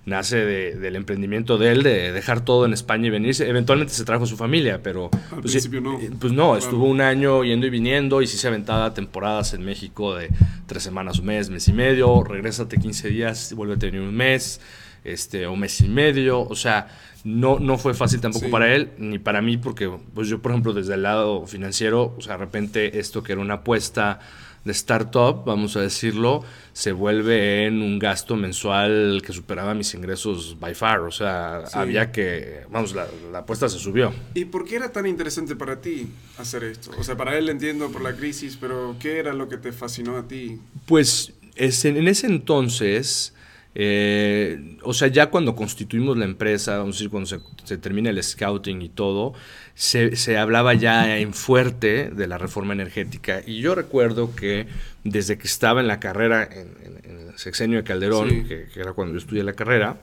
nace 0.07 0.37
del 0.37 0.95
emprendimiento 0.95 1.57
de 1.57 1.71
él, 1.73 1.83
de 1.83 2.13
dejar 2.13 2.39
todo 2.39 2.65
en 2.65 2.71
España 2.71 3.07
y 3.07 3.09
venirse. 3.09 3.47
Eventualmente 3.47 3.93
se 3.93 4.05
trajo 4.05 4.25
su 4.25 4.37
familia, 4.37 4.81
pero... 4.81 5.09
Al 5.31 5.41
pues, 5.41 5.51
principio 5.51 5.81
no. 5.81 5.99
Eh, 5.99 6.09
pues 6.17 6.31
no, 6.31 6.55
estuvo 6.55 6.85
un 6.85 7.01
año 7.01 7.43
yendo 7.43 7.67
y 7.67 7.69
viniendo 7.69 8.21
y 8.21 8.27
sí 8.27 8.37
se 8.37 8.47
aventaba 8.47 8.93
temporadas 8.93 9.53
en 9.53 9.65
México 9.65 10.15
de 10.15 10.29
tres 10.65 10.81
semanas, 10.81 11.19
un 11.19 11.25
mes, 11.25 11.49
mes 11.49 11.67
y 11.67 11.73
medio, 11.73 12.23
regrésate 12.23 12.77
15 12.77 13.09
días, 13.09 13.53
vuelve 13.53 13.73
a 13.73 13.77
tener 13.77 13.99
un 13.99 14.15
mes, 14.15 14.61
este, 15.03 15.45
o 15.45 15.57
mes 15.57 15.81
y 15.81 15.89
medio, 15.89 16.39
o 16.39 16.55
sea, 16.55 16.87
no, 17.25 17.59
no 17.59 17.77
fue 17.77 17.93
fácil 17.93 18.21
tampoco 18.21 18.49
para 18.49 18.73
él, 18.73 18.91
ni 18.97 19.19
para 19.19 19.41
mí, 19.41 19.57
porque 19.57 19.91
pues 20.13 20.29
yo, 20.29 20.41
por 20.41 20.53
ejemplo, 20.53 20.71
desde 20.71 20.93
el 20.93 21.03
lado 21.03 21.45
financiero, 21.47 22.15
o 22.17 22.21
sea, 22.21 22.33
de 22.33 22.45
repente 22.45 22.97
esto 22.97 23.23
que 23.23 23.33
era 23.33 23.41
una 23.41 23.55
apuesta 23.55 24.19
de 24.67 24.73
startup, 24.73 25.43
vamos 25.45 25.75
a 25.75 25.81
decirlo, 25.81 26.43
se 26.73 26.91
vuelve 26.91 27.65
en 27.65 27.81
un 27.81 27.97
gasto 27.97 28.35
mensual 28.35 29.21
que 29.25 29.33
superaba 29.33 29.73
mis 29.73 29.93
ingresos 29.95 30.57
by 30.59 30.75
far. 30.75 30.99
O 30.99 31.11
sea, 31.11 31.63
había 31.73 32.11
que, 32.11 32.65
vamos, 32.69 32.93
la, 32.93 33.07
apuesta 33.39 33.67
se 33.67 33.79
subió. 33.79 34.13
¿Y 34.35 34.45
por 34.45 34.65
qué 34.65 34.75
era 34.75 34.91
tan 34.91 35.07
interesante 35.07 35.55
para 35.55 35.81
ti 35.81 36.07
hacer 36.37 36.63
esto? 36.63 36.91
O 36.99 37.03
sea, 37.03 37.17
para 37.17 37.37
él 37.37 37.49
entiendo 37.49 37.89
por 37.91 38.03
la 38.03 38.15
crisis, 38.15 38.57
pero 38.61 38.95
¿qué 38.99 39.17
era 39.17 39.33
lo 39.33 39.49
que 39.49 39.57
te 39.57 39.71
fascinó 39.71 40.17
a 40.17 40.27
ti? 40.27 40.59
Pues 40.85 41.33
en 41.55 42.07
ese 42.07 42.27
entonces 42.27 43.33
eh, 43.79 44.77
o 44.81 44.91
sea, 44.91 45.07
ya 45.07 45.29
cuando 45.29 45.55
constituimos 45.55 46.17
la 46.17 46.25
empresa, 46.25 46.79
vamos 46.79 46.95
a 46.95 46.97
decir, 46.97 47.11
cuando 47.11 47.27
se, 47.27 47.77
termina 47.77 48.09
el 48.09 48.23
scouting 48.23 48.81
y 48.81 48.89
todo, 48.89 49.35
se, 49.77 50.37
hablaba 50.39 50.73
ya 50.73 51.19
en 51.19 51.35
fuerte 51.35 52.09
de 52.09 52.27
la 52.27 52.39
reforma 52.39 52.73
energética. 52.73 53.43
Y 53.45 53.59
yo 53.61 53.75
recuerdo 53.75 54.35
que 54.35 54.65
desde 55.03 55.37
que 55.37 55.45
estaba 55.45 55.81
en 55.81 55.87
la 55.87 55.99
carrera, 55.99 56.49
en, 56.51 57.29
el 57.29 57.37
sexenio 57.37 57.77
de 57.77 57.83
Calderón, 57.83 58.27
que, 58.47 58.67
era 58.75 58.93
cuando 58.93 59.13
yo 59.13 59.19
estudié 59.19 59.43
la 59.43 59.53
carrera, 59.53 59.97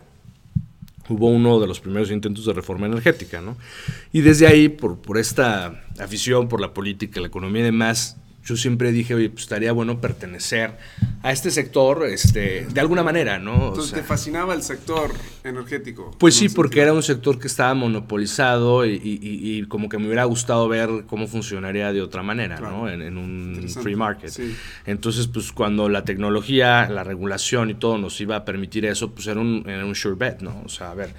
hubo 1.08 1.28
uno 1.28 1.58
de 1.58 1.66
los 1.66 1.80
primeros 1.80 2.12
intentos 2.12 2.46
de 2.46 2.52
reforma 2.52 2.86
energética, 2.86 3.40
¿no? 3.40 3.56
Y 4.12 4.20
desde 4.20 4.46
ahí, 4.46 4.68
por, 4.68 5.02
por 5.02 5.18
esta 5.18 5.82
afición 5.98 6.48
por 6.48 6.60
la 6.60 6.72
política, 6.72 7.20
la 7.20 7.26
economía 7.26 7.62
y 7.62 7.64
demás, 7.64 8.16
yo 8.44 8.56
siempre 8.56 8.92
dije, 8.92 9.14
oye, 9.14 9.30
pues 9.30 9.44
estaría 9.44 9.72
bueno 9.72 10.00
pertenecer 10.00 10.76
a 11.22 11.32
este 11.32 11.50
sector 11.50 12.06
este, 12.06 12.66
de 12.66 12.80
alguna 12.80 13.02
manera, 13.02 13.38
¿no? 13.38 13.68
Entonces, 13.68 13.92
¿te 13.92 14.02
fascinaba 14.02 14.52
el 14.52 14.62
sector 14.62 15.10
energético? 15.42 16.10
Pues 16.18 16.34
sí, 16.34 16.50
porque 16.50 16.80
era 16.80 16.92
un 16.92 17.02
sector 17.02 17.38
que 17.38 17.46
estaba 17.46 17.72
monopolizado 17.72 18.84
y, 18.84 19.64
como 19.68 19.88
que 19.88 19.98
me 19.98 20.06
hubiera 20.06 20.24
gustado 20.24 20.68
ver 20.68 21.04
cómo 21.06 21.26
funcionaría 21.26 21.92
de 21.92 22.02
otra 22.02 22.22
manera, 22.22 22.60
¿no? 22.60 22.88
En, 22.88 23.16
un 23.16 23.66
free 23.82 23.96
market. 23.96 24.32
Entonces, 24.84 25.26
pues 25.26 25.50
cuando 25.50 25.88
la 25.88 26.04
tecnología, 26.04 26.88
la 26.90 27.04
regulación 27.04 27.70
y 27.70 27.74
todo 27.74 27.96
nos 27.96 28.20
iba 28.20 28.36
a 28.36 28.44
permitir 28.44 28.84
eso, 28.84 29.12
pues 29.12 29.26
era 29.26 29.40
un, 29.40 29.64
era 29.66 29.86
un 29.86 29.94
sure 29.94 30.16
bet, 30.16 30.42
¿no? 30.42 30.62
O 30.64 30.68
sea, 30.68 30.90
a 30.90 30.94
ver, 30.94 31.14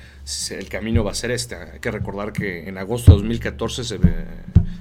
el 0.52 0.70
camino 0.70 1.04
va 1.04 1.12
a 1.12 1.16
ser 1.16 1.32
este. 1.32 1.56
Hay 1.56 1.80
que 1.80 1.90
recordar 1.90 2.34
que 2.34 2.68
en 2.68 2.78
agosto 2.78 3.12
de 3.12 3.18
2014 3.18 3.84
se 3.84 4.00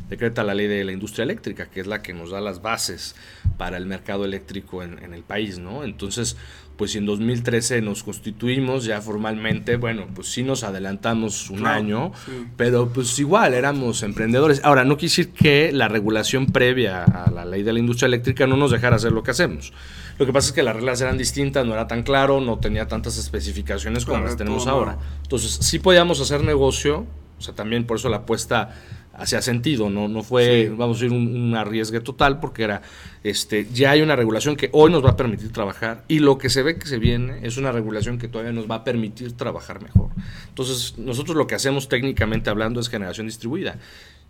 decreta 0.08 0.44
la 0.44 0.54
ley 0.54 0.66
de 0.66 0.84
la 0.84 0.92
industria 0.92 1.22
eléctrica, 1.22 1.66
que 1.66 1.80
es 1.80 1.86
la 1.86 2.02
que 2.02 2.12
nos 2.12 2.30
da 2.30 2.40
las 2.40 2.62
bases 2.62 3.14
para 3.56 3.76
el 3.76 3.86
mercado 3.86 4.24
eléctrico 4.24 4.82
en, 4.82 5.14
el 5.14 5.22
país, 5.22 5.58
¿no? 5.58 5.84
Entonces, 5.84 6.36
pues 6.76 6.92
si 6.92 6.98
en 6.98 7.06
2013 7.06 7.80
nos 7.82 8.02
constituimos 8.02 8.84
ya 8.84 9.00
formalmente, 9.00 9.76
bueno, 9.76 10.06
pues 10.14 10.28
sí 10.28 10.42
nos 10.42 10.64
adelantamos 10.64 11.50
un 11.50 11.66
año, 11.66 12.12
pero 12.56 12.88
pues 12.88 13.18
igual 13.18 13.54
éramos 13.54 14.02
emprendedores. 14.02 14.60
Ahora, 14.64 14.84
no 14.84 14.96
quiere 14.96 15.10
decir 15.10 15.30
que 15.30 15.70
la 15.72 15.88
regulación 15.88 16.46
previa 16.46 17.04
a 17.04 17.30
la 17.30 17.44
ley 17.44 17.62
de 17.62 17.72
la 17.72 17.78
industria 17.78 18.06
eléctrica 18.06 18.46
no 18.46 18.56
nos 18.56 18.72
dejara 18.72 18.96
hacer 18.96 19.12
lo 19.12 19.22
que 19.22 19.30
hacemos. 19.30 19.72
Lo 20.18 20.26
que 20.26 20.32
pasa 20.32 20.48
es 20.48 20.52
que 20.52 20.62
las 20.62 20.76
reglas 20.76 21.00
eran 21.00 21.18
distintas, 21.18 21.66
no 21.66 21.72
era 21.72 21.88
tan 21.88 22.02
claro, 22.02 22.40
no 22.40 22.58
tenía 22.58 22.86
tantas 22.86 23.18
especificaciones 23.18 24.04
como 24.04 24.22
las 24.24 24.36
tenemos 24.36 24.66
ahora. 24.66 24.98
Entonces, 25.22 25.58
sí 25.60 25.78
podíamos 25.78 26.20
hacer 26.20 26.42
negocio, 26.42 27.06
sea, 27.44 27.54
también 27.54 27.84
por 27.84 27.98
eso 27.98 28.08
la 28.08 28.18
apuesta 28.18 28.74
hacía 29.16 29.40
sentido, 29.42 29.90
no, 29.90 30.08
no 30.08 30.22
fue, 30.22 30.68
vamos 30.70 30.98
a 30.98 31.04
decir, 31.04 31.16
un, 31.16 31.54
arriesgue 31.54 32.00
total, 32.00 32.40
porque 32.40 32.64
era, 32.64 32.82
este, 33.22 33.68
ya 33.72 33.92
hay 33.92 34.02
una 34.02 34.16
regulación 34.16 34.56
que 34.56 34.70
hoy 34.72 34.90
nos 34.90 35.04
va 35.04 35.10
a 35.10 35.16
permitir 35.16 35.52
trabajar 35.52 36.04
y 36.08 36.18
lo 36.18 36.36
que 36.38 36.50
se 36.50 36.62
ve 36.62 36.78
que 36.78 36.86
se 36.86 36.98
viene 36.98 37.38
es 37.42 37.56
una 37.56 37.72
regulación 37.72 38.18
que 38.18 38.28
todavía 38.28 38.52
nos 38.52 38.68
va 38.68 38.76
a 38.76 38.84
permitir 38.84 39.32
trabajar 39.32 39.82
mejor. 39.82 40.10
Entonces, 40.48 40.98
nosotros 40.98 41.36
lo 41.36 41.46
que 41.46 41.54
hacemos 41.54 41.88
técnicamente 41.88 42.50
hablando 42.50 42.80
es 42.80 42.88
generación 42.88 43.26
distribuida. 43.26 43.78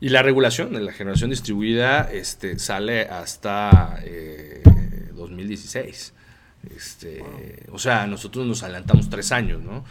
Y 0.00 0.10
la 0.10 0.22
regulación 0.22 0.72
de 0.72 0.80
la 0.80 0.92
generación 0.92 1.30
distribuida 1.30 2.10
este, 2.12 2.58
sale 2.58 3.02
hasta 3.02 4.00
2016. 5.14 6.12
Eh, 6.66 6.74
este, 6.76 7.24
O 7.70 7.78
sea, 7.78 8.06
nosotros 8.06 8.46
nos 8.46 8.62
adelantamos 8.62 9.08
tres 9.08 9.32
años, 9.32 9.62
¿no? 9.62 9.84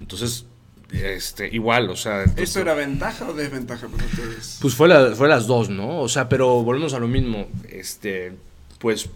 Entonces, 0.00 0.46
este, 0.92 1.48
igual, 1.54 1.90
o 1.90 1.96
sea... 1.96 2.24
¿Eso 2.36 2.60
era 2.60 2.74
ventaja 2.74 3.28
o 3.28 3.34
desventaja 3.34 3.88
para 3.88 4.04
ustedes? 4.04 4.58
Pues 4.60 4.74
fue, 4.74 5.14
fue 5.14 5.28
las 5.28 5.46
dos, 5.46 5.68
¿no? 5.68 6.00
O 6.00 6.08
sea, 6.08 6.28
pero 6.28 6.62
volvemos 6.62 6.94
a 6.94 6.98
lo 6.98 7.08
mismo. 7.08 7.46
Este, 7.68 8.32
pues 8.78 9.10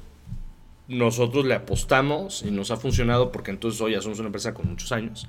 nosotros 0.88 1.46
le 1.46 1.54
apostamos 1.54 2.42
y 2.46 2.50
nos 2.50 2.70
ha 2.70 2.76
funcionado 2.76 3.32
porque 3.32 3.50
entonces 3.50 3.80
hoy 3.80 3.92
ya 3.92 4.02
somos 4.02 4.18
una 4.18 4.26
empresa 4.26 4.52
con 4.52 4.68
muchos 4.68 4.92
años, 4.92 5.26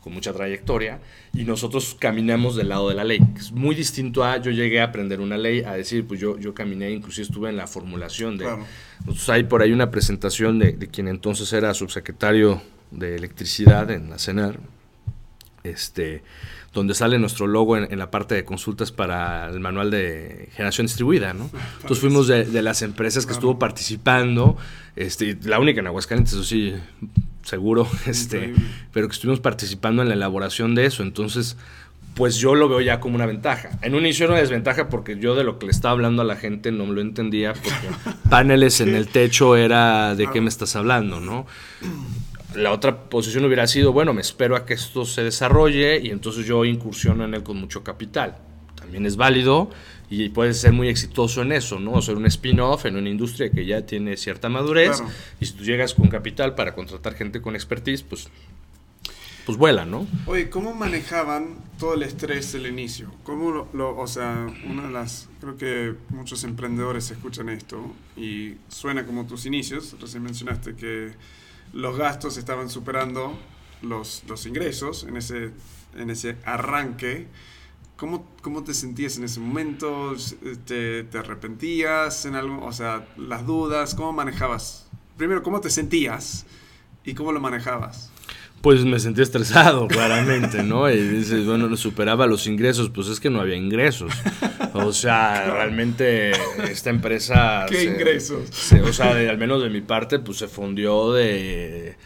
con 0.00 0.14
mucha 0.14 0.32
trayectoria, 0.32 1.00
y 1.32 1.44
nosotros 1.44 1.96
caminamos 1.98 2.56
del 2.56 2.70
lado 2.70 2.88
de 2.88 2.94
la 2.94 3.04
ley. 3.04 3.20
Es 3.36 3.52
muy 3.52 3.74
distinto 3.74 4.24
a 4.24 4.38
yo 4.38 4.50
llegué 4.50 4.80
a 4.80 4.84
aprender 4.84 5.20
una 5.20 5.36
ley, 5.36 5.62
a 5.62 5.72
decir, 5.72 6.06
pues 6.06 6.20
yo, 6.20 6.38
yo 6.38 6.54
caminé, 6.54 6.90
inclusive 6.90 7.26
estuve 7.26 7.50
en 7.50 7.56
la 7.56 7.66
formulación 7.66 8.38
de... 8.38 8.46
Nosotros 9.00 9.28
hay 9.30 9.44
por 9.44 9.62
ahí 9.62 9.72
una 9.72 9.90
presentación 9.90 10.58
de, 10.58 10.72
de 10.72 10.88
quien 10.88 11.08
entonces 11.08 11.52
era 11.52 11.74
subsecretario 11.74 12.62
de 12.90 13.16
electricidad 13.16 13.90
en 13.90 14.10
la 14.10 14.18
CENAR, 14.18 14.60
este, 15.64 16.22
donde 16.74 16.94
sale 16.94 17.18
nuestro 17.18 17.46
logo 17.46 17.76
en, 17.76 17.98
la 17.98 18.10
parte 18.10 18.34
de 18.34 18.44
consultas 18.44 18.92
para 18.92 19.48
el 19.48 19.60
manual 19.60 19.90
de 19.90 20.50
generación 20.54 20.86
distribuida, 20.86 21.32
¿no? 21.32 21.50
Entonces 21.76 21.98
fuimos 21.98 22.28
de, 22.28 22.62
las 22.62 22.82
empresas 22.82 23.26
que 23.26 23.32
estuvo 23.32 23.58
participando, 23.58 24.56
este, 24.94 25.38
la 25.42 25.58
única 25.58 25.80
en 25.80 25.86
Aguascalientes, 25.86 26.34
eso 26.34 26.44
sí, 26.44 26.74
seguro, 27.42 27.88
este, 28.06 28.54
pero 28.92 29.08
que 29.08 29.14
estuvimos 29.14 29.40
participando 29.40 30.02
en 30.02 30.08
la 30.08 30.14
elaboración 30.14 30.74
de 30.74 30.86
eso, 30.86 31.02
entonces 31.02 31.56
pues 32.14 32.36
yo 32.36 32.54
lo 32.54 32.68
veo 32.68 32.80
ya 32.80 33.00
como 33.00 33.16
una 33.16 33.26
ventaja. 33.26 33.70
En 33.82 33.94
un 33.94 34.00
inicio 34.00 34.24
era 34.24 34.34
una 34.34 34.40
desventaja 34.40 34.88
porque 34.88 35.18
yo 35.18 35.34
de 35.34 35.42
lo 35.42 35.58
que 35.58 35.66
le 35.66 35.72
estaba 35.72 35.92
hablando 35.92 36.22
a 36.22 36.24
la 36.24 36.36
gente 36.36 36.70
no 36.70 36.86
lo 36.86 37.00
entendía 37.00 37.54
porque 37.54 37.88
paneles 38.30 38.80
en 38.80 38.94
el 38.94 39.08
techo 39.08 39.56
era 39.56 40.14
de 40.14 40.28
qué 40.28 40.40
me 40.40 40.48
estás 40.48 40.76
hablando, 40.76 41.18
¿no? 41.20 41.46
La 42.54 42.72
otra 42.72 43.08
posición 43.08 43.44
hubiera 43.44 43.66
sido, 43.66 43.92
bueno, 43.92 44.12
me 44.12 44.20
espero 44.20 44.56
a 44.56 44.64
que 44.64 44.74
esto 44.74 45.04
se 45.04 45.22
desarrolle 45.22 46.00
y 46.00 46.10
entonces 46.10 46.46
yo 46.46 46.64
incursiono 46.64 47.24
en 47.24 47.34
él 47.34 47.42
con 47.42 47.56
mucho 47.56 47.82
capital. 47.82 48.38
También 48.74 49.06
es 49.06 49.16
válido 49.16 49.70
y 50.10 50.28
puedes 50.28 50.60
ser 50.60 50.72
muy 50.72 50.88
exitoso 50.88 51.42
en 51.42 51.52
eso, 51.52 51.80
¿no? 51.80 51.92
O 51.92 52.02
ser 52.02 52.16
un 52.16 52.26
spin-off 52.26 52.86
en 52.86 52.96
una 52.96 53.08
industria 53.08 53.50
que 53.50 53.64
ya 53.64 53.86
tiene 53.86 54.16
cierta 54.16 54.48
madurez 54.48 55.02
y 55.40 55.46
si 55.46 55.52
tú 55.54 55.64
llegas 55.64 55.94
con 55.94 56.08
capital 56.08 56.54
para 56.54 56.74
contratar 56.74 57.14
gente 57.14 57.40
con 57.40 57.54
expertise, 57.54 58.02
pues 58.02 58.28
pues 59.44 59.58
vuela, 59.58 59.84
¿no? 59.84 60.06
Oye, 60.26 60.48
¿cómo 60.48 60.74
manejaban 60.74 61.56
todo 61.78 61.94
el 61.94 62.02
estrés 62.02 62.52
del 62.52 62.66
inicio? 62.66 63.12
¿Cómo 63.24 63.68
lo, 63.72 63.96
o 63.96 64.06
sea, 64.06 64.46
una 64.66 64.86
de 64.86 64.90
las, 64.90 65.28
creo 65.40 65.56
que 65.56 65.94
muchos 66.08 66.44
emprendedores 66.44 67.10
escuchan 67.10 67.50
esto 67.50 67.92
y 68.16 68.54
suena 68.68 69.04
como 69.04 69.26
tus 69.26 69.44
inicios, 69.44 69.96
recién 70.00 70.22
mencionaste 70.22 70.74
que 70.76 71.12
los 71.74 71.98
gastos 71.98 72.38
estaban 72.38 72.70
superando 72.70 73.38
los, 73.82 74.24
los 74.26 74.46
ingresos 74.46 75.04
en 75.04 75.16
ese, 75.18 75.50
en 75.96 76.08
ese 76.08 76.36
arranque. 76.44 77.28
¿Cómo, 77.96 78.26
¿Cómo, 78.40 78.64
te 78.64 78.72
sentías 78.72 79.18
en 79.18 79.24
ese 79.24 79.40
momento? 79.40 80.14
¿Te, 80.64 81.04
¿Te, 81.04 81.18
arrepentías 81.18 82.24
en 82.24 82.34
algo? 82.34 82.64
O 82.64 82.72
sea, 82.72 83.06
las 83.16 83.46
dudas, 83.46 83.94
¿cómo 83.94 84.12
manejabas 84.12 84.84
primero, 85.16 85.42
¿cómo 85.42 85.60
te 85.60 85.70
sentías 85.70 86.46
y 87.04 87.14
cómo 87.14 87.32
lo 87.32 87.40
manejabas? 87.40 88.10
Pues 88.64 88.82
me 88.82 88.98
sentí 88.98 89.20
estresado, 89.20 89.86
claramente, 89.88 90.62
¿no? 90.62 90.90
Y 90.90 90.96
dices, 90.96 91.44
bueno, 91.44 91.76
superaba 91.76 92.26
los 92.26 92.46
ingresos, 92.46 92.88
pues 92.88 93.08
es 93.08 93.20
que 93.20 93.28
no 93.28 93.42
había 93.42 93.56
ingresos. 93.56 94.10
O 94.72 94.90
sea, 94.94 95.50
realmente 95.50 96.30
esta 96.70 96.88
empresa... 96.88 97.66
¿Qué 97.68 97.84
ingresos? 97.84 98.72
o 98.82 98.92
sea, 98.94 99.10
al 99.10 99.36
menos 99.36 99.62
de 99.62 99.68
mi 99.68 99.82
parte, 99.82 100.18
pues 100.18 100.38
se 100.38 100.48
fundió 100.48 101.12
de 101.12 101.96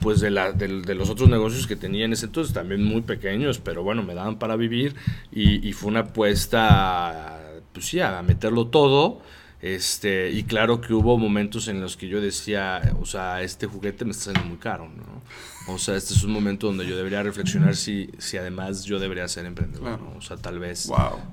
pues 0.00 0.20
de, 0.20 0.30
la, 0.30 0.52
de, 0.52 0.94
los 0.94 1.08
otros 1.08 1.30
negocios 1.30 1.66
que 1.66 1.76
tenía 1.76 2.04
en 2.04 2.12
ese 2.12 2.26
entonces, 2.26 2.52
también 2.52 2.84
muy 2.84 3.00
pequeños, 3.00 3.58
pero 3.58 3.82
bueno, 3.82 4.02
me 4.02 4.14
daban 4.14 4.38
para 4.38 4.56
vivir 4.56 4.94
y, 5.30 5.66
y 5.66 5.72
fue 5.72 5.90
una 5.92 6.00
apuesta, 6.00 7.40
pues 7.72 7.86
sí, 7.86 8.00
a 8.00 8.20
meterlo 8.20 8.66
todo 8.66 9.22
este, 9.62 10.32
y 10.32 10.42
claro 10.42 10.80
que 10.80 10.92
hubo 10.92 11.16
momentos 11.16 11.68
en 11.68 11.80
los 11.80 11.96
que 11.96 12.08
yo 12.08 12.20
decía, 12.20 12.96
o 13.00 13.06
sea, 13.06 13.42
este 13.42 13.68
juguete 13.68 14.04
me 14.04 14.10
está 14.10 14.24
saliendo 14.24 14.48
muy 14.48 14.58
caro, 14.58 14.88
¿no? 14.88 15.22
O 15.68 15.78
sea, 15.78 15.96
este 15.96 16.14
es 16.14 16.24
un 16.24 16.32
momento 16.32 16.66
donde 16.66 16.86
yo 16.86 16.96
debería 16.96 17.22
reflexionar 17.22 17.76
si, 17.76 18.10
si 18.18 18.36
además 18.36 18.84
yo 18.84 18.98
debería 18.98 19.28
ser 19.28 19.46
emprendedor, 19.46 20.00
¿no? 20.00 20.14
O 20.16 20.20
sea, 20.20 20.36
tal 20.36 20.58
vez 20.58 20.90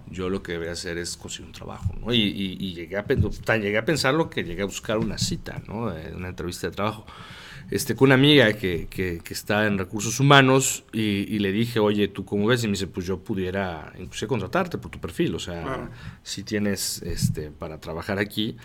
yo 0.09 0.29
lo 0.29 0.43
que 0.43 0.53
debería 0.53 0.73
hacer 0.73 0.97
es 0.97 1.17
conseguir 1.17 1.47
un 1.47 1.53
trabajo, 1.53 1.93
¿no? 1.99 2.13
Y, 2.13 2.19
y, 2.19 2.73
llegué, 2.73 2.97
a, 2.97 3.05
llegué 3.05 3.77
a 3.77 3.85
pensar 3.85 4.13
lo 4.13 4.29
que 4.29 4.43
llegué 4.43 4.61
a 4.61 4.65
buscar 4.65 4.97
una 4.97 5.17
cita, 5.17 5.61
¿no? 5.67 5.93
Una 6.15 6.29
entrevista 6.29 6.67
de 6.67 6.75
trabajo 6.75 7.05
este, 7.71 7.95
con 7.95 8.07
una 8.07 8.15
amiga 8.15 8.51
que, 8.53 8.87
que, 8.89 9.21
está 9.29 9.67
en 9.67 9.77
recursos 9.77 10.19
humanos 10.19 10.83
y, 10.91 11.37
le 11.37 11.51
dije, 11.51 11.79
oye, 11.79 12.07
¿tú 12.07 12.25
cómo 12.25 12.47
ves? 12.47 12.63
Y 12.63 12.67
me 12.67 12.71
dice, 12.71 12.87
pues 12.87 13.05
yo 13.05 13.19
pudiera 13.19 13.93
inclusive 13.99 14.27
contratarte 14.27 14.79
por 14.79 14.89
tu 14.89 14.99
perfil, 14.99 15.35
o 15.35 15.39
sea, 15.39 15.89
si 16.23 16.43
tienes 16.43 17.01
este, 17.03 17.51
para 17.51 17.79
trabajar 17.79 18.17
aquí. 18.17 18.57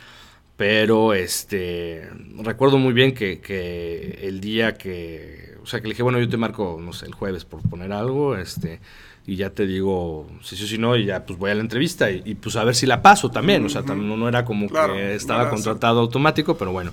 Pero 0.56 1.14
este, 1.14 2.08
recuerdo 2.38 2.78
muy 2.78 2.92
bien 2.92 3.12
que, 3.12 3.40
que, 3.40 4.20
el 4.22 4.40
día 4.40 4.74
que, 4.74 5.56
o 5.62 5.66
sea, 5.66 5.80
que 5.80 5.88
le 5.88 5.94
dije, 5.94 6.04
bueno, 6.04 6.20
yo 6.20 6.28
te 6.28 6.36
marco, 6.36 6.78
no 6.80 6.92
sé, 6.92 7.06
el 7.06 7.14
jueves 7.14 7.44
por 7.44 7.60
poner 7.68 7.92
algo, 7.92 8.36
este, 8.36 8.80
y 9.26 9.36
ya 9.36 9.50
te 9.50 9.66
digo 9.66 10.28
si 10.42 10.56
sí 10.56 10.64
o 10.64 10.66
si 10.66 10.78
no, 10.78 10.96
y 10.96 11.06
ya 11.06 11.24
pues 11.24 11.38
voy 11.38 11.50
a 11.50 11.54
la 11.54 11.60
entrevista 11.60 12.10
y, 12.10 12.34
pues 12.34 12.56
a 12.56 12.64
ver 12.64 12.74
si 12.74 12.86
la 12.86 13.02
paso 13.02 13.30
también, 13.30 13.64
o 13.64 13.68
sea, 13.68 13.82
también 13.82 14.18
no 14.18 14.28
era 14.28 14.44
como 14.44 14.68
que 14.68 15.14
estaba 15.14 15.50
contratado 15.50 16.00
automático, 16.00 16.56
pero 16.56 16.72
bueno. 16.72 16.92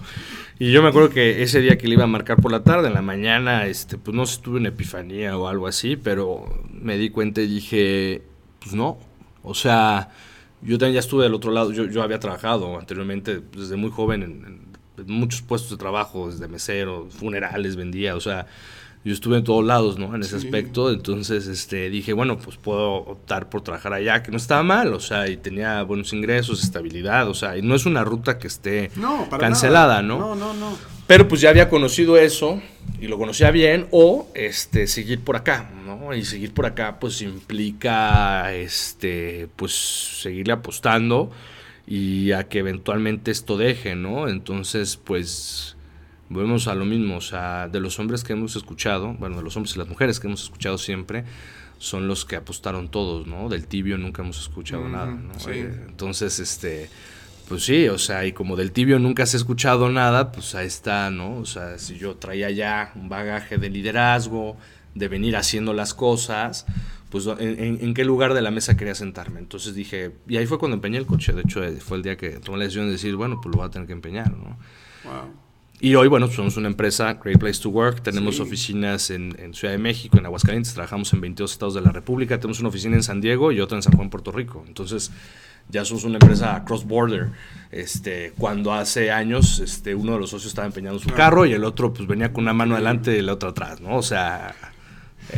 Y 0.57 0.71
yo 0.71 0.81
me 0.81 0.89
acuerdo 0.89 1.09
que 1.09 1.43
ese 1.43 1.59
día 1.59 1.77
que 1.77 1.87
le 1.87 1.95
iba 1.95 2.03
a 2.03 2.07
marcar 2.07 2.37
por 2.37 2.51
la 2.51 2.63
tarde, 2.63 2.87
en 2.87 2.93
la 2.93 3.01
mañana, 3.01 3.65
este, 3.65 3.97
pues 3.97 4.15
no 4.15 4.25
sé, 4.25 4.41
tuve 4.41 4.59
una 4.59 4.69
epifanía 4.69 5.37
o 5.37 5.47
algo 5.47 5.67
así, 5.67 5.97
pero 5.97 6.63
me 6.71 6.97
di 6.97 7.09
cuenta 7.09 7.41
y 7.41 7.47
dije, 7.47 8.21
pues 8.59 8.73
no, 8.73 8.97
o 9.43 9.53
sea, 9.53 10.09
yo 10.61 10.77
también 10.77 10.95
ya 10.95 10.99
estuve 10.99 11.23
del 11.23 11.33
otro 11.33 11.51
lado, 11.51 11.71
yo, 11.71 11.85
yo 11.85 12.03
había 12.03 12.19
trabajado 12.19 12.77
anteriormente 12.77 13.41
desde 13.55 13.75
muy 13.75 13.89
joven 13.91 14.23
en, 14.23 14.61
en 14.97 15.13
muchos 15.13 15.41
puestos 15.41 15.71
de 15.71 15.77
trabajo, 15.77 16.29
desde 16.29 16.47
mesero, 16.47 17.07
funerales, 17.09 17.75
vendía, 17.75 18.15
o 18.15 18.19
sea, 18.19 18.47
yo 19.03 19.13
estuve 19.13 19.37
en 19.37 19.43
todos 19.43 19.65
lados, 19.65 19.97
¿no? 19.97 20.13
En 20.13 20.21
ese 20.21 20.35
aspecto, 20.35 20.91
entonces 20.91 21.47
este, 21.47 21.89
dije, 21.89 22.13
bueno, 22.13 22.37
pues 22.37 22.57
puedo 22.57 22.93
optar 22.93 23.49
por 23.49 23.61
trabajar 23.61 23.93
allá, 23.93 24.21
que 24.21 24.29
no 24.29 24.37
estaba 24.37 24.61
mal, 24.61 24.93
o 24.93 24.99
sea, 24.99 25.27
y 25.27 25.37
tenía 25.37 25.81
buenos 25.81 26.13
ingresos, 26.13 26.63
estabilidad, 26.63 27.27
o 27.27 27.33
sea, 27.33 27.57
y 27.57 27.63
no 27.63 27.73
es 27.73 27.87
una 27.87 28.03
ruta 28.03 28.37
que 28.37 28.45
esté 28.45 28.91
cancelada, 29.39 30.03
¿no? 30.03 30.19
No, 30.19 30.35
no, 30.35 30.53
no. 30.53 30.77
Pero 31.07 31.27
pues 31.27 31.41
ya 31.41 31.49
había 31.49 31.67
conocido 31.67 32.15
eso 32.15 32.61
y 33.01 33.07
lo 33.07 33.17
conocía 33.17 33.49
bien, 33.49 33.87
o 33.89 34.29
este, 34.35 34.85
seguir 34.85 35.21
por 35.21 35.35
acá, 35.35 35.71
¿no? 35.83 36.13
Y 36.13 36.23
seguir 36.23 36.53
por 36.53 36.67
acá, 36.67 36.99
pues 36.99 37.23
implica, 37.23 38.53
este, 38.53 39.49
pues 39.55 39.73
seguirle 40.21 40.53
apostando 40.53 41.31
y 41.87 42.31
a 42.31 42.43
que 42.43 42.59
eventualmente 42.59 43.31
esto 43.31 43.57
deje, 43.57 43.95
¿no? 43.95 44.27
Entonces, 44.27 44.97
pues 44.97 45.75
volvemos 46.29 46.67
a 46.67 46.75
lo 46.75 46.85
mismo, 46.85 47.17
o 47.17 47.21
sea, 47.21 47.67
de 47.67 47.79
los 47.79 47.97
hombres 47.97 48.23
que 48.23 48.33
hemos 48.33 48.55
escuchado, 48.55 49.13
bueno, 49.15 49.37
de 49.37 49.43
los 49.43 49.57
hombres 49.57 49.75
y 49.75 49.79
las 49.79 49.87
mujeres 49.87 50.19
que 50.19 50.27
hemos 50.27 50.43
escuchado 50.43 50.77
siempre, 50.77 51.23
son 51.79 52.07
los 52.07 52.23
que 52.23 52.35
apostaron 52.35 52.89
todos, 52.89 53.25
¿no? 53.25 53.49
Del 53.49 53.65
tibio 53.65 53.97
nunca 53.97 54.21
hemos 54.21 54.39
escuchado 54.39 54.87
nada, 54.87 55.07
¿no? 55.07 55.33
Eh, 55.51 55.85
entonces, 55.87 56.37
este, 56.37 56.87
pues 57.51 57.65
sí, 57.65 57.89
o 57.89 57.97
sea, 57.97 58.25
y 58.25 58.31
como 58.31 58.55
del 58.55 58.71
tibio 58.71 58.97
nunca 58.97 59.25
se 59.25 59.35
ha 59.35 59.39
escuchado 59.39 59.89
nada, 59.89 60.31
pues 60.31 60.55
ahí 60.55 60.67
está, 60.67 61.11
¿no? 61.11 61.35
O 61.35 61.45
sea, 61.45 61.77
si 61.79 61.97
yo 61.97 62.15
traía 62.15 62.49
ya 62.49 62.93
un 62.95 63.09
bagaje 63.09 63.57
de 63.57 63.69
liderazgo, 63.69 64.55
de 64.95 65.09
venir 65.09 65.35
haciendo 65.35 65.73
las 65.73 65.93
cosas, 65.93 66.65
pues 67.09 67.25
¿en, 67.25 67.77
en, 67.81 67.93
qué 67.93 68.05
lugar 68.05 68.33
de 68.33 68.41
la 68.41 68.51
mesa 68.51 68.77
quería 68.77 68.95
sentarme. 68.95 69.41
Entonces 69.41 69.75
dije, 69.75 70.13
y 70.29 70.37
ahí 70.37 70.45
fue 70.45 70.59
cuando 70.59 70.75
empeñé 70.75 70.97
el 70.97 71.05
coche, 71.05 71.33
de 71.33 71.41
hecho 71.41 71.61
eh, 71.61 71.73
fue 71.81 71.97
el 71.97 72.03
día 72.03 72.15
que 72.15 72.39
tomé 72.39 72.57
la 72.57 72.63
decisión 72.63 72.85
de 72.85 72.93
decir, 72.93 73.17
bueno, 73.17 73.41
pues 73.41 73.53
lo 73.53 73.59
voy 73.59 73.67
a 73.67 73.69
tener 73.69 73.85
que 73.85 73.91
empeñar, 73.91 74.31
¿no? 74.31 74.57
Wow. 75.03 75.33
Y 75.81 75.95
hoy, 75.95 76.07
bueno, 76.07 76.29
somos 76.29 76.55
una 76.55 76.69
empresa, 76.69 77.15
Great 77.21 77.37
Place 77.37 77.59
to 77.59 77.69
Work, 77.69 78.01
tenemos 78.01 78.39
oficinas 78.39 79.09
en, 79.09 79.53
Ciudad 79.53 79.73
de 79.73 79.77
México, 79.77 80.17
en 80.19 80.25
Aguascalientes, 80.25 80.73
trabajamos 80.73 81.11
en 81.11 81.19
22 81.19 81.51
estados 81.51 81.73
de 81.73 81.81
la 81.81 81.91
República, 81.91 82.39
tenemos 82.39 82.61
una 82.61 82.69
oficina 82.69 82.95
en 82.95 83.03
San 83.03 83.19
Diego 83.19 83.51
y 83.51 83.59
otra 83.59 83.77
en 83.77 83.81
San 83.81 83.93
Juan, 83.93 84.09
Puerto 84.09 84.31
Rico. 84.31 84.63
Entonces, 84.67 85.11
ya 85.71 85.85
somos 85.85 86.03
una 86.03 86.15
empresa 86.15 86.63
cross-border. 86.65 87.29
Este, 87.71 88.33
cuando 88.37 88.73
hace 88.73 89.11
años 89.11 89.59
este, 89.59 89.95
uno 89.95 90.13
de 90.13 90.19
los 90.19 90.29
socios 90.29 90.51
estaba 90.51 90.67
empeñando 90.67 90.99
su 90.99 91.09
carro 91.09 91.45
y 91.45 91.53
el 91.53 91.63
otro 91.63 91.93
pues 91.93 92.05
venía 92.07 92.33
con 92.33 92.43
una 92.43 92.53
mano 92.53 92.75
adelante 92.75 93.17
y 93.17 93.21
la 93.21 93.33
otra 93.33 93.49
atrás, 93.49 93.79
¿no? 93.79 93.95
O 93.95 94.03
sea, 94.03 94.55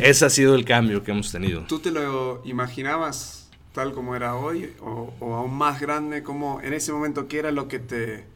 ese 0.01 0.25
ha 0.25 0.29
sido 0.29 0.55
el 0.55 0.65
cambio 0.65 1.03
que 1.03 1.11
hemos 1.11 1.31
tenido. 1.31 1.61
¿Tú 1.67 1.79
te 1.79 1.91
lo 1.91 2.41
imaginabas 2.45 3.49
tal 3.71 3.93
como 3.93 4.15
era 4.15 4.35
hoy 4.35 4.73
o, 4.81 5.13
o 5.19 5.35
aún 5.35 5.53
más 5.53 5.79
grande? 5.79 6.23
como 6.23 6.61
en 6.61 6.73
ese 6.73 6.91
momento 6.91 7.27
qué 7.27 7.39
era 7.39 7.51
lo 7.51 7.67
que 7.67 7.79
te 7.79 8.33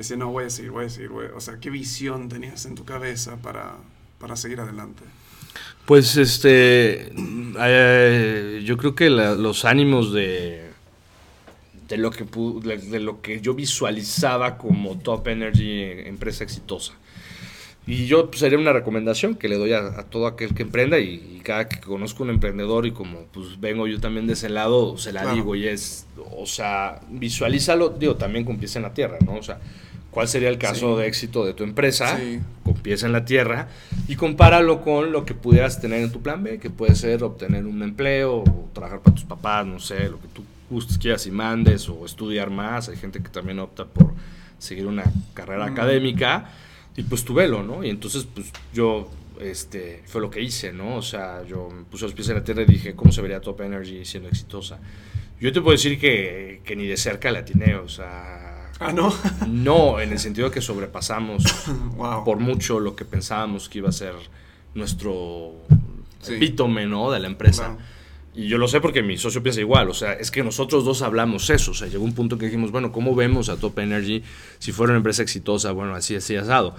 Decía, 0.00 0.16
no, 0.16 0.32
voy 0.32 0.44
a 0.44 0.50
seguir, 0.50 0.70
voy 0.70 0.86
a 0.86 0.88
seguir, 0.88 1.10
O 1.36 1.42
sea, 1.42 1.60
¿qué 1.60 1.68
visión 1.68 2.30
tenías 2.30 2.64
en 2.64 2.74
tu 2.74 2.86
cabeza 2.86 3.36
para, 3.36 3.74
para 4.18 4.34
seguir 4.34 4.58
adelante? 4.58 5.02
Pues, 5.84 6.16
este, 6.16 7.12
eh, 7.58 8.62
yo 8.64 8.78
creo 8.78 8.94
que 8.94 9.10
los 9.10 9.66
ánimos 9.66 10.14
de, 10.14 10.69
de, 11.90 11.98
lo 11.98 12.10
que, 12.12 12.24
de 12.24 13.00
lo 13.00 13.20
que 13.20 13.40
yo 13.40 13.52
visualizaba 13.52 14.56
como 14.56 14.96
Top 14.98 15.26
Energy, 15.26 15.82
empresa 16.06 16.44
exitosa. 16.44 16.94
Y 17.86 18.06
yo 18.06 18.30
pues, 18.30 18.40
sería 18.40 18.58
una 18.58 18.72
recomendación 18.72 19.34
que 19.34 19.48
le 19.48 19.56
doy 19.56 19.72
a, 19.72 20.04
todo 20.04 20.28
aquel 20.28 20.54
que 20.54 20.62
emprenda 20.62 21.00
y, 21.00 21.40
cada 21.42 21.68
que 21.68 21.80
conozco 21.80 22.22
un 22.22 22.30
emprendedor 22.30 22.86
y 22.86 22.92
como 22.92 23.24
pues 23.32 23.58
vengo 23.58 23.88
yo 23.88 23.98
también 23.98 24.26
de 24.26 24.34
ese 24.34 24.48
lado, 24.50 24.98
se 24.98 25.12
la 25.12 25.32
digo 25.32 25.56
y 25.56 25.66
es, 25.66 26.06
o 26.36 26.46
sea, 26.46 27.00
visualízalo, 27.08 27.88
digo, 27.88 28.14
también 28.16 28.44
con 28.44 28.58
pies 28.58 28.76
en 28.76 28.82
la 28.82 28.94
tierra, 28.94 29.18
¿no? 29.24 29.34
O 29.34 29.42
sea, 29.42 29.58
cuál 30.10 30.28
sería 30.28 30.50
el 30.50 30.58
caso 30.58 30.96
de 30.98 31.08
éxito 31.08 31.44
de 31.44 31.54
tu 31.54 31.64
empresa, 31.64 32.20
con 32.62 32.74
pies 32.74 33.02
en 33.02 33.12
la 33.12 33.24
tierra, 33.24 33.68
y 34.06 34.14
compáralo 34.14 34.82
con 34.82 35.10
lo 35.10 35.24
que 35.24 35.34
pudieras 35.34 35.80
tener 35.80 36.02
en 36.02 36.12
tu 36.12 36.20
plan 36.20 36.44
B, 36.44 36.58
que 36.58 36.70
puede 36.70 36.94
ser 36.94 37.24
obtener 37.24 37.64
un 37.64 37.82
empleo, 37.82 38.44
o 38.44 38.68
trabajar 38.74 39.00
para 39.00 39.16
tus 39.16 39.24
papás, 39.24 39.66
no 39.66 39.80
sé, 39.80 40.08
lo 40.08 40.20
que 40.20 40.28
tú 40.28 40.44
gustes, 40.70 40.98
quieras 40.98 41.26
y 41.26 41.30
mandes, 41.30 41.88
o 41.88 42.06
estudiar 42.06 42.50
más. 42.50 42.88
Hay 42.88 42.96
gente 42.96 43.22
que 43.22 43.28
también 43.28 43.58
opta 43.58 43.84
por 43.84 44.14
seguir 44.58 44.86
una 44.86 45.04
carrera 45.34 45.66
académica, 45.66 46.50
y 46.96 47.02
pues 47.02 47.24
tu 47.24 47.34
velo, 47.34 47.62
¿no? 47.62 47.84
Y 47.84 47.90
entonces, 47.90 48.26
pues 48.32 48.52
yo, 48.72 49.10
este, 49.40 50.02
fue 50.06 50.20
lo 50.20 50.30
que 50.30 50.40
hice, 50.40 50.72
¿no? 50.72 50.96
O 50.96 51.02
sea, 51.02 51.44
yo 51.44 51.68
me 51.70 51.84
puse 51.84 52.04
los 52.04 52.14
pies 52.14 52.28
en 52.28 52.36
la 52.36 52.44
tierra 52.44 52.62
y 52.62 52.66
dije, 52.66 52.94
¿cómo 52.94 53.12
se 53.12 53.22
vería 53.22 53.40
Top 53.40 53.60
Energy 53.60 54.04
siendo 54.04 54.28
exitosa? 54.28 54.78
Yo 55.40 55.52
te 55.52 55.60
puedo 55.60 55.72
decir 55.72 55.98
que, 55.98 56.60
que 56.64 56.76
ni 56.76 56.86
de 56.86 56.96
cerca 56.96 57.30
la 57.30 57.40
atiné, 57.40 57.74
o 57.76 57.88
sea 57.88 58.50
Ah, 58.80 58.92
no. 58.94 59.14
no, 59.46 60.00
en 60.00 60.10
el 60.10 60.18
sentido 60.18 60.48
de 60.48 60.54
que 60.54 60.62
sobrepasamos 60.62 61.44
por 62.24 62.38
mucho 62.38 62.80
lo 62.80 62.96
que 62.96 63.04
pensábamos 63.04 63.68
que 63.68 63.78
iba 63.78 63.90
a 63.90 63.92
ser 63.92 64.14
nuestro 64.74 65.52
epítome, 66.26 66.86
¿no? 66.86 67.10
De 67.10 67.20
la 67.20 67.28
empresa. 67.28 67.76
Y 68.34 68.46
yo 68.46 68.58
lo 68.58 68.68
sé 68.68 68.80
porque 68.80 69.02
mi 69.02 69.18
socio 69.18 69.42
piensa 69.42 69.60
igual, 69.60 69.88
o 69.90 69.94
sea, 69.94 70.12
es 70.12 70.30
que 70.30 70.44
nosotros 70.44 70.84
dos 70.84 71.02
hablamos 71.02 71.50
eso, 71.50 71.72
o 71.72 71.74
sea, 71.74 71.88
llegó 71.88 72.04
un 72.04 72.14
punto 72.14 72.38
que 72.38 72.46
dijimos, 72.46 72.70
bueno, 72.70 72.92
¿cómo 72.92 73.14
vemos 73.16 73.48
a 73.48 73.56
Top 73.56 73.76
Energy 73.80 74.22
si 74.60 74.70
fuera 74.70 74.92
una 74.92 74.98
empresa 74.98 75.22
exitosa? 75.22 75.72
Bueno, 75.72 75.96
así, 75.96 76.14
así, 76.14 76.36
asado. 76.36 76.76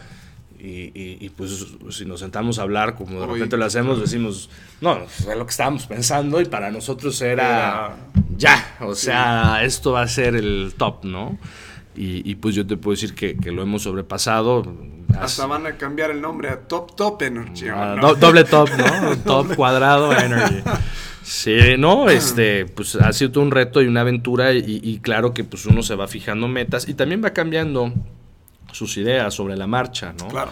Y, 0.64 0.91
y, 0.93 1.30
pues 1.30 1.66
si 1.89 2.06
nos 2.06 2.20
sentamos 2.20 2.60
a 2.60 2.62
hablar, 2.62 2.93
como 2.93 3.20
de 3.20 3.26
repente 3.26 3.58
lo 3.58 3.66
hacemos, 3.66 3.99
decimos, 3.99 4.47
no, 4.80 5.04
es 5.04 5.26
lo 5.26 5.43
que 5.43 5.49
estábamos 5.49 5.88
pensando 5.88 6.39
y 6.39 6.45
para 6.45 6.70
nosotros 6.70 7.20
era, 7.24 7.97
ya, 8.38 8.78
o 8.80 8.93
sea, 8.93 9.64
esto 9.64 9.93
va 9.93 10.04
a 10.04 10.08
ser 10.08 10.36
el 10.36 10.76
top, 10.78 11.04
¿no? 11.04 11.39
Y, 11.96 12.36
pues 12.36 12.56
yo 12.56 12.66
te 12.66 12.78
puedo 12.78 12.96
decir 12.96 13.14
que, 13.14 13.52
lo 13.52 13.62
hemos 13.62 13.84
sobrepasado. 13.84 14.64
Hasta 15.20 15.46
van 15.46 15.66
a 15.68 15.78
cambiar 15.78 16.12
el 16.12 16.22
nombre 16.22 16.50
a 16.50 16.60
Top 16.62 16.96
Top 16.96 17.22
Energy. 17.22 17.68
Ah, 17.68 18.16
doble 18.18 18.46
top, 18.46 18.70
¿no? 18.78 19.18
top 19.26 19.56
cuadrado 19.56 20.14
Energy. 20.14 20.64
Sí, 21.22 21.58
no, 21.78 22.10
este, 22.10 22.66
pues 22.66 22.96
ha 22.96 23.12
sido 23.14 23.32
todo 23.32 23.44
un 23.44 23.52
reto 23.52 23.82
y 23.82 23.88
una 23.88 24.02
aventura 24.02 24.54
y, 24.54 25.00
claro 25.00 25.34
que 25.34 25.44
pues 25.44 25.66
uno 25.66 25.84
se 25.84 25.96
va 25.96 26.08
fijando 26.08 26.48
metas 26.48 26.88
y 26.88 26.94
también 26.94 27.24
va 27.24 27.32
cambiando 27.32 27.94
sus 28.72 28.98
ideas 28.98 29.34
sobre 29.34 29.58
la 29.58 29.68
marcha, 29.68 30.14
¿no? 30.18 30.30
Claro. 30.30 30.52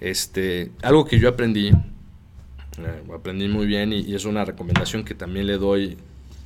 Este, 0.00 0.72
algo 0.82 1.06
que 1.06 1.18
yo 1.18 1.28
aprendí, 1.28 1.68
eh, 1.68 3.02
aprendí 3.14 3.46
muy 3.48 3.66
bien 3.66 3.92
y, 3.92 4.00
y, 4.00 4.14
es 4.14 4.24
una 4.24 4.44
recomendación 4.44 5.04
que 5.04 5.14
también 5.14 5.46
le 5.46 5.56
doy 5.58 5.96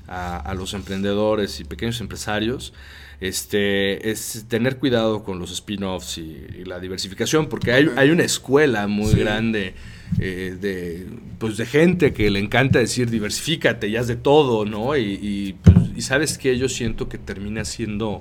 a, 0.09 0.55
los 0.55 0.74
emprendedores 0.74 1.61
y 1.61 1.64
pequeños 1.64 2.01
empresarios 2.01 2.72
este, 3.20 4.10
es 4.10 4.44
tener 4.48 4.78
cuidado 4.78 5.24
con 5.24 5.38
los 5.38 5.50
spin-offs 5.50 6.18
y, 6.18 6.64
la 6.64 6.80
diversificación, 6.80 7.48
porque 7.48 7.72
hay, 7.72 7.90
hay 7.96 8.10
una 8.10 8.24
escuela 8.24 8.86
muy 8.88 9.14
grande 9.14 9.74
eh, 10.18 10.56
de, 10.60 11.06
pues 11.38 11.56
de 11.56 11.66
gente 11.66 12.12
que 12.12 12.30
le 12.30 12.38
encanta 12.38 12.78
decir 12.78 13.10
diversifícate, 13.10 13.90
ya 13.90 14.00
es 14.00 14.06
de 14.06 14.16
todo, 14.16 14.64
¿no? 14.64 14.96
Y, 14.96 15.56
pues, 15.62 15.76
y 15.96 16.02
sabes 16.02 16.38
que 16.38 16.56
yo 16.58 16.68
siento 16.68 17.08
que 17.08 17.18
termina 17.18 17.64
siendo 17.64 18.20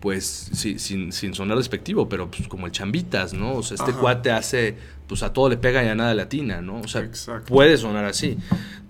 pues 0.00 0.50
sin, 0.52 1.12
sin, 1.12 1.34
sonar 1.34 1.56
despectivo, 1.56 2.10
pero 2.10 2.30
pues 2.30 2.46
como 2.46 2.66
el 2.66 2.72
chambitas, 2.72 3.32
¿no? 3.32 3.54
O 3.54 3.62
sea, 3.62 3.76
este 3.76 3.92
cuate 3.94 4.30
hace, 4.30 4.76
pues 5.06 5.22
a 5.22 5.32
todo 5.32 5.48
le 5.48 5.56
pega 5.56 5.82
y 5.82 5.88
a 5.88 5.94
nada 5.94 6.12
latina, 6.12 6.60
¿no? 6.60 6.80
O 6.80 6.88
sea, 6.88 7.08
puede 7.46 7.78
sonar 7.78 8.04
así. 8.04 8.36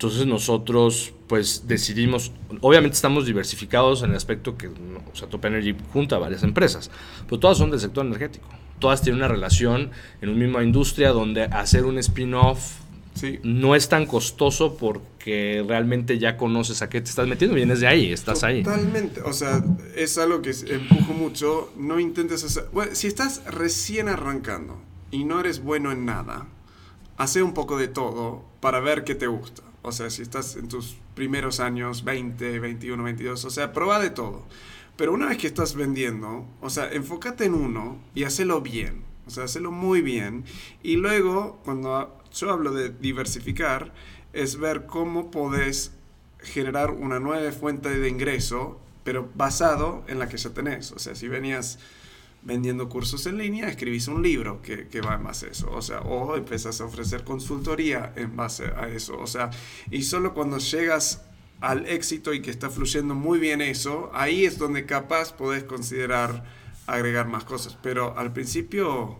Entonces 0.05 0.27
nosotros, 0.27 1.13
pues 1.25 1.63
decidimos, 1.67 2.31
obviamente 2.61 2.93
estamos 2.93 3.25
diversificados 3.25 4.03
en 4.03 4.11
el 4.11 4.15
aspecto 4.15 4.55
que, 4.55 4.67
o 4.67 5.15
sea, 5.15 5.27
Top 5.27 5.43
Energy 5.45 5.75
junta 5.91 6.19
varias 6.19 6.43
empresas, 6.43 6.91
pero 7.27 7.39
todas 7.39 7.57
son 7.57 7.71
del 7.71 7.79
sector 7.79 8.05
energético. 8.05 8.47
Todas 8.77 9.01
tienen 9.01 9.17
una 9.17 9.27
relación 9.27 9.89
en 10.21 10.29
una 10.29 10.37
misma 10.37 10.63
industria 10.63 11.09
donde 11.09 11.45
hacer 11.45 11.85
un 11.85 11.97
spin-off 11.97 12.73
no 13.41 13.73
es 13.73 13.89
tan 13.89 14.05
costoso 14.05 14.77
porque 14.77 15.65
realmente 15.67 16.19
ya 16.19 16.37
conoces 16.37 16.83
a 16.83 16.89
qué 16.89 17.01
te 17.01 17.09
estás 17.09 17.27
metiendo, 17.27 17.55
vienes 17.55 17.79
de 17.79 17.87
ahí, 17.87 18.11
estás 18.11 18.43
ahí. 18.43 18.61
Totalmente, 18.61 19.21
o 19.21 19.33
sea, 19.33 19.63
es 19.95 20.19
algo 20.19 20.43
que 20.43 20.51
empujo 20.67 21.13
mucho, 21.13 21.73
no 21.77 21.99
intentes 21.99 22.43
hacer, 22.43 22.65
bueno, 22.71 22.91
si 22.93 23.07
estás 23.07 23.43
recién 23.45 24.07
arrancando 24.07 24.79
y 25.09 25.23
no 25.23 25.39
eres 25.39 25.63
bueno 25.63 25.91
en 25.91 26.05
nada, 26.05 26.45
hace 27.17 27.41
un 27.41 27.55
poco 27.55 27.79
de 27.79 27.87
todo 27.87 28.43
para 28.59 28.79
ver 28.81 29.03
qué 29.03 29.15
te 29.15 29.25
gusta. 29.25 29.63
O 29.85 29.91
sea, 29.91 30.09
si 30.09 30.23
estás 30.23 30.55
en 30.55 30.67
tus 30.67 30.97
primeros 31.13 31.59
años, 31.59 32.03
20, 32.03 32.59
21, 32.59 33.03
22, 33.03 33.45
o 33.45 33.49
sea, 33.51 33.71
prueba 33.71 33.99
de 33.99 34.09
todo. 34.09 34.43
Pero 34.97 35.13
una 35.13 35.27
vez 35.27 35.37
que 35.37 35.45
estás 35.45 35.75
vendiendo, 35.75 36.47
o 36.59 36.71
sea, 36.71 36.91
enfócate 36.91 37.45
en 37.45 37.53
uno 37.53 37.99
y 38.15 38.23
hacelo 38.23 38.61
bien. 38.61 39.03
O 39.27 39.29
sea, 39.29 39.43
hacelo 39.43 39.71
muy 39.71 40.01
bien. 40.01 40.43
Y 40.81 40.95
luego, 40.95 41.59
cuando 41.63 42.17
yo 42.33 42.49
hablo 42.51 42.71
de 42.71 42.89
diversificar, 42.89 43.93
es 44.33 44.57
ver 44.57 44.87
cómo 44.87 45.29
podés 45.29 45.91
generar 46.39 46.89
una 46.89 47.19
nueva 47.19 47.51
fuente 47.51 47.89
de 47.89 48.09
ingreso, 48.09 48.79
pero 49.03 49.29
basado 49.35 50.03
en 50.07 50.17
la 50.17 50.29
que 50.29 50.37
ya 50.37 50.49
tenés. 50.49 50.93
O 50.93 50.99
sea, 50.99 51.13
si 51.13 51.27
venías 51.27 51.77
vendiendo 52.45 52.87
cursos 52.87 53.25
en 53.25 53.37
línea, 53.37 53.67
escribís 53.67 54.07
un 54.07 54.21
libro 54.21 54.61
que, 54.61 54.87
que, 54.87 55.01
va 55.01 55.15
en 55.15 55.23
base 55.23 55.47
a 55.47 55.49
eso. 55.49 55.69
O 55.71 55.81
sea, 55.81 56.01
o 56.01 56.35
empezás 56.35 56.79
a 56.79 56.85
ofrecer 56.85 57.23
consultoría 57.23 58.13
en 58.15 58.35
base 58.35 58.65
a 58.65 58.87
eso. 58.87 59.17
O 59.19 59.27
sea, 59.27 59.49
y 59.91 60.03
solo 60.03 60.33
cuando 60.33 60.59
llegas 60.59 61.25
al 61.59 61.87
éxito 61.87 62.33
y 62.33 62.41
que 62.41 62.51
está 62.51 62.69
fluyendo 62.69 63.15
muy 63.15 63.39
bien 63.39 63.61
eso, 63.61 64.11
ahí 64.13 64.45
es 64.45 64.59
donde 64.59 64.85
capaz 64.85 65.33
podés 65.33 65.63
considerar 65.63 66.45
agregar 66.85 67.27
más 67.27 67.43
cosas. 67.43 67.77
Pero 67.81 68.17
al 68.17 68.31
principio 68.31 69.17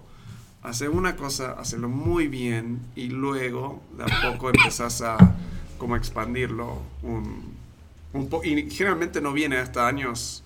hacer 0.61 0.89
una 0.89 1.15
cosa, 1.15 1.53
hacerlo 1.53 1.89
muy 1.89 2.27
bien 2.27 2.79
y 2.95 3.07
luego 3.07 3.81
de 3.97 4.03
a 4.03 4.31
poco 4.31 4.49
empezás 4.49 5.01
a 5.01 5.17
como 5.79 5.95
expandirlo 5.95 6.79
un, 7.01 7.55
un 8.13 8.29
poco. 8.29 8.45
Y 8.45 8.69
generalmente 8.69 9.19
no 9.19 9.33
viene 9.33 9.57
hasta 9.57 9.87
años 9.87 10.43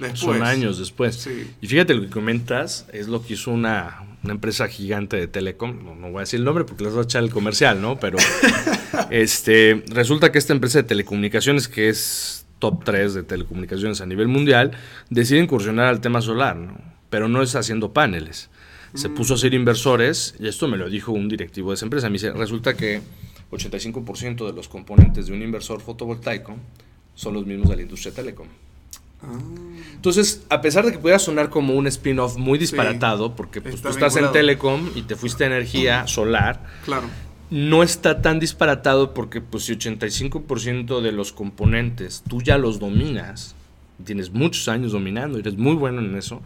después. 0.00 0.20
Son 0.20 0.42
años 0.42 0.78
después. 0.78 1.28
Y 1.60 1.66
fíjate 1.66 1.94
lo 1.94 2.02
que 2.02 2.10
comentas, 2.10 2.86
es 2.92 3.08
lo 3.08 3.24
que 3.24 3.34
hizo 3.34 3.50
una, 3.50 4.02
una 4.22 4.32
empresa 4.32 4.68
gigante 4.68 5.16
de 5.16 5.28
telecom, 5.28 6.00
no, 6.00 6.10
voy 6.10 6.18
a 6.18 6.20
decir 6.20 6.38
el 6.38 6.44
nombre 6.44 6.64
porque 6.64 6.84
les 6.84 6.92
voy 6.92 7.02
a 7.02 7.04
echar 7.04 7.22
el 7.22 7.30
comercial, 7.30 7.80
¿no? 7.80 7.98
Pero 7.98 8.18
este, 9.10 9.84
resulta 9.88 10.32
que 10.32 10.38
esta 10.38 10.52
empresa 10.52 10.82
de 10.82 10.88
telecomunicaciones, 10.88 11.68
que 11.68 11.88
es 11.88 12.46
top 12.58 12.84
3 12.84 13.14
de 13.14 13.22
telecomunicaciones 13.22 14.00
a 14.00 14.06
nivel 14.06 14.28
mundial, 14.28 14.72
decide 15.08 15.40
incursionar 15.40 15.86
al 15.86 16.00
tema 16.00 16.20
solar, 16.20 16.56
¿no? 16.56 16.78
Pero 17.08 17.28
no 17.28 17.42
es 17.42 17.54
haciendo 17.54 17.92
paneles 17.92 18.50
se 18.94 19.08
puso 19.08 19.34
a 19.34 19.38
ser 19.38 19.54
inversores, 19.54 20.34
y 20.38 20.48
esto 20.48 20.66
me 20.68 20.76
lo 20.76 20.88
dijo 20.88 21.12
un 21.12 21.28
directivo 21.28 21.70
de 21.70 21.76
esa 21.76 21.86
empresa, 21.86 22.08
me 22.08 22.14
dice, 22.14 22.32
resulta 22.32 22.74
que 22.74 23.00
85% 23.50 24.46
de 24.46 24.52
los 24.52 24.68
componentes 24.68 25.26
de 25.26 25.32
un 25.32 25.42
inversor 25.42 25.80
fotovoltaico 25.80 26.56
son 27.14 27.34
los 27.34 27.46
mismos 27.46 27.68
de 27.68 27.76
la 27.76 27.82
industria 27.82 28.12
telecom. 28.12 28.46
Ah. 29.22 29.38
Entonces, 29.94 30.44
a 30.48 30.62
pesar 30.62 30.86
de 30.86 30.92
que 30.92 30.98
pudiera 30.98 31.18
sonar 31.18 31.50
como 31.50 31.74
un 31.74 31.86
spin-off 31.86 32.36
muy 32.36 32.58
disparatado, 32.58 33.36
porque 33.36 33.60
pues, 33.60 33.82
tú 33.82 33.88
estás 33.88 34.16
en 34.16 34.32
telecom 34.32 34.88
y 34.94 35.02
te 35.02 35.14
fuiste 35.14 35.44
a 35.44 35.48
energía 35.48 36.06
solar, 36.06 36.64
claro. 36.84 37.06
no 37.50 37.82
está 37.82 38.22
tan 38.22 38.40
disparatado 38.40 39.12
porque 39.12 39.42
pues 39.42 39.64
si 39.64 39.74
85% 39.74 41.02
de 41.02 41.12
los 41.12 41.32
componentes 41.32 42.22
tú 42.26 42.40
ya 42.40 42.56
los 42.56 42.78
dominas, 42.78 43.54
tienes 44.04 44.30
muchos 44.30 44.68
años 44.68 44.92
dominando, 44.92 45.38
eres 45.38 45.58
muy 45.58 45.74
bueno 45.74 46.00
en 46.00 46.16
eso, 46.16 46.40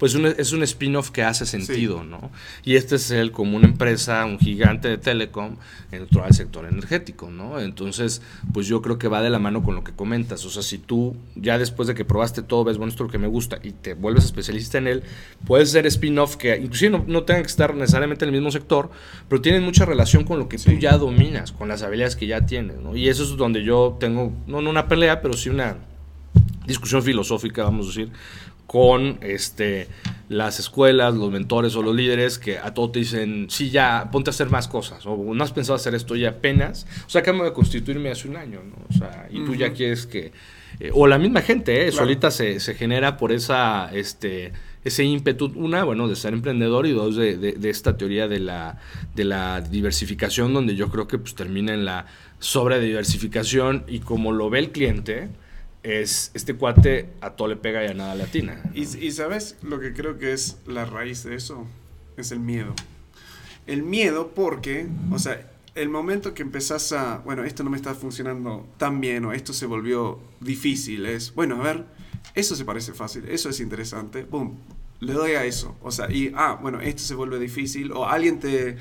pues 0.00 0.14
es 0.14 0.52
un 0.52 0.62
spin-off 0.62 1.10
que 1.10 1.22
hace 1.22 1.44
sentido, 1.44 2.04
¿no? 2.04 2.30
Y 2.64 2.76
este 2.76 2.96
es 2.96 3.10
el 3.10 3.32
como 3.32 3.58
una 3.58 3.66
empresa, 3.66 4.24
un 4.24 4.38
gigante 4.38 4.88
de 4.88 4.96
telecom 4.96 5.56
dentro 5.90 6.22
del 6.22 6.32
sector 6.32 6.64
energético, 6.64 7.28
¿no? 7.30 7.60
Entonces, 7.60 8.22
pues 8.54 8.66
yo 8.66 8.80
creo 8.80 8.98
que 8.98 9.08
va 9.08 9.20
de 9.20 9.28
la 9.28 9.38
mano 9.38 9.62
con 9.62 9.74
lo 9.74 9.84
que 9.84 9.92
comentas. 9.92 10.42
O 10.46 10.50
sea, 10.50 10.62
si 10.62 10.78
tú 10.78 11.16
ya 11.36 11.58
después 11.58 11.86
de 11.86 11.94
que 11.94 12.06
probaste 12.06 12.40
todo, 12.40 12.64
ves, 12.64 12.78
bueno, 12.78 12.88
esto 12.90 13.04
es 13.04 13.08
lo 13.08 13.12
que 13.12 13.18
me 13.18 13.26
gusta 13.26 13.58
y 13.62 13.72
te 13.72 13.92
vuelves 13.92 14.24
especialista 14.24 14.78
en 14.78 14.86
él, 14.86 15.02
puedes 15.46 15.70
ser 15.70 15.86
spin-off 15.86 16.36
que 16.36 16.56
inclusive 16.56 16.90
no, 16.90 17.04
no, 17.06 17.24
tengan 17.24 17.42
que 17.42 17.50
estar 17.50 17.74
necesariamente 17.74 18.24
en 18.24 18.30
el 18.30 18.36
mismo 18.36 18.50
sector, 18.50 18.90
pero 19.28 19.42
tienen 19.42 19.62
mucha 19.62 19.84
relación 19.84 20.24
con 20.24 20.38
lo 20.38 20.48
que 20.48 20.56
tú 20.56 20.72
ya 20.72 20.96
dominas, 20.96 21.52
con 21.52 21.68
las 21.68 21.82
habilidades 21.82 22.16
que 22.16 22.26
ya 22.26 22.46
tienes, 22.46 22.78
¿no? 22.78 22.96
Y 22.96 23.10
eso 23.10 23.22
es 23.22 23.36
donde 23.36 23.62
yo 23.64 23.98
tengo, 24.00 24.32
no, 24.46 24.62
no 24.62 24.70
una 24.70 24.88
pelea, 24.88 25.20
pero 25.20 25.34
sí 25.34 25.50
una 25.50 25.76
discusión 26.66 27.02
filosófica, 27.02 27.64
vamos 27.64 27.86
a 27.86 27.88
decir, 27.88 28.12
con 28.70 29.18
este, 29.20 29.88
las 30.28 30.60
escuelas, 30.60 31.16
los 31.16 31.32
mentores 31.32 31.74
o 31.74 31.82
los 31.82 31.92
líderes 31.92 32.38
que 32.38 32.56
a 32.56 32.72
todo 32.72 32.92
te 32.92 33.00
dicen, 33.00 33.48
sí, 33.50 33.68
ya, 33.68 34.10
ponte 34.12 34.30
a 34.30 34.32
hacer 34.32 34.48
más 34.48 34.68
cosas, 34.68 35.04
o 35.06 35.16
no 35.34 35.42
has 35.42 35.50
pensado 35.50 35.74
hacer 35.74 35.96
esto 35.96 36.14
ya 36.14 36.28
apenas, 36.28 36.86
o 37.04 37.10
sea, 37.10 37.22
acabo 37.22 37.42
de 37.42 37.52
constituirme 37.52 38.12
hace 38.12 38.28
un 38.28 38.36
año, 38.36 38.60
¿no? 38.62 38.76
O 38.88 38.92
sea, 38.96 39.26
y 39.28 39.44
tú 39.44 39.56
ya 39.56 39.72
quieres 39.72 40.06
que, 40.06 40.30
eh, 40.78 40.92
o 40.94 41.08
la 41.08 41.18
misma 41.18 41.42
gente, 41.42 41.88
¿eh? 41.88 41.90
solita 41.90 42.30
se, 42.30 42.60
se, 42.60 42.76
genera 42.76 43.16
por 43.16 43.32
esa, 43.32 43.90
este, 43.92 44.52
ese 44.84 45.02
ímpetu, 45.02 45.50
una, 45.56 45.82
bueno, 45.82 46.06
de 46.06 46.14
ser 46.14 46.32
emprendedor 46.32 46.86
y 46.86 46.92
dos, 46.92 47.16
de, 47.16 47.38
de, 47.38 47.70
esta 47.70 47.96
teoría 47.96 48.28
de 48.28 48.38
la, 48.38 48.78
de 49.16 49.24
la 49.24 49.62
diversificación, 49.62 50.54
donde 50.54 50.76
yo 50.76 50.90
creo 50.90 51.08
que 51.08 51.18
pues 51.18 51.34
termina 51.34 51.74
en 51.74 51.84
la 51.84 52.06
sobrediversificación 52.38 53.82
y 53.88 53.98
como 53.98 54.30
lo 54.30 54.48
ve 54.48 54.60
el 54.60 54.70
cliente, 54.70 55.28
es 55.82 56.30
este 56.34 56.54
cuate 56.54 57.08
a 57.20 57.30
todo 57.30 57.48
le 57.48 57.56
pega 57.56 57.84
y 57.84 57.88
a 57.88 57.94
nada 57.94 58.14
latina. 58.14 58.62
Y, 58.74 58.84
sabes 59.12 59.56
lo 59.62 59.80
que 59.80 59.92
creo 59.92 60.18
que 60.18 60.32
es 60.32 60.58
la 60.66 60.84
raíz 60.84 61.24
de 61.24 61.34
eso, 61.34 61.66
es 62.16 62.32
el 62.32 62.40
miedo. 62.40 62.74
El 63.66 63.82
miedo 63.82 64.32
porque, 64.34 64.86
o 65.10 65.18
sea, 65.18 65.50
el 65.74 65.88
momento 65.88 66.34
que 66.34 66.42
empezás 66.42 66.92
a, 66.92 67.18
bueno, 67.18 67.44
esto 67.44 67.62
no 67.62 67.70
me 67.70 67.76
está 67.76 67.94
funcionando 67.94 68.68
tan 68.76 69.00
bien 69.00 69.24
o 69.24 69.32
esto 69.32 69.52
se 69.52 69.66
volvió 69.66 70.20
difícil, 70.40 71.06
es, 71.06 71.34
bueno, 71.34 71.56
a 71.56 71.62
ver, 71.62 71.84
eso 72.34 72.56
se 72.56 72.64
parece 72.64 72.92
fácil, 72.92 73.24
eso 73.28 73.48
es 73.48 73.60
interesante, 73.60 74.24
boom, 74.24 74.58
le 74.98 75.12
doy 75.12 75.32
a 75.32 75.44
eso. 75.44 75.76
O 75.82 75.92
sea, 75.92 76.10
y, 76.10 76.32
ah, 76.34 76.58
bueno, 76.60 76.80
esto 76.80 77.02
se 77.02 77.14
vuelve 77.14 77.38
difícil 77.38 77.92
o 77.92 78.06
alguien 78.06 78.40
te, 78.40 78.76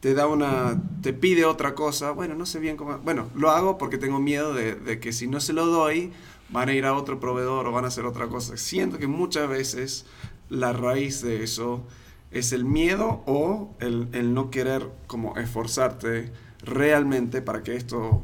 te 0.00 0.14
da 0.14 0.26
una, 0.26 0.82
te 1.00 1.12
pide 1.12 1.44
otra 1.44 1.74
cosa, 1.74 2.10
bueno, 2.10 2.34
no 2.34 2.44
sé 2.44 2.58
bien 2.58 2.76
cómo, 2.76 2.98
bueno, 2.98 3.30
lo 3.34 3.50
hago 3.50 3.78
porque 3.78 3.96
tengo 3.96 4.18
miedo 4.18 4.52
de 4.52 5.00
que 5.00 5.12
si 5.12 5.26
no 5.28 5.40
se 5.40 5.52
lo 5.52 5.66
doy, 5.66 6.12
van 6.50 6.68
a 6.68 6.72
ir 6.72 6.84
a 6.84 6.94
otro 6.94 7.20
proveedor 7.20 7.66
o 7.66 7.72
van 7.72 7.84
a 7.84 7.88
hacer 7.88 8.04
otra 8.04 8.28
cosa. 8.28 8.56
Siento 8.56 8.98
que 8.98 9.06
muchas 9.06 9.48
veces 9.48 10.06
la 10.48 10.72
raíz 10.72 11.22
de 11.22 11.42
eso 11.42 11.82
es 12.30 12.52
el 12.52 12.64
miedo 12.64 13.22
o 13.26 13.70
el, 13.78 14.34
no 14.34 14.50
querer 14.50 14.88
como 15.06 15.36
esforzarte 15.36 16.32
realmente 16.62 17.42
para 17.42 17.62
que 17.62 17.76
esto 17.76 18.22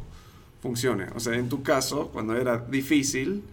funcione. 0.61 1.07
O 1.15 1.21
sea, 1.21 1.35
en 1.35 1.49
tu 1.49 1.63
caso, 1.63 2.09
cuando 2.09 2.37
era 2.37 2.59
difícil, 2.59 3.45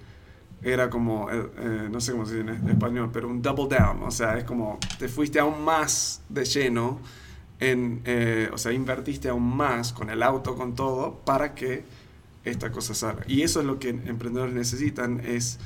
era 0.64 0.90
como, 0.90 1.30
eh, 1.30 1.48
eh, 1.58 1.88
no 1.92 2.02
sé 2.02 2.12
cómo 2.12 2.26
se 2.26 2.44
dice 2.44 2.50
en 2.50 2.70
español, 2.70 3.12
pero 3.14 3.28
un 3.28 3.42
double 3.42 3.68
down. 3.78 4.02
O 4.04 4.12
sea, 4.12 4.38
es 4.38 4.44
como 4.44 4.80
te 4.98 5.08
fuiste 5.08 5.40
aún 5.40 5.64
más 5.64 6.22
de 6.28 6.44
lleno 6.44 7.00
en, 7.60 8.02
eh, 8.06 8.50
o 8.52 8.58
sea, 8.58 8.72
invertiste 8.72 9.30
aún 9.30 9.56
más 9.56 9.94
con 9.94 10.10
el 10.10 10.24
auto, 10.24 10.56
con 10.56 10.76
todo, 10.76 11.20
para 11.24 11.54
que 11.54 11.84
esta 12.46 12.72
cosa 12.72 12.94
salga. 12.94 13.24
Y 13.28 13.42
eso 13.42 13.60
es 13.60 13.66
lo 13.66 13.80
que 13.80 13.90
emprendedores 13.90 14.54
necesitan, 14.54 15.20
es 15.26 15.60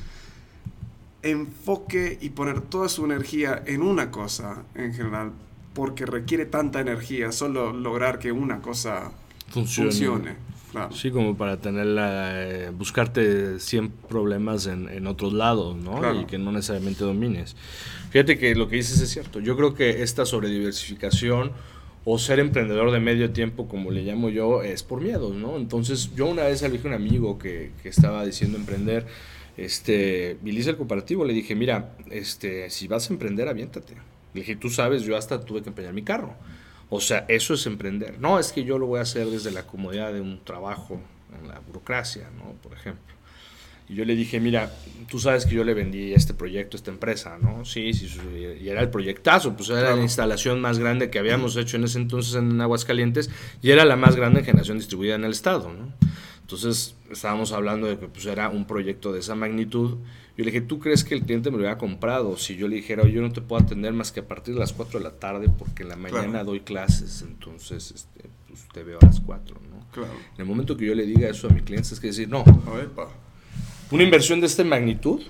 enfoque 1.24 2.18
y 2.20 2.30
poner 2.30 2.62
toda 2.62 2.90
su 2.90 3.06
energía 3.06 3.62
en 3.66 3.82
una 3.82 4.12
cosa 4.12 4.64
en 4.76 4.94
general, 4.94 5.32
porque 5.74 6.06
requiere 6.06 6.46
tanta 6.46 6.80
energía 6.80 7.32
solo 7.32 7.74
lograr 7.74 8.20
que 8.20 8.32
una 8.32 8.62
cosa 8.62 9.12
funcione. 9.50 10.36
Sí, 10.94 11.12
como 11.12 11.36
para 11.36 11.58
tenerla, 11.58 12.32
eh, 12.34 12.70
buscarte 12.70 13.60
100 13.60 13.90
problemas 14.08 14.68
en, 14.68 14.88
en 14.88 15.06
otros 15.06 15.34
lados, 15.34 15.76
¿no? 15.76 16.22
Y 16.22 16.26
que 16.26 16.38
no 16.38 16.52
necesariamente 16.52 17.04
domines. 17.04 17.58
Fíjate 18.12 18.38
que 18.38 18.56
lo 18.56 18.70
que 18.70 18.78
dices 18.78 19.02
es 19.02 19.10
cierto. 19.10 19.42
Yo 19.42 19.58
creo 19.58 19.74
que 19.74 20.02
esta 20.02 20.26
sobrediversificación 20.26 21.52
o 22.04 22.18
ser 22.18 22.40
emprendedor 22.40 22.92
de 22.92 23.00
medio 23.00 23.32
tiempo, 23.32 23.68
como 23.68 23.92
le 23.92 24.02
llamo 24.02 24.30
yo, 24.30 24.64
es 24.64 24.84
por 24.84 25.02
miedo, 25.02 25.34
¿no? 25.34 25.58
Entonces, 25.58 26.14
yo 26.16 26.26
una 26.28 26.44
vez 26.44 26.62
le 26.62 26.70
dije 26.70 26.88
a 26.88 26.90
un 26.90 26.96
amigo 26.96 27.38
que, 27.38 27.72
que 27.84 27.90
estaba 27.90 28.26
diciendo 28.26 28.58
emprender, 28.58 29.06
este, 29.58 30.38
y 30.44 30.58
hice 30.58 30.72
el 30.72 30.78
comparativo, 30.78 31.26
le 31.26 31.34
dije, 31.34 31.56
mira, 31.56 31.96
este, 32.10 32.70
si 32.70 32.88
vas 32.88 33.10
a 33.10 33.14
emprender, 33.14 33.48
aviéntate. 33.48 33.94
Le 34.34 34.42
dije, 34.42 34.56
tú 34.56 34.70
sabes, 34.70 35.04
yo 35.04 35.16
hasta 35.18 35.42
tuve 35.42 35.62
que 35.62 35.70
empeñar 35.70 35.94
mi 35.94 36.04
carro. 36.04 36.34
O 36.90 37.00
sea, 37.00 37.26
eso 37.28 37.54
es 37.54 37.66
emprender. 37.68 38.20
No, 38.20 38.40
es 38.40 38.52
que 38.52 38.64
yo 38.64 38.78
lo 38.78 38.88
voy 38.88 39.00
a 39.00 39.04
hacer 39.04 39.28
desde 39.28 39.52
la 39.52 39.68
comodidad 39.68 40.14
de 40.14 40.22
un 40.22 40.44
trabajo 40.44 41.00
en 41.40 41.48
la 41.48 41.60
burocracia, 41.60 42.30
¿no? 42.38 42.54
Por 42.62 42.74
ejemplo. 42.74 43.11
Y 43.92 43.96
yo 43.96 44.06
le 44.06 44.16
dije, 44.16 44.40
mira, 44.40 44.72
tú 45.10 45.20
sabes 45.20 45.46
que 45.46 45.54
yo 45.54 45.66
le 45.66 45.74
vendí 45.74 46.14
este 46.14 46.34
proyecto, 46.34 46.78
esta 46.78 46.92
empresa, 46.92 47.38
¿no? 47.42 47.66
Sí, 47.66 47.92
sí, 47.92 48.08
y 48.62 48.70
era 48.70 48.80
el 48.80 48.90
proyectazo, 48.90 49.54
pues 49.54 49.70
era 49.70 49.94
la 49.94 50.02
instalación 50.02 50.62
más 50.62 50.80
grande 50.80 51.10
que 51.10 51.20
habíamos 51.20 51.58
hecho 51.58 51.76
en 51.76 51.84
ese 51.84 51.98
entonces 51.98 52.36
en 52.36 52.62
Aguascalientes 52.62 53.30
y 53.62 53.72
era 53.72 53.84
la 53.84 53.98
más 53.98 54.16
grande 54.16 54.40
en 54.40 54.46
generación 54.46 54.78
distribuida 54.78 55.16
en 55.16 55.26
el 55.26 55.32
estado, 55.32 55.74
¿no? 55.74 55.92
Entonces 56.40 56.96
estábamos 57.12 57.52
hablando 57.52 57.88
de 57.88 58.00
que 58.00 58.08
pues, 58.08 58.26
era 58.28 58.48
un 58.48 58.66
proyecto 58.66 59.12
de 59.12 59.20
esa 59.20 59.36
magnitud. 59.36 59.98
Yo 60.38 60.46
le 60.46 60.52
dije, 60.52 60.62
¿tú 60.62 60.80
crees 60.80 61.04
que 61.04 61.14
el 61.14 61.24
cliente 61.24 61.52
me 61.52 61.58
lo 61.58 61.64
hubiera 61.64 61.78
comprado? 61.78 62.38
Si 62.38 62.56
yo 62.56 62.70
le 62.70 62.78
dijera, 62.78 63.06
yo 63.10 63.22
no 63.22 63.34
te 63.34 63.42
puedo 63.42 63.62
atender 63.62 63.92
más 63.92 64.14
que 64.14 64.22
a 64.22 64.26
partir 64.26 64.54
de 64.54 64.62
las 64.62 64.72
4 64.72 65.00
de 65.00 65.04
la 65.04 65.20
tarde 65.20 65.50
porque 65.50 65.84
en 65.84 65.90
la 65.90 65.98
mañana 65.98 66.46
doy 66.46 66.62
clases, 66.62 67.24
entonces 67.24 67.92
este, 67.92 68.30
pues, 68.48 68.70
te 68.72 68.84
veo 68.84 69.00
a 69.02 69.06
las 69.06 69.20
4, 69.20 69.58
¿no? 69.70 69.86
Claro. 69.92 70.14
En 70.36 70.40
el 70.40 70.46
momento 70.46 70.78
que 70.78 70.86
yo 70.86 70.96
le 70.96 71.06
diga 71.06 71.28
eso 71.28 71.50
a 71.50 71.52
mi 71.52 71.60
cliente 71.60 71.94
es 71.94 72.00
que 72.00 72.08
decir, 72.08 72.30
no, 72.30 72.46
una 73.92 74.04
inversión 74.04 74.40
de 74.40 74.48
esta 74.48 74.64
magnitud 74.64 75.22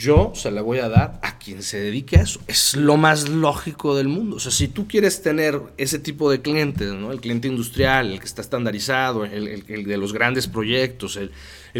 yo 0.00 0.32
se 0.34 0.50
la 0.50 0.62
voy 0.62 0.78
a 0.78 0.88
dar 0.88 1.20
a 1.22 1.38
quien 1.38 1.62
se 1.62 1.78
dedique 1.78 2.16
a 2.16 2.22
eso. 2.22 2.40
Es 2.46 2.74
lo 2.74 2.96
más 2.96 3.28
lógico 3.28 3.94
del 3.94 4.08
mundo. 4.08 4.36
O 4.36 4.40
sea, 4.40 4.50
si 4.50 4.66
tú 4.66 4.88
quieres 4.88 5.20
tener 5.20 5.60
ese 5.76 5.98
tipo 5.98 6.30
de 6.30 6.40
clientes, 6.40 6.92
¿no? 6.94 7.12
El 7.12 7.20
cliente 7.20 7.48
industrial, 7.48 8.12
el 8.12 8.18
que 8.18 8.24
está 8.24 8.40
estandarizado, 8.40 9.26
el, 9.26 9.64
de 9.66 9.96
los 9.98 10.14
grandes 10.14 10.46
proyectos, 10.46 11.18
el, 11.18 11.32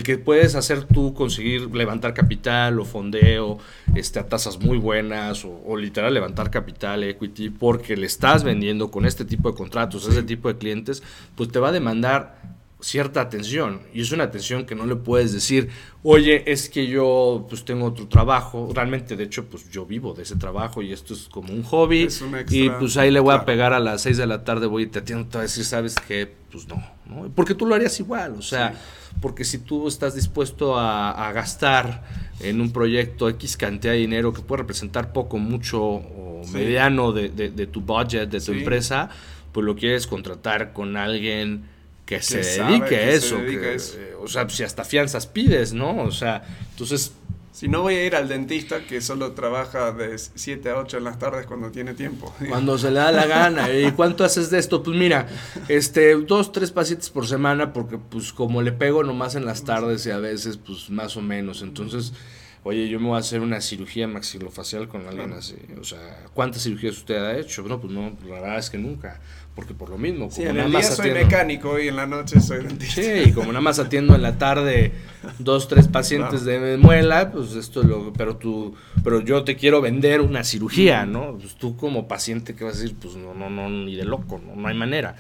que 0.02 0.18
puedes 0.18 0.54
hacer 0.54 0.84
tú 0.84 1.14
conseguir 1.14 1.74
levantar 1.74 2.12
capital 2.12 2.78
o 2.78 2.84
fondeo 2.84 3.58
este, 3.94 4.18
a 4.18 4.28
tasas 4.28 4.58
muy 4.58 4.76
buenas 4.76 5.44
o, 5.46 5.62
o 5.64 5.76
literal 5.78 6.12
levantar 6.12 6.50
capital, 6.50 7.04
equity, 7.04 7.48
porque 7.48 7.96
le 7.96 8.06
estás 8.06 8.44
vendiendo 8.44 8.90
con 8.90 9.06
este 9.06 9.24
tipo 9.24 9.50
de 9.50 9.56
contratos, 9.56 10.06
ese 10.06 10.22
tipo 10.22 10.48
de 10.48 10.58
clientes, 10.58 11.02
pues 11.36 11.50
te 11.50 11.58
va 11.58 11.68
a 11.68 11.72
demandar 11.72 12.59
cierta 12.80 13.20
atención 13.20 13.80
y 13.92 14.00
es 14.00 14.12
una 14.12 14.24
atención 14.24 14.64
que 14.64 14.74
no 14.74 14.86
le 14.86 14.96
puedes 14.96 15.32
decir, 15.32 15.68
oye, 16.02 16.50
es 16.50 16.68
que 16.68 16.86
yo 16.86 17.46
pues 17.48 17.64
tengo 17.64 17.86
otro 17.86 18.08
trabajo, 18.08 18.70
realmente 18.74 19.16
de 19.16 19.24
hecho 19.24 19.46
pues 19.46 19.70
yo 19.70 19.86
vivo 19.86 20.14
de 20.14 20.22
ese 20.22 20.36
trabajo 20.36 20.82
y 20.82 20.92
esto 20.92 21.14
es 21.14 21.28
como 21.28 21.52
un 21.52 21.62
hobby 21.62 22.08
y 22.48 22.70
pues 22.70 22.96
ahí 22.96 23.10
le 23.10 23.20
voy 23.20 23.34
a 23.34 23.44
pegar 23.44 23.72
a 23.72 23.80
las 23.80 24.02
6 24.02 24.16
de 24.16 24.26
la 24.26 24.44
tarde, 24.44 24.66
voy 24.66 24.84
y 24.84 24.86
te 24.86 25.00
atiendo, 25.00 25.26
te 25.26 25.38
voy 25.38 25.40
a 25.40 25.42
decir, 25.42 25.64
sabes 25.64 25.96
que 25.96 26.32
pues 26.50 26.66
no, 26.68 26.82
¿no? 27.06 27.30
porque 27.34 27.54
tú 27.54 27.66
lo 27.66 27.74
harías 27.74 27.98
igual, 28.00 28.34
o 28.38 28.42
sea, 28.42 28.74
porque 29.20 29.44
si 29.44 29.58
tú 29.58 29.86
estás 29.88 30.14
dispuesto 30.14 30.78
a, 30.78 31.30
gastar 31.32 32.02
en 32.40 32.60
un 32.60 32.72
proyecto 32.72 33.28
X 33.28 33.56
cantidad 33.56 33.92
de 33.92 33.98
dinero 33.98 34.32
que 34.32 34.42
puede 34.42 34.62
representar 34.62 35.12
poco, 35.12 35.38
mucho 35.38 35.80
o 35.82 36.42
mediano 36.52 37.12
de, 37.12 37.28
de, 37.28 37.66
tu 37.66 37.80
budget, 37.82 38.28
de 38.28 38.40
tu 38.40 38.52
empresa, 38.52 39.10
pues 39.52 39.64
lo 39.64 39.76
quieres 39.76 40.06
contratar 40.06 40.72
con 40.72 40.96
alguien 40.96 41.64
que, 42.10 42.20
se, 42.20 42.38
dedique 42.64 42.96
a 42.96 43.10
eso, 43.10 43.38
o 44.20 44.26
sea, 44.26 44.48
si 44.48 44.64
hasta 44.64 44.84
fianzas 44.84 45.28
pides, 45.28 45.72
¿no? 45.72 46.02
O 46.02 46.10
sea, 46.10 46.42
entonces... 46.70 47.12
Si 47.52 47.68
no 47.68 47.82
voy 47.82 47.94
a 47.94 48.06
ir 48.06 48.14
al 48.14 48.28
dentista 48.28 48.86
que 48.86 49.00
solo 49.00 49.32
trabaja 49.32 49.92
de 49.92 50.16
7 50.16 50.70
a 50.70 50.76
8 50.78 50.98
en 50.98 51.04
las 51.04 51.18
tardes 51.18 51.46
cuando 51.46 51.70
tiene 51.70 51.94
tiempo. 51.94 52.32
Cuando 52.48 52.78
se 52.78 52.90
le 52.90 53.00
da 53.00 53.12
la 53.12 53.26
gana. 53.26 53.70
¿Y 53.70 53.90
cuánto 53.92 54.24
haces 54.24 54.50
de 54.50 54.58
esto? 54.58 54.82
Pues 54.82 54.96
mira, 54.96 55.28
este, 55.68 56.14
dos, 56.14 56.52
tres 56.52 56.70
pacientes 56.70 57.10
por 57.10 57.26
semana, 57.26 57.72
porque 57.72 57.98
pues 57.98 58.32
como 58.32 58.62
le 58.62 58.72
pego 58.72 59.02
nomás 59.02 59.34
en 59.34 59.44
las 59.44 59.64
tardes 59.64 60.06
y 60.06 60.10
a 60.10 60.18
veces 60.18 60.56
pues 60.56 60.88
más 60.90 61.16
o 61.16 61.22
menos. 61.22 61.60
Entonces, 61.60 62.14
oye, 62.62 62.88
yo 62.88 62.98
me 62.98 63.08
voy 63.08 63.16
a 63.16 63.20
hacer 63.20 63.40
una 63.40 63.60
cirugía 63.60 64.08
maxilofacial 64.08 64.88
con 64.88 65.06
alguien 65.06 65.32
así. 65.32 65.56
O 65.78 65.84
sea, 65.84 66.24
¿cuántas 66.32 66.62
cirugías 66.62 66.96
usted 66.96 67.16
ha 67.16 67.36
hecho? 67.36 67.62
No, 67.62 67.78
pues 67.80 67.92
no, 67.92 68.16
la 68.26 68.34
verdad 68.40 68.58
es 68.58 68.70
que 68.70 68.78
nunca 68.78 69.20
porque 69.54 69.74
por 69.74 69.90
lo 69.90 69.98
mismo. 69.98 70.28
Como 70.28 70.30
sí, 70.30 70.42
en 70.42 70.58
el 70.58 70.70
día 70.70 70.82
soy 70.82 71.10
mecánico 71.10 71.78
y 71.78 71.88
en 71.88 71.96
la 71.96 72.06
noche 72.06 72.40
soy 72.40 72.64
dentista. 72.64 73.02
Sí, 73.02 73.10
y 73.26 73.32
como 73.32 73.48
nada 73.48 73.60
más 73.60 73.78
atiendo 73.78 74.14
en 74.14 74.22
la 74.22 74.38
tarde 74.38 74.92
dos, 75.38 75.68
tres 75.68 75.88
pacientes 75.88 76.44
de 76.44 76.76
muela, 76.76 77.30
pues 77.32 77.54
esto 77.54 77.82
lo, 77.82 78.12
pero 78.12 78.36
tú, 78.36 78.74
pero 79.02 79.20
yo 79.20 79.44
te 79.44 79.56
quiero 79.56 79.80
vender 79.80 80.20
una 80.20 80.44
cirugía, 80.44 81.06
¿no? 81.06 81.36
Pues 81.38 81.54
tú 81.56 81.76
como 81.76 82.08
paciente, 82.08 82.54
¿qué 82.54 82.64
vas 82.64 82.76
a 82.76 82.80
decir? 82.80 82.96
Pues 83.00 83.16
no, 83.16 83.34
no, 83.34 83.50
no, 83.50 83.68
ni 83.68 83.96
de 83.96 84.04
loco, 84.04 84.40
no, 84.44 84.56
no 84.56 84.68
hay 84.68 84.74
manera. 84.74 85.16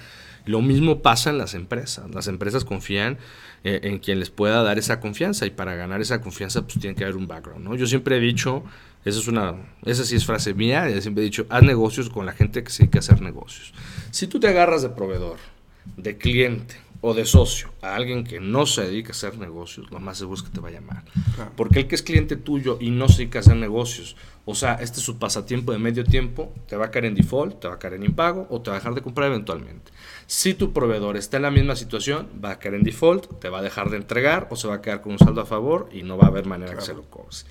Lo 0.46 0.62
mismo 0.62 1.02
pasa 1.02 1.30
en 1.30 1.38
las 1.38 1.54
empresas. 1.54 2.10
Las 2.14 2.26
empresas 2.26 2.64
confían 2.64 3.18
eh, 3.62 3.80
en 3.84 3.98
quien 3.98 4.18
les 4.18 4.30
pueda 4.30 4.62
dar 4.62 4.78
esa 4.78 5.00
confianza 5.00 5.44
y 5.46 5.50
para 5.50 5.74
ganar 5.74 6.00
esa 6.00 6.20
confianza 6.20 6.62
pues 6.62 6.78
tiene 6.80 6.96
que 6.96 7.04
haber 7.04 7.16
un 7.16 7.26
background, 7.26 7.64
¿no? 7.64 7.74
Yo 7.74 7.86
siempre 7.86 8.16
he 8.16 8.20
dicho, 8.20 8.64
esa 9.04 9.18
es 9.18 9.28
una, 9.28 9.54
esa 9.84 10.04
sí 10.04 10.16
es 10.16 10.26
frase 10.26 10.52
mía, 10.54 10.88
siempre 11.00 11.22
he 11.22 11.24
dicho, 11.24 11.46
haz 11.48 11.62
negocios 11.62 12.10
con 12.10 12.26
la 12.26 12.32
gente 12.32 12.62
que 12.62 12.70
sí 12.70 12.84
hay 12.84 12.88
que 12.88 12.98
hacer 12.98 13.22
negocios. 13.22 13.72
Si 14.10 14.26
tú 14.26 14.40
te 14.40 14.48
agarras 14.48 14.82
de 14.82 14.90
proveedor, 14.90 15.38
de 15.96 16.18
cliente 16.18 16.76
o 17.00 17.14
de 17.14 17.24
socio 17.24 17.70
a 17.80 17.94
alguien 17.94 18.24
que 18.24 18.40
no 18.40 18.66
se 18.66 18.82
dedica 18.82 19.08
a 19.08 19.12
hacer 19.12 19.38
negocios, 19.38 19.90
lo 19.90 20.00
más 20.00 20.18
seguro 20.18 20.36
es 20.36 20.42
que 20.42 20.50
te 20.50 20.60
va 20.60 20.68
a 20.68 20.72
llamar. 20.72 21.02
Porque 21.56 21.80
el 21.80 21.88
que 21.88 21.94
es 21.94 22.02
cliente 22.02 22.36
tuyo 22.36 22.76
y 22.78 22.90
no 22.90 23.08
se 23.08 23.18
dedica 23.18 23.38
a 23.38 23.40
hacer 23.40 23.56
negocios, 23.56 24.16
o 24.44 24.54
sea, 24.54 24.74
este 24.74 24.98
es 24.98 25.04
su 25.04 25.18
pasatiempo 25.18 25.72
de 25.72 25.78
medio 25.78 26.04
tiempo, 26.04 26.52
te 26.68 26.76
va 26.76 26.86
a 26.86 26.90
caer 26.90 27.06
en 27.06 27.14
default, 27.14 27.60
te 27.60 27.68
va 27.68 27.74
a 27.74 27.78
caer 27.78 27.94
en 27.94 28.04
impago 28.04 28.46
o 28.50 28.60
te 28.60 28.70
va 28.70 28.76
a 28.76 28.80
dejar 28.80 28.94
de 28.94 29.00
comprar 29.00 29.28
eventualmente. 29.28 29.92
Si 30.26 30.52
tu 30.52 30.74
proveedor 30.74 31.16
está 31.16 31.38
en 31.38 31.44
la 31.44 31.50
misma 31.50 31.74
situación, 31.74 32.28
va 32.44 32.50
a 32.50 32.58
caer 32.58 32.74
en 32.74 32.82
default, 32.82 33.40
te 33.40 33.48
va 33.48 33.60
a 33.60 33.62
dejar 33.62 33.88
de 33.88 33.96
entregar 33.96 34.48
o 34.50 34.56
se 34.56 34.68
va 34.68 34.74
a 34.74 34.82
quedar 34.82 35.00
con 35.00 35.12
un 35.12 35.18
saldo 35.18 35.40
a 35.40 35.46
favor 35.46 35.88
y 35.92 36.02
no 36.02 36.18
va 36.18 36.24
a 36.24 36.28
haber 36.28 36.44
manera 36.44 36.74
que 36.74 36.82
se 36.82 36.92
lo 36.92 37.02
cobres. 37.04 37.46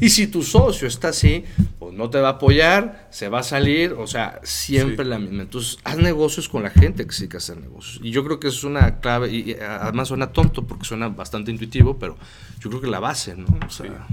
Y 0.00 0.10
si 0.10 0.26
tu 0.26 0.42
socio 0.42 0.88
está 0.88 1.08
así, 1.08 1.44
pues 1.78 1.94
no 1.94 2.10
te 2.10 2.20
va 2.20 2.28
a 2.28 2.32
apoyar, 2.32 3.08
se 3.10 3.28
va 3.28 3.40
a 3.40 3.42
salir, 3.42 3.92
o 3.92 4.06
sea, 4.06 4.40
siempre 4.42 5.04
la 5.04 5.18
misma. 5.18 5.42
Entonces, 5.42 5.78
haz 5.84 5.98
negocios 5.98 6.48
con 6.48 6.62
la 6.62 6.70
gente 6.70 7.06
que 7.06 7.12
sí 7.12 7.28
que 7.28 7.36
hacer 7.36 7.58
negocios. 7.58 8.00
Y 8.02 8.10
yo 8.10 8.24
creo 8.24 8.40
que 8.40 8.48
es 8.48 8.64
una 8.64 9.00
clave, 9.00 9.32
y 9.32 9.54
además 9.54 10.08
suena 10.08 10.32
tonto 10.32 10.66
porque 10.66 10.84
suena 10.84 11.08
bastante 11.08 11.50
intuitivo, 11.50 11.98
pero 11.98 12.16
yo 12.60 12.70
creo 12.70 12.80
que 12.80 12.88
la 12.88 13.00
base, 13.00 13.36
¿no? 13.36 13.46
O 13.66 13.70
sea, 13.70 14.06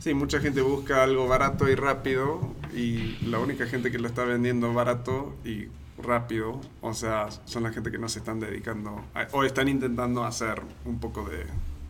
sí. 0.00 0.14
mucha 0.14 0.40
gente 0.40 0.62
busca 0.62 1.02
algo 1.02 1.28
barato 1.28 1.68
y 1.68 1.74
rápido 1.74 2.54
y 2.74 3.18
la 3.26 3.38
única 3.38 3.66
gente 3.66 3.90
que 3.90 3.98
lo 3.98 4.08
está 4.08 4.24
vendiendo 4.24 4.72
barato 4.72 5.36
y 5.44 5.66
rápido, 6.02 6.60
o 6.80 6.94
sea, 6.94 7.28
son 7.44 7.62
la 7.62 7.72
gente 7.72 7.90
que 7.90 7.98
no 7.98 8.08
se 8.08 8.20
están 8.20 8.40
dedicando 8.40 9.02
o 9.32 9.44
están 9.44 9.68
intentando 9.68 10.24
hacer 10.24 10.60
un 10.84 10.98
poco 10.98 11.28
de, 11.28 11.38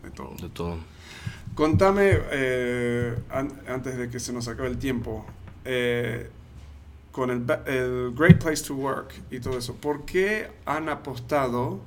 de 0.03 0.11
todo. 0.13 0.35
De 0.41 0.49
todo. 0.49 0.77
Contame, 1.55 2.17
eh, 2.31 3.15
antes 3.67 3.97
de 3.97 4.09
que 4.09 4.19
se 4.19 4.33
nos 4.33 4.47
acabe 4.47 4.69
el 4.69 4.79
tiempo, 4.79 5.25
eh, 5.65 6.29
con 7.11 7.29
el, 7.29 7.45
Great 8.15 8.41
Place 8.41 8.63
to 8.63 8.75
Work 8.75 9.13
y 9.29 9.39
todo 9.39 9.57
eso, 9.59 9.75
¿por 9.75 10.03
qué 10.03 10.47
han 10.65 10.89
apostado? 10.89 11.81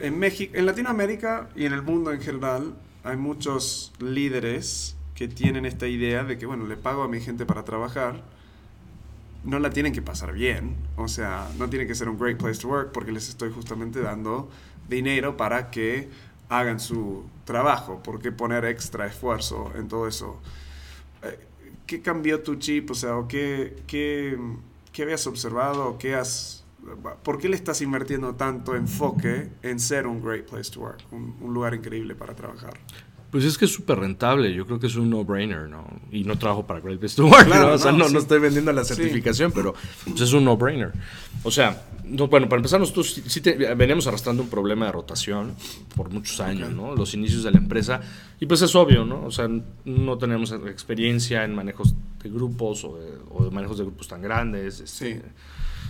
en, 0.00 0.18
México, 0.18 0.52
en 0.56 0.66
Latinoamérica 0.66 1.48
y 1.56 1.66
en 1.66 1.72
el 1.72 1.82
mundo 1.82 2.12
en 2.12 2.20
general 2.20 2.74
hay 3.02 3.16
muchos 3.16 3.92
líderes 3.98 4.96
que 5.16 5.26
tienen 5.26 5.66
esta 5.66 5.88
idea 5.88 6.22
de 6.22 6.38
que, 6.38 6.46
bueno, 6.46 6.66
le 6.66 6.76
pago 6.76 7.02
a 7.02 7.08
mi 7.08 7.20
gente 7.20 7.44
para 7.44 7.64
trabajar, 7.64 8.22
no 9.42 9.58
la 9.58 9.70
tienen 9.70 9.92
que 9.92 10.00
pasar 10.00 10.32
bien, 10.32 10.76
o 10.96 11.08
sea, 11.08 11.48
no 11.58 11.68
tiene 11.68 11.86
que 11.86 11.94
ser 11.94 12.08
un 12.08 12.18
great 12.18 12.38
place 12.38 12.60
to 12.60 12.68
work 12.68 12.92
porque 12.92 13.10
les 13.10 13.28
estoy 13.28 13.50
justamente 13.50 14.00
dando 14.00 14.48
dinero 14.88 15.36
para 15.36 15.70
que 15.70 16.08
hagan 16.58 16.80
su 16.80 17.24
trabajo, 17.44 18.02
¿por 18.02 18.20
qué 18.20 18.32
poner 18.32 18.64
extra 18.64 19.06
esfuerzo 19.06 19.72
en 19.76 19.88
todo 19.88 20.08
eso? 20.08 20.40
Eh, 21.22 21.38
¿Qué 21.86 22.00
cambió 22.00 22.42
tu 22.42 22.56
chip? 22.56 22.90
O 22.90 22.94
sea, 22.94 23.14
¿qué, 23.28 23.82
qué, 23.86 24.38
qué 24.92 25.02
habías 25.02 25.26
observado? 25.26 25.98
¿Qué 25.98 26.14
has, 26.14 26.64
¿Por 27.22 27.38
qué 27.38 27.48
le 27.48 27.56
estás 27.56 27.82
invirtiendo 27.82 28.34
tanto 28.34 28.74
enfoque 28.74 29.50
en 29.62 29.78
ser 29.78 30.06
un 30.06 30.22
great 30.22 30.48
place 30.48 30.70
to 30.70 30.80
work, 30.80 31.02
un 31.12 31.52
lugar 31.52 31.74
increíble 31.74 32.14
para 32.14 32.34
trabajar? 32.34 32.74
Pues 33.34 33.46
es 33.46 33.58
que 33.58 33.64
es 33.64 33.72
súper 33.72 33.98
rentable, 33.98 34.54
yo 34.54 34.64
creo 34.64 34.78
que 34.78 34.86
es 34.86 34.94
un 34.94 35.10
no-brainer, 35.10 35.68
¿no? 35.68 35.84
Y 36.12 36.22
no 36.22 36.38
trabajo 36.38 36.64
para 36.68 36.78
Great 36.78 37.00
Place 37.00 37.16
to 37.16 37.26
Work, 37.26 37.48
¿no? 37.48 37.72
O 37.72 37.78
sea, 37.78 37.90
no, 37.90 38.08
no, 38.08 38.20
estoy 38.20 38.38
vendiendo 38.38 38.72
la 38.72 38.84
certificación, 38.84 39.50
pero 39.50 39.74
pues 40.04 40.20
es 40.20 40.32
un 40.32 40.44
no-brainer. 40.44 40.92
O 41.42 41.50
sea, 41.50 41.82
bueno, 42.04 42.48
para 42.48 42.60
empezar, 42.60 42.78
nosotros 42.78 43.20
sí 43.26 43.40
veníamos 43.76 44.06
arrastrando 44.06 44.44
un 44.44 44.48
problema 44.48 44.86
de 44.86 44.92
rotación 44.92 45.56
por 45.96 46.10
muchos 46.10 46.38
años, 46.38 46.70
¿no? 46.70 46.94
Los 46.94 47.12
inicios 47.14 47.42
de 47.42 47.50
la 47.50 47.58
empresa, 47.58 48.00
y 48.38 48.46
pues 48.46 48.62
es 48.62 48.72
obvio, 48.76 49.04
¿no? 49.04 49.24
O 49.24 49.32
sea, 49.32 49.48
no 49.84 50.16
tenemos 50.16 50.52
experiencia 50.52 51.42
en 51.42 51.56
manejos 51.56 51.96
de 52.22 52.30
grupos 52.30 52.84
o 52.84 53.00
de, 53.00 53.50
manejos 53.50 53.78
de 53.78 53.82
grupos 53.82 54.06
tan 54.06 54.22
grandes, 54.22 54.78
este, 54.78 55.22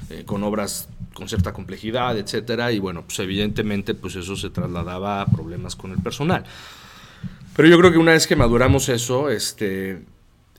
eh, 0.08 0.22
con 0.24 0.42
obras 0.44 0.88
con 1.12 1.28
cierta 1.28 1.52
complejidad, 1.52 2.16
etcétera, 2.16 2.72
y 2.72 2.78
bueno, 2.78 3.02
pues 3.02 3.18
evidentemente 3.18 3.92
pues 3.92 4.16
eso 4.16 4.34
se 4.34 4.48
trasladaba 4.48 5.20
a 5.20 5.26
problemas 5.26 5.76
con 5.76 5.92
el 5.92 5.98
personal. 5.98 6.46
Pero 7.56 7.68
yo 7.68 7.78
creo 7.78 7.92
que 7.92 7.98
una 7.98 8.12
vez 8.12 8.26
que 8.26 8.36
maduramos 8.36 8.88
eso, 8.88 9.30
este, 9.30 10.02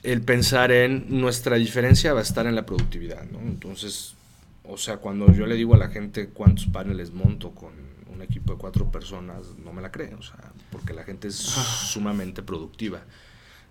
el 0.04 0.22
pensar 0.22 0.72
en 0.72 1.06
nuestra 1.20 1.58
diferencia 1.58 2.14
va 2.14 2.20
a 2.20 2.24
estar 2.24 2.48
en 2.48 2.56
la 2.56 2.66
productividad, 2.66 3.26
¿no? 3.26 3.40
Entonces, 3.40 4.16
o 4.64 4.78
sea, 4.78 4.98
cuando 4.98 5.32
yo 5.34 5.46
le 5.46 5.56
digo 5.56 5.76
a 5.76 5.78
la 5.78 5.90
gente 5.90 6.30
cuántos 6.30 6.68
paneles 6.68 7.12
monto 7.12 7.52
con 7.52 7.74
un 8.14 8.22
equipo 8.22 8.54
de 8.54 8.60
cuatro 8.60 8.90
personas, 8.92 9.48
no 9.64 9.74
me 9.74 9.82
la 9.82 9.92
creen, 9.92 10.16
o 10.16 10.22
sea, 10.22 10.38
porque 10.72 10.94
la 10.94 11.04
gente 11.04 11.28
es 11.28 11.36
sumamente 11.36 12.44
productiva. 12.44 13.02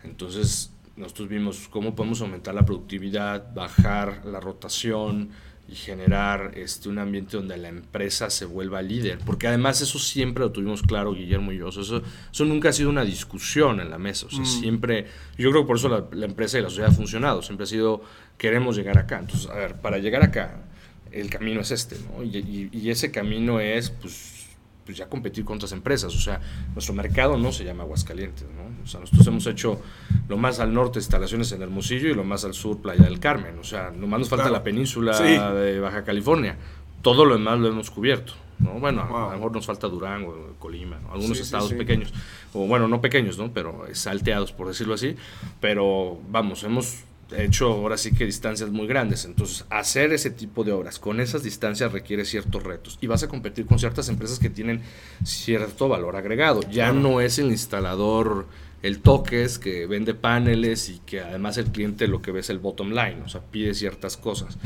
Entonces, 0.03 0.71
nosotros 0.97 1.29
vimos 1.29 1.69
cómo 1.69 1.95
podemos 1.95 2.21
aumentar 2.21 2.55
la 2.55 2.65
productividad, 2.65 3.53
bajar 3.55 4.25
la 4.25 4.39
rotación, 4.41 5.31
y 5.67 5.75
generar 5.75 6.53
este, 6.57 6.89
un 6.89 6.99
ambiente 6.99 7.37
donde 7.37 7.57
la 7.57 7.69
empresa 7.69 8.29
se 8.29 8.45
vuelva 8.45 8.83
líder. 8.83 9.19
Porque 9.25 9.49
además 9.49 9.81
eso 9.81 9.99
siempre 9.99 10.45
lo 10.45 10.53
tuvimos 10.53 10.83
claro 10.83 11.15
Guillermo 11.15 11.53
y 11.53 11.59
yo. 11.59 11.69
eso, 11.69 11.83
eso 11.83 12.45
nunca 12.45 12.69
ha 12.69 12.73
sido 12.73 12.91
una 12.91 13.05
discusión 13.05 13.81
en 13.81 13.91
la 13.91 13.99
mesa. 13.99 14.27
O 14.27 14.31
sea, 14.31 14.41
mm. 14.41 14.47
siempre, 14.47 15.07
yo 15.39 15.51
creo 15.51 15.63
que 15.63 15.67
por 15.67 15.77
eso 15.77 15.89
la, 15.89 16.27
empresa 16.27 16.59
y 16.59 16.63
la 16.63 16.69
sociedad 16.69 16.91
ha 16.91 16.95
funcionado. 16.95 17.43
Siempre 17.43 17.65
ha 17.65 17.67
sido, 17.67 18.03
queremos 18.37 18.77
llegar 18.77 18.99
acá. 18.99 19.19
Entonces, 19.19 19.49
a 19.51 19.55
ver, 19.55 19.77
para 19.81 19.99
llegar 19.99 20.23
acá, 20.23 20.63
el 21.11 21.31
camino 21.31 21.61
es 21.61 21.71
este, 21.71 21.97
¿no? 21.99 22.23
Y, 22.23 22.69
y 22.71 22.91
ese 22.91 23.11
camino 23.11 23.61
es, 23.61 23.91
pues, 23.91 24.44
pues 24.85 24.99
ya 24.99 25.09
competir 25.09 25.45
con 25.45 25.57
otras 25.57 25.73
empresas. 25.73 26.15
O 26.15 26.21
sea, 26.21 26.41
nuestro 26.75 26.95
mercado 26.95 27.37
no 27.39 27.53
se 27.53 27.65
llama 27.65 27.85
Aguascalientes, 27.85 28.47
¿no? 28.49 28.85
O 28.85 28.87
sea, 28.87 29.01
nosotros 29.01 29.27
hemos 29.27 29.47
hecho 29.47 29.81
lo 30.29 30.37
más 30.37 30.61
al 30.61 30.73
norte 30.75 30.99
instalaciones 30.99 31.53
en 31.53 31.63
Hermosillo 31.63 32.09
y 32.09 32.15
lo 32.15 32.25
más 32.25 32.45
al 32.45 32.55
sur 32.55 32.79
Playa 32.81 33.05
del 33.05 33.19
Carmen. 33.19 33.59
O 33.59 33.65
sea, 33.65 33.91
nomás 33.91 34.21
nos 34.21 34.29
falta 34.29 34.51
la 34.51 34.63
península 34.63 35.19
de 35.21 35.81
Baja 35.81 36.05
California. 36.05 36.57
Todo 37.03 37.25
lo 37.25 37.35
demás 37.35 37.59
lo 37.59 37.69
hemos 37.69 37.91
cubierto. 37.91 38.35
¿no? 38.59 38.75
Bueno, 38.75 39.03
a 39.03 39.31
lo 39.31 39.37
mejor 39.37 39.53
nos 39.53 39.67
falta 39.67 39.89
Durango, 39.89 40.55
Colima, 40.59 41.01
algunos 41.13 41.41
estados 41.41 41.73
pequeños, 41.73 42.13
o 42.53 42.67
bueno, 42.67 42.87
no 42.87 43.01
pequeños, 43.01 43.37
¿no? 43.37 43.53
Pero 43.53 43.85
salteados, 43.93 44.53
por 44.53 44.69
decirlo 44.69 44.95
así. 44.95 45.17
Pero 45.61 46.19
vamos, 46.31 46.63
hemos 46.63 47.05
hecho 47.37 47.73
ahora 47.73 47.97
sí 47.97 48.13
que 48.13 48.25
distancias 48.25 48.71
muy 48.71 48.87
grandes. 48.87 49.25
Entonces, 49.25 49.65
hacer 49.71 50.13
ese 50.13 50.31
tipo 50.31 50.65
de 50.65 50.73
obras 50.73 50.99
con 50.99 51.21
esas 51.21 51.43
distancias 51.43 51.93
requiere 51.93 52.25
ciertos 52.25 52.63
retos. 52.63 52.99
Y 53.01 53.07
vas 53.07 53.23
a 53.23 53.29
competir 53.29 53.67
con 53.67 53.79
ciertas 53.79 54.09
empresas 54.09 54.39
que 54.39 54.51
tienen 54.51 54.83
cierto 55.25 55.89
valor 55.89 56.17
agregado. 56.17 56.61
Ya 56.71 56.93
no 56.93 57.21
es 57.21 57.39
el 57.39 57.51
instalador, 57.51 58.47
el 58.83 59.01
toques, 59.01 59.59
que 59.59 59.87
vende 59.87 60.15
paneles 60.15 60.89
y 60.91 60.99
que 61.07 61.21
además 61.21 61.57
el 61.57 61.67
cliente 61.67 62.07
lo 62.07 62.21
que 62.21 62.33
ve 62.33 62.41
es 62.41 62.51
el 62.51 62.59
bottom 62.59 62.91
line, 62.91 63.23
o 63.25 63.29
sea, 63.29 63.41
pide 63.41 63.75
ciertas 63.75 64.17
cosas. 64.17 64.59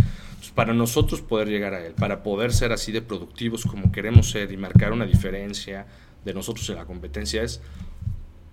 para 0.54 0.74
nosotros 0.74 1.20
poder 1.20 1.48
llegar 1.48 1.74
a 1.74 1.86
él, 1.86 1.92
para 1.92 2.24
poder 2.24 2.52
ser 2.52 2.72
así 2.72 2.90
de 2.90 3.00
productivos 3.00 3.64
como 3.64 3.92
queremos 3.92 4.30
ser 4.30 4.50
y 4.50 4.56
marcar 4.56 4.92
una 4.92 5.06
diferencia 5.06 5.86
de 6.24 6.34
nosotros 6.34 6.68
en 6.70 6.76
la 6.76 6.84
competencia 6.84 7.44
es 7.44 7.60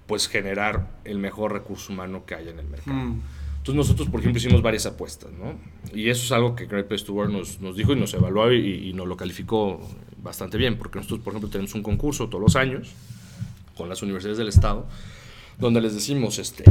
pues 0.06 0.28
generar 0.28 0.88
el 1.04 1.18
mejor 1.18 1.54
recurso 1.54 1.92
humano 1.92 2.26
que 2.26 2.36
haya 2.36 2.52
en 2.52 2.60
el 2.60 2.68
mercado. 2.68 2.96
Mm. 2.96 3.22
Entonces 3.66 3.78
nosotros, 3.78 4.10
por 4.10 4.20
ejemplo, 4.20 4.38
hicimos 4.38 4.62
varias 4.62 4.86
apuestas, 4.86 5.32
¿no? 5.32 5.56
Y 5.92 6.10
eso 6.10 6.24
es 6.24 6.32
algo 6.32 6.56
que 6.56 6.68
to 6.68 7.14
Work 7.14 7.32
nos, 7.32 7.62
nos 7.62 7.76
dijo 7.76 7.94
y 7.94 7.96
nos 7.96 8.14
evaluó 8.14 8.54
y, 8.54 8.94
nos 8.94 9.08
lo 9.08 9.18
calificó 9.18 9.82
bastante 10.22 10.60
bien, 10.60 10.78
porque 10.78 11.00
nosotros, 11.00 11.22
por 11.22 11.34
ejemplo, 11.34 11.50
tenemos 11.50 11.74
un 11.74 11.82
concurso 11.82 12.30
todos 12.30 12.44
los 12.44 12.56
años 12.56 12.92
con 13.76 13.90
las 13.90 14.04
universidades 14.04 14.38
del 14.38 14.50
estado, 14.50 14.86
donde 15.58 15.82
les 15.82 15.96
decimos, 15.96 16.38
este, 16.38 16.64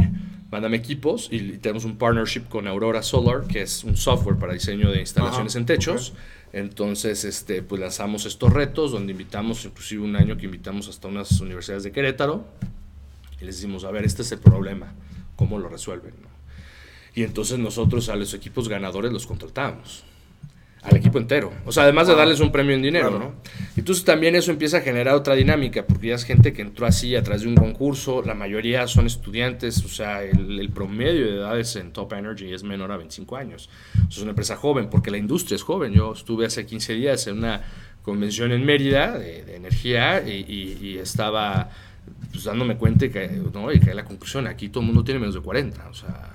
mándame 0.49 0.77
equipos 0.77 1.27
y, 1.29 1.57
tenemos 1.57 1.83
un 1.83 1.97
partnership 1.97 2.47
con 2.47 2.65
Aurora 2.65 3.03
Solar, 3.03 3.45
que 3.45 3.63
es 3.63 3.83
un 3.83 3.97
software 3.97 4.37
para 4.37 4.53
diseño 4.53 4.89
de 4.89 5.01
instalaciones 5.01 5.57
en 5.57 5.65
techos. 5.65 6.13
Entonces, 6.53 7.25
este, 7.25 7.61
pues 7.61 7.81
lanzamos 7.81 8.25
estos 8.25 8.53
retos, 8.53 8.93
donde 8.93 9.11
invitamos, 9.11 9.65
inclusive 9.65 10.01
un 10.01 10.15
año 10.15 10.37
que 10.37 10.45
invitamos 10.45 10.87
hasta 10.87 11.09
unas 11.09 11.41
universidades 11.41 11.83
de 11.83 11.91
Querétaro, 11.91 12.45
y 13.41 13.43
les 13.43 13.57
decimos, 13.57 13.83
a 13.83 13.91
ver, 13.91 14.05
este 14.05 14.21
es 14.21 14.31
el 14.31 14.39
problema, 14.39 14.93
¿cómo 15.35 15.59
lo 15.59 15.67
resuelven? 15.67 16.34
Y 17.15 17.23
entonces 17.23 17.57
nosotros 17.57 18.09
a 18.09 18.15
los 18.15 18.33
equipos 18.33 18.67
ganadores 18.67 19.11
los 19.11 19.25
contratamos. 19.25 20.03
Al 20.83 20.97
equipo 20.97 21.17
entero. 21.17 21.51
O 21.65 21.71
sea, 21.71 21.83
además 21.83 22.07
de 22.07 22.13
darles 22.13 22.41
un 22.41 22.51
premio 22.51 22.75
en 22.75 22.83
dinero, 22.83 23.17
¿no? 23.17 23.33
Entonces 23.75 24.05
también 24.05 24.35
eso 24.35 24.51
empieza 24.51 24.77
a 24.77 24.81
generar 24.81 25.15
otra 25.15 25.33
dinámica, 25.33 25.87
porque 25.87 26.09
ya 26.09 26.15
es 26.15 26.23
gente 26.25 26.53
que 26.53 26.61
entró 26.61 26.85
así 26.85 27.15
a 27.15 27.23
través 27.23 27.41
de 27.41 27.47
un 27.47 27.55
concurso, 27.55 28.21
la 28.21 28.35
mayoría 28.35 28.85
son 28.85 29.07
estudiantes, 29.07 29.83
o 29.83 29.87
sea, 29.87 30.21
el, 30.21 30.69
promedio 30.69 31.25
de 31.25 31.37
edades 31.37 31.75
en 31.77 31.91
Top 31.91 32.13
Energy 32.13 32.53
es 32.53 32.61
menor 32.63 32.91
a 32.91 32.97
25 32.97 33.35
años. 33.35 33.67
es 34.07 34.19
una 34.19 34.31
empresa 34.31 34.57
joven, 34.57 34.87
porque 34.91 35.09
la 35.09 35.17
industria 35.17 35.55
es 35.55 35.63
joven. 35.63 35.91
Yo 35.91 36.13
estuve 36.13 36.45
hace 36.45 36.67
15 36.67 36.93
días 36.93 37.25
en 37.25 37.39
una 37.39 37.63
convención 38.03 38.51
en 38.51 38.63
Mérida 38.63 39.17
de, 39.17 39.55
energía 39.55 40.21
y, 40.21 40.99
estaba 40.99 41.71
pues, 42.31 42.43
dándome 42.43 42.77
cuenta 42.77 43.09
que, 43.09 43.27
¿no? 43.51 43.71
y 43.71 43.79
que 43.79 43.91
la 43.95 44.05
conclusión, 44.05 44.45
aquí 44.45 44.69
todo 44.69 44.81
el 44.81 44.87
mundo 44.87 45.03
tiene 45.03 45.19
menos 45.19 45.33
de 45.33 45.41
40, 45.41 45.89
o 45.89 45.93
sea 45.95 46.34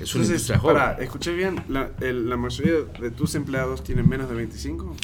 es 0.00 0.14
una 0.14 0.24
Entonces, 0.24 0.58
para, 0.62 0.92
escuché 0.94 1.32
bien, 1.32 1.62
la, 1.68 1.90
la, 2.00 2.36
mayoría 2.36 2.74
de 3.00 3.10
tus 3.10 3.34
empleados 3.34 3.84
tienen 3.84 4.08
menos 4.08 4.28
de 4.28 4.34
25. 4.34 4.96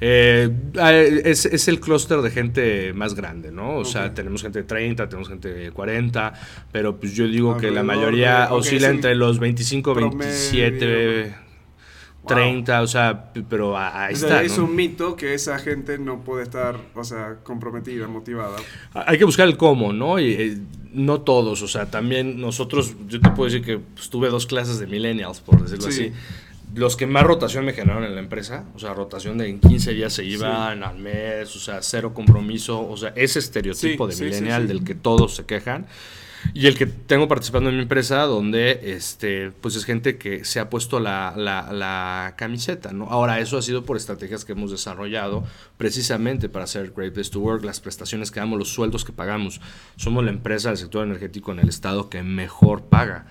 Eh, 0.00 0.50
ah, 0.78 0.92
es, 0.94 1.44
es, 1.46 1.68
el 1.68 1.80
clúster 1.80 2.20
de 2.20 2.30
gente 2.30 2.92
más 2.92 3.14
grande, 3.14 3.50
¿no? 3.50 3.76
O 3.76 3.84
sea, 3.84 4.14
tenemos 4.14 4.42
gente 4.42 4.60
de 4.60 4.64
30, 4.64 5.08
tenemos 5.08 5.28
gente 5.28 5.52
de 5.52 5.70
40, 5.70 6.32
pero 6.72 6.98
pues 6.98 7.14
yo 7.14 7.26
digo 7.26 7.56
que 7.56 7.70
la 7.70 7.82
mayoría 7.82 8.52
oscila 8.52 8.88
entre 8.88 9.14
los 9.14 9.38
25, 9.38 9.94
27, 9.94 11.34
30, 12.28 12.82
o 12.82 12.86
sea, 12.86 13.32
pero 13.48 13.76
ahí 13.76 14.14
está. 14.14 14.42
Es 14.42 14.58
un 14.58 14.76
mito 14.76 15.16
que 15.16 15.34
esa 15.34 15.58
gente 15.58 15.98
no 15.98 16.20
puede 16.20 16.44
estar, 16.44 16.76
o 16.94 17.02
sea, 17.02 17.38
comprometida, 17.42 18.06
motivada. 18.06 18.56
Hay 18.92 19.18
que 19.18 19.24
buscar 19.24 19.48
el 19.48 19.56
cómo, 19.56 19.92
¿no? 19.92 20.20
Y, 20.20 20.32
eh, 20.32 20.58
no 20.92 21.20
todos, 21.20 21.62
o 21.62 21.68
sea, 21.68 21.90
también 21.90 22.40
nosotros, 22.40 22.94
yo 23.08 23.20
te 23.20 23.30
puedo 23.30 23.50
decir 23.50 23.64
que 23.64 23.78
pues, 23.78 24.10
tuve 24.10 24.28
dos 24.28 24.46
clases 24.46 24.78
de 24.78 24.86
millennials, 24.86 25.40
por 25.40 25.62
decirlo 25.62 25.88
así. 25.88 26.12
Los 26.74 26.96
que 26.96 27.06
más 27.06 27.22
rotación 27.22 27.64
me 27.64 27.72
generaron 27.72 28.04
en 28.04 28.14
la 28.14 28.20
empresa, 28.20 28.64
o 28.74 28.78
sea, 28.78 28.92
rotación 28.92 29.38
de 29.38 29.48
en 29.48 29.58
15 29.58 29.94
días 29.94 30.12
se 30.12 30.24
iban 30.24 30.82
al 30.82 30.98
mes, 30.98 31.54
o 31.56 31.58
sea, 31.58 31.80
cero 31.80 32.12
compromiso, 32.12 32.86
o 32.86 32.96
sea, 32.96 33.12
ese 33.16 33.38
estereotipo 33.38 34.06
de 34.06 34.16
millennial 34.16 34.68
del 34.68 34.84
que 34.84 34.94
todos 34.94 35.34
se 35.34 35.46
quejan. 35.46 35.86
Y 36.54 36.66
el 36.66 36.76
que 36.76 36.86
tengo 36.86 37.28
participando 37.28 37.70
en 37.70 37.76
mi 37.76 37.82
empresa, 37.82 38.22
donde 38.22 38.80
este, 38.94 39.50
pues 39.50 39.76
es 39.76 39.84
gente 39.84 40.18
que 40.18 40.44
se 40.44 40.60
ha 40.60 40.70
puesto 40.70 41.00
la, 41.00 41.34
la, 41.36 42.34
camiseta, 42.36 42.92
¿no? 42.92 43.06
Ahora, 43.06 43.40
eso 43.40 43.58
ha 43.58 43.62
sido 43.62 43.84
por 43.84 43.96
estrategias 43.96 44.44
que 44.44 44.52
hemos 44.52 44.70
desarrollado 44.70 45.44
precisamente 45.76 46.48
para 46.48 46.64
hacer 46.64 46.92
Great 46.96 47.14
Place 47.14 47.30
to 47.30 47.40
Work, 47.40 47.64
las 47.64 47.80
prestaciones 47.80 48.30
que 48.30 48.40
damos, 48.40 48.58
los 48.58 48.68
sueldos 48.68 49.04
que 49.04 49.12
pagamos. 49.12 49.60
Somos 49.96 50.24
la 50.24 50.30
empresa 50.30 50.68
del 50.68 50.78
sector 50.78 51.04
energético 51.04 51.52
en 51.52 51.60
el 51.60 51.68
estado 51.68 52.08
que 52.08 52.22
mejor 52.22 52.82
paga. 52.84 53.26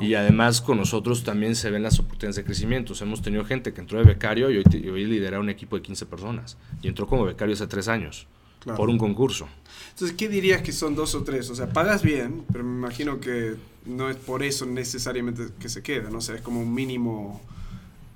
Y 0.00 0.14
además 0.14 0.60
con 0.60 0.78
nosotros 0.78 1.24
también 1.24 1.54
se 1.54 1.70
ven 1.70 1.82
las 1.82 1.98
oportunidades 1.98 2.36
de 2.36 2.44
crecimiento. 2.44 2.94
hemos 3.00 3.22
tenido 3.22 3.44
gente 3.44 3.72
que 3.72 3.80
entró 3.80 3.98
de 3.98 4.04
becario 4.04 4.50
y 4.50 4.58
hoy, 4.58 4.88
hoy 4.88 5.04
lidera 5.04 5.40
un 5.40 5.50
equipo 5.50 5.76
de 5.76 5.82
15 5.82 6.06
personas. 6.06 6.56
Y 6.82 6.88
entró 6.88 7.06
como 7.06 7.24
becario 7.24 7.54
hace 7.54 7.66
tres 7.66 7.88
años 7.88 8.26
por 8.64 8.88
un 8.88 8.98
concurso. 8.98 9.48
Entonces, 9.90 10.16
¿qué 10.16 10.28
dirías 10.28 10.62
que 10.62 10.72
son 10.72 10.94
dos 10.94 11.14
o 11.14 11.22
tres? 11.22 11.50
O 11.50 11.54
sea, 11.54 11.72
pagas 11.72 12.02
bien, 12.02 12.44
pero 12.50 12.64
me 12.64 12.76
imagino 12.78 13.20
que 13.20 13.56
no 13.84 14.08
es 14.08 14.16
por 14.16 14.42
eso 14.42 14.66
necesariamente 14.66 15.48
que 15.58 15.68
se 15.68 15.82
queda, 15.82 16.10
¿no? 16.10 16.18
O 16.18 16.20
sea, 16.20 16.36
es 16.36 16.40
como 16.40 16.60
un 16.60 16.72
mínimo 16.72 17.40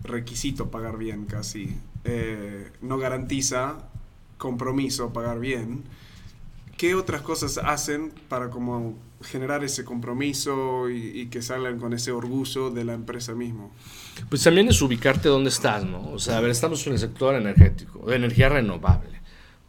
requisito 0.02 0.70
pagar 0.70 0.96
bien 0.96 1.26
casi. 1.26 1.76
Eh, 2.04 2.70
no 2.82 2.98
garantiza 2.98 3.88
compromiso 4.38 5.12
pagar 5.12 5.40
bien. 5.40 5.84
¿Qué 6.76 6.94
otras 6.94 7.22
cosas 7.22 7.58
hacen 7.58 8.12
para 8.28 8.50
como 8.50 8.94
generar 9.22 9.64
ese 9.64 9.84
compromiso 9.84 10.90
y, 10.90 11.20
y, 11.20 11.26
que 11.26 11.40
salgan 11.40 11.80
con 11.80 11.94
ese 11.94 12.12
orgullo 12.12 12.70
de 12.70 12.84
la 12.84 12.92
empresa 12.92 13.34
mismo? 13.34 13.72
Pues 14.28 14.42
también 14.42 14.68
es 14.68 14.80
ubicarte 14.82 15.28
dónde 15.28 15.48
estás, 15.48 15.84
¿no? 15.84 16.10
O 16.10 16.18
sea, 16.18 16.36
a 16.36 16.40
ver, 16.40 16.50
estamos 16.50 16.86
en 16.86 16.92
el 16.92 16.98
sector 16.98 17.34
energético, 17.34 18.06
de 18.06 18.16
energía 18.16 18.50
renovable 18.50 19.16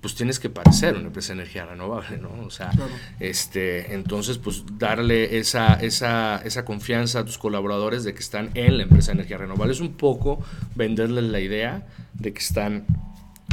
pues 0.01 0.13
tienes 0.13 0.39
que 0.39 0.49
parecer 0.49 0.95
una 0.95 1.07
empresa 1.07 1.33
de 1.33 1.41
energía 1.41 1.65
renovable, 1.65 2.17
¿no? 2.17 2.29
O 2.45 2.51
sea, 2.51 2.71
este, 3.19 3.93
entonces, 3.95 4.37
pues 4.37 4.63
darle 4.77 5.39
esa, 5.39 5.73
esa, 5.73 6.37
esa 6.45 6.65
confianza 6.65 7.19
a 7.19 7.25
tus 7.25 7.37
colaboradores 7.37 8.03
de 8.03 8.13
que 8.13 8.19
están 8.19 8.51
en 8.53 8.77
la 8.77 8.83
empresa 8.83 9.07
de 9.07 9.19
energía 9.19 9.37
renovable 9.37 9.73
es 9.73 9.79
un 9.79 9.93
poco 9.93 10.43
venderles 10.75 11.23
la 11.25 11.39
idea 11.39 11.87
de 12.13 12.31
que 12.31 12.39
están 12.39 12.85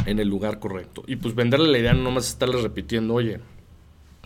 en 0.05 0.19
el 0.19 0.29
lugar 0.29 0.59
correcto. 0.59 1.03
Y 1.07 1.17
pues 1.17 1.35
venderle 1.35 1.71
la 1.71 1.79
idea 1.79 1.95
no 1.95 2.11
más 2.11 2.29
estarles 2.29 2.63
repitiendo, 2.63 3.15
oye, 3.15 3.41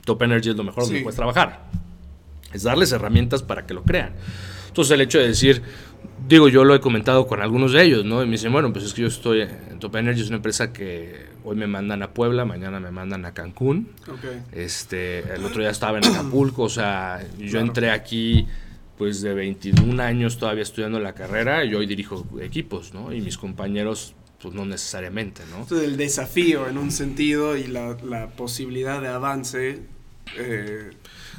Top 0.04 0.20
Energy 0.22 0.50
es 0.50 0.56
lo 0.56 0.64
mejor 0.64 0.84
donde 0.84 1.02
puedes 1.02 1.16
trabajar. 1.16 1.66
Es 2.52 2.64
darles 2.64 2.90
herramientas 2.92 3.42
para 3.42 3.64
que 3.64 3.74
lo 3.74 3.84
crean. 3.84 4.14
Entonces 4.66 4.92
el 4.92 5.00
hecho 5.00 5.18
de 5.18 5.28
decir, 5.28 5.62
digo, 6.28 6.48
yo 6.48 6.64
lo 6.64 6.74
he 6.74 6.80
comentado 6.80 7.26
con 7.26 7.40
algunos 7.40 7.72
de 7.72 7.82
ellos, 7.82 8.04
¿no? 8.04 8.22
Y 8.22 8.26
me 8.26 8.32
dicen, 8.32 8.52
bueno, 8.52 8.72
pues 8.72 8.84
es 8.84 8.92
que 8.92 9.02
yo 9.02 9.08
estoy 9.08 9.42
en 9.42 9.78
Top 9.78 9.96
Energy, 9.96 10.20
es 10.20 10.28
una 10.28 10.36
empresa 10.36 10.72
que 10.72 11.26
hoy 11.44 11.56
me 11.56 11.66
mandan 11.66 12.02
a 12.02 12.10
Puebla, 12.10 12.44
mañana 12.44 12.80
me 12.80 12.90
mandan 12.90 13.24
a 13.24 13.32
Cancún. 13.32 13.88
Este, 14.52 15.20
el 15.34 15.44
otro 15.44 15.60
día 15.60 15.70
estaba 15.70 15.98
en 15.98 16.04
Acapulco, 16.04 16.64
o 16.64 16.68
sea, 16.68 17.26
yo 17.38 17.58
entré 17.58 17.90
aquí 17.90 18.46
pues 18.98 19.22
de 19.22 19.32
21 19.32 20.02
años 20.02 20.38
todavía 20.38 20.64
estudiando 20.64 20.98
la 20.98 21.14
carrera 21.14 21.64
y 21.64 21.72
hoy 21.74 21.86
dirijo 21.86 22.26
equipos, 22.40 22.92
¿no? 22.92 23.12
Y 23.12 23.20
mis 23.20 23.38
compañeros 23.38 24.14
pues 24.42 24.54
no 24.54 24.64
necesariamente, 24.64 25.42
¿no? 25.50 25.62
Entonces 25.62 25.88
el 25.88 25.96
desafío 25.96 26.68
en 26.68 26.78
un 26.78 26.90
sentido 26.90 27.56
y 27.56 27.68
la, 27.68 27.96
la 28.04 28.28
posibilidad 28.28 29.00
de 29.00 29.08
avance 29.08 29.82
eh, 30.36 30.90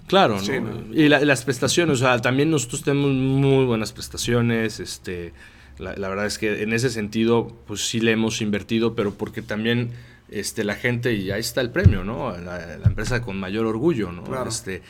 Claro, 0.09 0.37
¿no? 0.41 0.93
Y 0.93 1.07
las 1.07 1.45
prestaciones, 1.45 1.97
o 1.97 1.99
sea, 1.99 2.19
también 2.19 2.49
nosotros 2.49 2.83
tenemos 2.83 3.11
muy 3.11 3.65
buenas 3.65 3.93
prestaciones, 3.93 4.79
este, 4.79 5.33
La, 5.77 5.95
la, 5.95 6.09
verdad 6.09 6.25
es 6.25 6.37
que 6.39 6.63
en 6.63 6.73
ese 6.73 6.89
sentido, 6.89 7.55
pues 7.67 7.87
sí 7.87 8.01
le 8.01 8.11
hemos 8.11 8.41
invertido, 8.41 8.95
pero 8.95 9.13
porque 9.13 9.41
también 9.41 9.91
este, 10.31 10.63
la 10.63 10.75
gente, 10.75 11.13
y 11.13 11.31
ahí 11.31 11.39
está 11.39 11.61
el 11.61 11.71
premio, 11.71 12.03
¿no? 12.03 12.35
La, 12.37 12.75
empresa 12.85 13.21
con 13.21 13.39
mayor 13.39 13.65
orgullo, 13.65 14.11
¿no? 14.11 14.23
Este, 14.47 14.81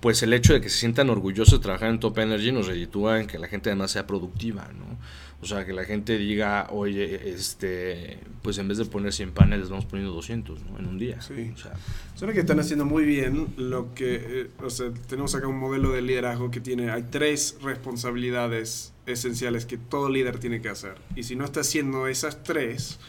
pues 0.00 0.22
el 0.22 0.32
hecho 0.32 0.52
de 0.52 0.60
que 0.60 0.68
se 0.68 0.78
sientan 0.78 1.10
orgullosos 1.10 1.58
de 1.58 1.62
trabajar 1.62 1.90
en 1.90 2.00
Top 2.00 2.18
Energy 2.18 2.52
nos 2.52 2.66
reditúa 2.66 3.20
en 3.20 3.26
que 3.26 3.38
la 3.38 3.48
gente 3.48 3.70
además 3.70 3.90
sea 3.90 4.06
productiva, 4.06 4.68
¿no? 4.78 4.98
O 5.42 5.46
sea, 5.46 5.66
que 5.66 5.72
la 5.72 5.84
gente 5.84 6.16
diga, 6.18 6.68
oye, 6.70 7.30
este, 7.30 8.18
pues 8.42 8.58
en 8.58 8.68
vez 8.68 8.78
de 8.78 8.84
poner 8.84 9.12
100 9.12 9.32
paneles, 9.32 9.70
vamos 9.70 9.86
poniendo 9.86 10.14
200, 10.14 10.60
¿no? 10.62 10.78
En 10.78 10.86
un 10.86 10.98
día. 10.98 11.20
Sí. 11.20 11.50
O 11.52 11.58
sea, 11.58 11.72
Suena 12.14 12.32
que 12.32 12.40
están 12.40 12.60
haciendo 12.60 12.84
muy 12.84 13.04
bien 13.04 13.52
lo 13.56 13.92
que, 13.92 14.20
eh, 14.24 14.50
o 14.62 14.70
sea, 14.70 14.92
tenemos 15.08 15.34
acá 15.34 15.48
un 15.48 15.58
modelo 15.58 15.90
de 15.90 16.00
liderazgo 16.00 16.52
que 16.52 16.60
tiene, 16.60 16.92
hay 16.92 17.02
tres 17.10 17.58
responsabilidades 17.60 18.92
esenciales 19.06 19.66
que 19.66 19.78
todo 19.78 20.08
líder 20.08 20.38
tiene 20.38 20.60
que 20.60 20.68
hacer. 20.68 20.94
Y 21.16 21.24
si 21.24 21.34
no 21.34 21.44
está 21.44 21.60
haciendo 21.60 22.06
esas 22.06 22.44
tres, 22.44 23.00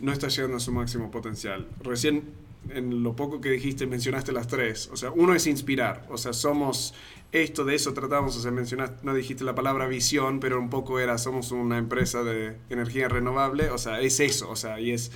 no 0.00 0.10
está 0.12 0.28
llegando 0.28 0.56
a 0.56 0.60
su 0.60 0.72
máximo 0.72 1.10
potencial. 1.10 1.66
Recién, 1.82 2.22
en 2.70 3.02
lo 3.02 3.16
poco 3.16 3.40
que 3.40 3.50
dijiste, 3.50 3.86
mencionaste 3.86 4.32
las 4.32 4.48
tres. 4.48 4.88
O 4.92 4.96
sea, 4.96 5.10
uno 5.10 5.34
es 5.34 5.46
inspirar. 5.46 6.06
O 6.10 6.18
sea, 6.18 6.32
somos 6.32 6.94
esto, 7.32 7.64
de 7.64 7.74
eso 7.74 7.92
tratamos. 7.92 8.36
O 8.36 8.40
sea, 8.40 8.50
mencionaste, 8.50 8.98
no 9.02 9.14
dijiste 9.14 9.44
la 9.44 9.54
palabra 9.54 9.86
visión, 9.86 10.40
pero 10.40 10.58
un 10.58 10.70
poco 10.70 11.00
era, 11.00 11.18
somos 11.18 11.52
una 11.52 11.78
empresa 11.78 12.22
de 12.22 12.56
energía 12.70 13.08
renovable. 13.08 13.70
O 13.70 13.78
sea, 13.78 14.00
es 14.00 14.20
eso. 14.20 14.50
O 14.50 14.56
sea, 14.56 14.80
y 14.80 14.92
es, 14.92 15.10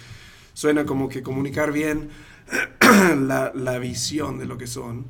suena 0.53 0.87
como 0.87 1.09
que 1.09 1.23
comunicar 1.23 1.73
bien 1.73 2.09
la, 3.19 3.53
la 3.55 3.79
visión 3.79 4.39
de 4.39 4.47
lo 4.47 4.59
que 4.59 4.67
son. 4.67 5.07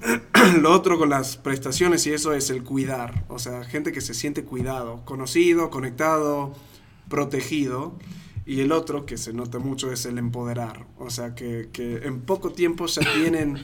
lo 0.60 0.70
otro 0.72 0.98
con 0.98 1.10
las 1.10 1.36
prestaciones 1.36 2.06
y 2.06 2.12
eso 2.12 2.32
es 2.32 2.50
el 2.50 2.62
cuidar. 2.62 3.24
O 3.28 3.38
sea, 3.38 3.64
gente 3.64 3.92
que 3.92 4.00
se 4.00 4.14
siente 4.14 4.44
cuidado, 4.44 5.04
conocido, 5.04 5.70
conectado, 5.70 6.54
protegido. 7.08 7.94
Y 8.48 8.62
el 8.62 8.72
otro, 8.72 9.04
que 9.04 9.18
se 9.18 9.34
nota 9.34 9.58
mucho, 9.58 9.92
es 9.92 10.06
el 10.06 10.16
empoderar. 10.16 10.86
O 10.98 11.10
sea, 11.10 11.34
que, 11.34 11.68
que 11.70 11.98
en 11.98 12.22
poco 12.22 12.50
tiempo 12.50 12.86
ya 12.86 13.02
tienen 13.14 13.58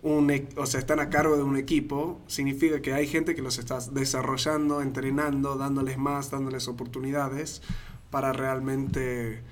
un, 0.00 0.30
e, 0.30 0.48
o 0.56 0.64
sea, 0.64 0.80
están 0.80 1.00
a 1.00 1.10
cargo 1.10 1.36
de 1.36 1.42
un 1.42 1.58
equipo, 1.58 2.18
significa 2.28 2.80
que 2.80 2.94
hay 2.94 3.06
gente 3.06 3.34
que 3.34 3.42
los 3.42 3.58
está 3.58 3.78
desarrollando, 3.92 4.80
entrenando, 4.80 5.56
dándoles 5.56 5.98
más, 5.98 6.30
dándoles 6.30 6.66
oportunidades 6.66 7.60
para 8.08 8.32
realmente 8.32 9.42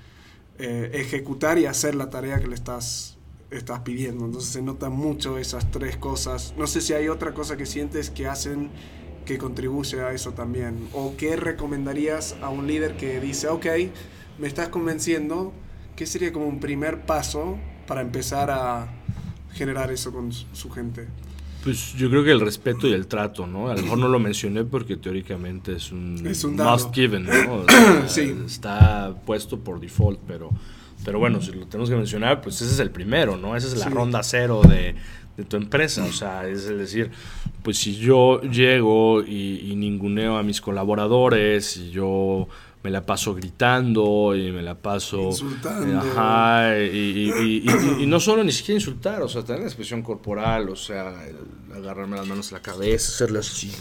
eh, 0.57 0.89
ejecutar 0.95 1.59
y 1.59 1.67
hacer 1.67 1.93
la 1.93 2.09
tarea 2.09 2.39
que 2.39 2.47
le 2.47 2.55
estás, 2.55 3.19
estás 3.51 3.81
pidiendo. 3.81 4.25
Entonces 4.25 4.49
se 4.49 4.63
nota 4.63 4.89
mucho 4.89 5.37
esas 5.37 5.69
tres 5.69 5.95
cosas. 5.95 6.55
No 6.57 6.65
sé 6.65 6.81
si 6.81 6.93
hay 6.93 7.07
otra 7.07 7.35
cosa 7.35 7.55
que 7.55 7.67
sientes 7.67 8.09
que 8.09 8.25
hacen 8.25 8.71
que 9.27 9.37
contribuye 9.37 10.01
a 10.01 10.11
eso 10.11 10.31
también. 10.31 10.89
¿O 10.91 11.13
qué 11.17 11.35
recomendarías 11.35 12.35
a 12.41 12.49
un 12.49 12.65
líder 12.65 12.97
que 12.97 13.19
dice, 13.19 13.47
ok, 13.47 13.67
me 14.41 14.47
estás 14.47 14.69
convenciendo, 14.69 15.53
¿qué 15.95 16.07
sería 16.07 16.33
como 16.33 16.47
un 16.47 16.59
primer 16.59 17.01
paso 17.01 17.59
para 17.85 18.01
empezar 18.01 18.49
a 18.49 18.89
generar 19.53 19.91
eso 19.91 20.11
con 20.11 20.33
su 20.33 20.71
gente? 20.71 21.07
Pues 21.63 21.93
yo 21.93 22.09
creo 22.09 22.23
que 22.23 22.31
el 22.31 22.39
respeto 22.39 22.87
y 22.87 22.93
el 22.93 23.05
trato, 23.05 23.45
¿no? 23.45 23.69
A 23.69 23.75
lo 23.75 23.83
mejor 23.83 23.99
no 23.99 24.07
lo 24.07 24.17
mencioné 24.17 24.63
porque 24.63 24.97
teóricamente 24.97 25.73
es 25.73 25.91
un, 25.91 26.25
es 26.25 26.43
un 26.43 26.55
must 26.55 26.91
given, 26.91 27.25
¿no? 27.25 27.65
sí. 28.07 28.35
Está 28.43 29.13
puesto 29.27 29.59
por 29.59 29.79
default, 29.79 30.19
pero, 30.25 30.49
pero 31.05 31.19
bueno, 31.19 31.39
si 31.39 31.51
lo 31.51 31.67
tenemos 31.67 31.91
que 31.91 31.95
mencionar, 31.95 32.41
pues 32.41 32.59
ese 32.63 32.73
es 32.73 32.79
el 32.79 32.89
primero, 32.89 33.37
¿no? 33.37 33.55
Esa 33.55 33.67
es 33.67 33.77
la 33.77 33.89
ronda 33.89 34.23
cero 34.23 34.61
de, 34.67 34.95
de, 35.37 35.43
tu 35.43 35.55
empresa. 35.55 36.03
O 36.03 36.11
sea, 36.11 36.47
es 36.47 36.67
decir, 36.67 37.11
pues 37.61 37.77
si 37.77 37.95
yo 37.95 38.41
llego 38.41 39.21
y, 39.21 39.71
y 39.71 39.75
ninguneo 39.75 40.37
a 40.37 40.41
mis 40.41 40.61
colaboradores 40.61 41.77
y 41.77 41.91
yo 41.91 42.47
me 42.83 42.89
la 42.89 43.05
paso 43.05 43.35
gritando 43.35 44.35
y 44.35 44.51
me 44.51 44.61
la 44.61 44.75
paso 44.75 45.21
insultando. 45.21 45.99
Ajá, 45.99 46.79
y, 46.79 47.63
y, 47.99 48.05
no 48.07 48.19
solo 48.19 48.43
ni 48.43 48.51
siquiera 48.51 48.79
insultar, 48.79 49.21
o 49.21 49.29
sea, 49.29 49.43
tener 49.43 49.61
la 49.61 49.67
expresión 49.67 50.01
corporal, 50.01 50.69
o 50.69 50.75
sea, 50.75 51.13
agarrarme 51.75 52.17
las 52.17 52.27
manos 52.27 52.51
a 52.51 52.55
la 52.55 52.61
cabeza, 52.61 53.09
hacerle 53.09 53.39
así, 53.39 53.71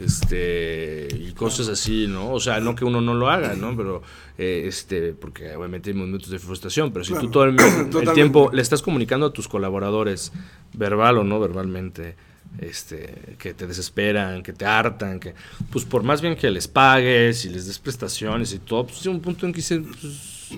este, 0.00 1.08
y 1.12 1.32
cosas 1.32 1.68
así, 1.68 2.06
¿no? 2.06 2.32
O 2.32 2.40
sea, 2.40 2.60
no 2.60 2.74
que 2.74 2.84
uno 2.84 3.00
no 3.00 3.14
lo 3.14 3.28
haga, 3.28 3.54
¿no? 3.54 3.76
Pero, 3.76 4.02
eh, 4.38 4.64
este, 4.66 5.12
porque 5.12 5.54
obviamente 5.54 5.90
hay 5.90 5.96
momentos 5.96 6.30
de 6.30 6.38
frustración, 6.38 6.92
pero 6.92 7.04
si 7.04 7.14
tú 7.14 7.30
todo 7.30 7.44
el, 7.44 7.56
el 8.00 8.12
tiempo 8.14 8.50
le 8.52 8.62
estás 8.62 8.80
comunicando 8.80 9.26
a 9.26 9.32
tus 9.32 9.48
colaboradores, 9.48 10.32
verbal 10.72 11.18
o 11.18 11.24
no 11.24 11.40
verbalmente, 11.40 12.16
este, 12.58 13.36
que 13.38 13.54
te 13.54 13.66
desesperan, 13.66 14.42
que 14.42 14.52
te 14.52 14.64
hartan, 14.64 15.18
que 15.18 15.34
pues 15.70 15.84
por 15.84 16.02
más 16.02 16.20
bien 16.20 16.36
que 16.36 16.50
les 16.50 16.68
pagues 16.68 17.44
y 17.44 17.48
les 17.48 17.66
des 17.66 17.78
prestaciones 17.78 18.52
y 18.52 18.58
todo, 18.58 18.86
pues 18.86 19.04
un 19.06 19.20
punto 19.20 19.46
en 19.46 19.52
que 19.52 19.62
se, 19.62 19.80
pues, 19.80 20.52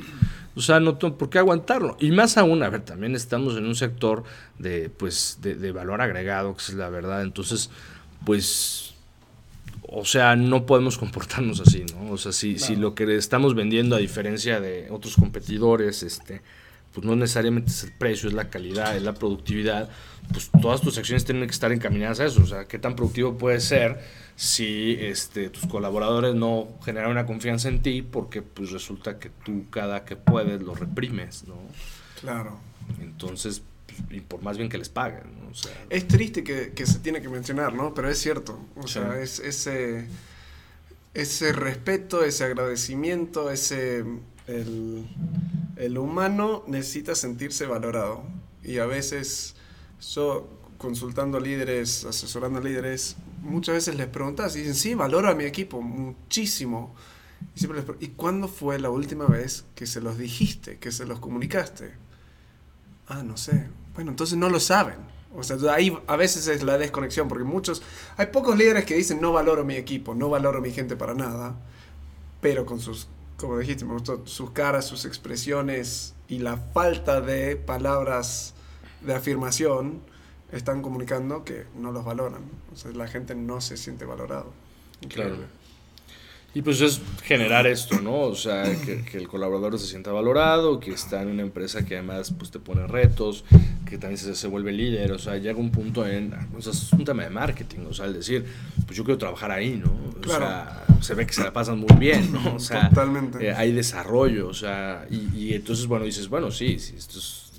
o 0.56 0.60
sea, 0.60 0.78
no 0.80 0.98
por 0.98 1.30
qué 1.30 1.38
aguantarlo. 1.38 1.96
Y 1.98 2.12
más 2.12 2.36
aún, 2.36 2.62
a 2.62 2.68
ver, 2.68 2.82
también 2.82 3.14
estamos 3.14 3.56
en 3.56 3.66
un 3.66 3.74
sector 3.74 4.22
de, 4.58 4.88
pues, 4.88 5.38
de, 5.42 5.72
valor 5.72 6.00
agregado, 6.00 6.54
que 6.54 6.62
es 6.62 6.74
la 6.74 6.88
verdad. 6.88 7.22
Entonces, 7.22 7.70
pues, 8.24 8.94
o 9.82 10.04
sea, 10.04 10.36
no 10.36 10.64
podemos 10.64 10.96
comportarnos 10.96 11.60
así, 11.60 11.84
¿no? 11.92 12.12
O 12.12 12.18
sea, 12.18 12.30
si, 12.30 12.58
si 12.58 12.76
lo 12.76 12.94
que 12.94 13.16
estamos 13.16 13.54
vendiendo, 13.54 13.96
a 13.96 13.98
diferencia 13.98 14.60
de 14.60 14.88
otros 14.90 15.16
competidores, 15.16 16.04
este, 16.04 16.42
pues 16.94 17.04
no 17.04 17.16
necesariamente 17.16 17.70
es 17.70 17.82
el 17.82 17.92
precio, 17.92 18.28
es 18.28 18.34
la 18.34 18.48
calidad, 18.48 18.96
es 18.96 19.02
la 19.02 19.14
productividad, 19.14 19.90
pues 20.32 20.48
todas 20.62 20.80
tus 20.80 20.96
acciones 20.96 21.24
tienen 21.24 21.44
que 21.46 21.52
estar 21.52 21.72
encaminadas 21.72 22.20
a 22.20 22.26
eso. 22.26 22.40
O 22.40 22.46
sea, 22.46 22.66
qué 22.66 22.78
tan 22.78 22.94
productivo 22.94 23.36
puede 23.36 23.60
ser 23.60 24.00
si 24.36 24.96
este, 25.00 25.50
tus 25.50 25.66
colaboradores 25.66 26.36
no 26.36 26.68
generan 26.84 27.10
una 27.10 27.26
confianza 27.26 27.68
en 27.68 27.82
ti 27.82 28.02
porque 28.02 28.42
pues 28.42 28.70
resulta 28.70 29.18
que 29.18 29.30
tú 29.44 29.66
cada 29.70 30.04
que 30.04 30.14
puedes 30.14 30.62
lo 30.62 30.74
reprimes, 30.74 31.48
¿no? 31.48 31.56
Claro. 32.20 32.60
Entonces, 33.00 33.62
y 34.10 34.20
por 34.20 34.42
más 34.42 34.56
bien 34.56 34.68
que 34.68 34.78
les 34.78 34.88
paguen, 34.88 35.24
¿no? 35.40 35.50
o 35.50 35.54
sea, 35.54 35.72
es 35.90 36.06
triste 36.06 36.44
que, 36.44 36.72
que, 36.72 36.86
se 36.86 37.00
tiene 37.00 37.20
que 37.20 37.28
mencionar, 37.28 37.74
¿no? 37.74 37.92
Pero 37.92 38.08
es 38.08 38.18
cierto. 38.18 38.58
O 38.76 38.86
sea, 38.86 39.20
es 39.20 39.40
ese, 39.40 40.06
ese 41.12 41.52
respeto, 41.52 42.24
ese 42.24 42.44
agradecimiento, 42.44 43.50
ese 43.50 44.04
el, 44.46 45.06
el, 45.76 45.98
humano 45.98 46.64
necesita 46.66 47.14
sentirse 47.14 47.66
valorado. 47.66 48.24
Y 48.62 48.78
a 48.78 48.86
veces, 48.86 49.56
yo 50.14 50.48
consultando 50.78 51.40
líderes, 51.40 52.04
asesorando 52.04 52.60
líderes, 52.60 53.16
muchas 53.42 53.74
veces 53.74 53.96
les 53.96 54.06
preguntas 54.06 54.54
y 54.56 54.60
dicen, 54.60 54.74
sí, 54.74 54.94
valoro 54.94 55.28
a 55.28 55.34
mi 55.34 55.44
equipo 55.44 55.80
muchísimo. 55.80 56.94
Y, 57.54 57.58
siempre 57.58 57.82
les 57.82 58.02
¿y 58.02 58.08
cuándo 58.08 58.48
fue 58.48 58.78
la 58.78 58.90
última 58.90 59.26
vez 59.26 59.64
que 59.74 59.86
se 59.86 60.00
los 60.00 60.18
dijiste, 60.18 60.78
que 60.78 60.92
se 60.92 61.06
los 61.06 61.20
comunicaste? 61.20 61.92
Ah, 63.08 63.22
no 63.22 63.36
sé. 63.36 63.68
Bueno, 63.94 64.10
entonces 64.10 64.36
no 64.38 64.48
lo 64.48 64.60
saben. 64.60 64.96
O 65.36 65.42
sea, 65.42 65.56
ahí 65.72 65.96
a 66.06 66.16
veces 66.16 66.46
es 66.46 66.62
la 66.62 66.78
desconexión, 66.78 67.28
porque 67.28 67.44
muchos, 67.44 67.82
hay 68.16 68.26
pocos 68.26 68.56
líderes 68.56 68.84
que 68.84 68.94
dicen, 68.94 69.20
no 69.20 69.32
valoro 69.32 69.64
mi 69.64 69.74
equipo, 69.74 70.14
no 70.14 70.30
valoro 70.30 70.60
mi 70.60 70.70
gente 70.70 70.96
para 70.96 71.14
nada, 71.14 71.56
pero 72.40 72.64
con 72.64 72.78
sus 72.78 73.08
como 73.36 73.58
dijiste, 73.58 73.84
me 73.84 73.92
gustó 73.92 74.26
sus 74.26 74.50
caras, 74.50 74.86
sus 74.86 75.04
expresiones 75.04 76.14
y 76.28 76.38
la 76.38 76.56
falta 76.56 77.20
de 77.20 77.56
palabras 77.56 78.54
de 79.00 79.14
afirmación 79.14 80.00
están 80.52 80.82
comunicando 80.82 81.44
que 81.44 81.66
no 81.76 81.92
los 81.92 82.04
valoran. 82.04 82.42
O 82.72 82.76
sea, 82.76 82.92
la 82.92 83.08
gente 83.08 83.34
no 83.34 83.60
se 83.60 83.76
siente 83.76 84.04
valorado. 84.04 84.52
Claro. 85.08 85.36
Y 86.54 86.62
pues 86.62 86.80
es 86.80 87.00
generar 87.24 87.66
esto, 87.66 88.00
¿no? 88.00 88.20
O 88.20 88.36
sea, 88.36 88.62
que, 88.84 89.18
el 89.18 89.26
colaborador 89.26 89.76
se 89.76 89.86
sienta 89.86 90.12
valorado, 90.12 90.78
que 90.78 90.92
está 90.92 91.20
en 91.20 91.28
una 91.28 91.42
empresa 91.42 91.84
que 91.84 91.96
además 91.96 92.32
pues, 92.38 92.52
te 92.52 92.60
pone 92.60 92.86
retos, 92.86 93.44
que 93.84 93.98
también 93.98 94.18
se, 94.18 94.36
se 94.36 94.46
vuelve 94.46 94.70
líder, 94.70 95.10
o 95.10 95.18
sea, 95.18 95.36
llega 95.36 95.58
un 95.58 95.72
punto 95.72 96.06
en, 96.06 96.32
o 96.56 96.62
sea, 96.62 96.72
es 96.72 96.92
un 96.92 97.04
tema 97.04 97.24
de 97.24 97.30
marketing, 97.30 97.80
o 97.88 97.92
sea, 97.92 98.04
al 98.04 98.14
decir, 98.14 98.46
pues 98.86 98.96
yo 98.96 99.02
quiero 99.02 99.18
trabajar 99.18 99.50
ahí, 99.50 99.82
¿no? 99.84 99.92
O 100.24 100.28
sea, 100.28 100.84
se 101.00 101.14
ve 101.14 101.26
que 101.26 101.32
se 101.32 101.42
la 101.42 101.52
pasan 101.52 101.78
muy 101.80 101.96
bien, 101.98 102.32
¿no? 102.32 102.54
O 102.54 102.60
sea, 102.60 102.88
Totalmente. 102.88 103.44
Eh, 103.44 103.52
hay 103.52 103.72
desarrollo, 103.72 104.46
o 104.46 104.54
sea, 104.54 105.06
y, 105.10 105.36
y, 105.36 105.54
entonces, 105.54 105.86
bueno, 105.86 106.04
dices, 106.04 106.28
bueno, 106.28 106.52
sí, 106.52 106.78
sí, 106.78 106.94
esto 106.96 107.18
es, 107.18 107.50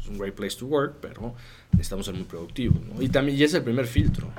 es 0.00 0.08
un 0.08 0.16
great 0.16 0.34
place 0.34 0.56
to 0.56 0.66
work, 0.66 0.98
pero 1.00 1.34
necesitamos 1.72 2.06
ser 2.06 2.14
muy 2.14 2.24
productivos, 2.24 2.80
¿no? 2.82 3.02
Y 3.02 3.08
también, 3.08 3.36
y 3.36 3.42
es 3.42 3.52
el 3.54 3.64
primer 3.64 3.88
filtro. 3.88 4.30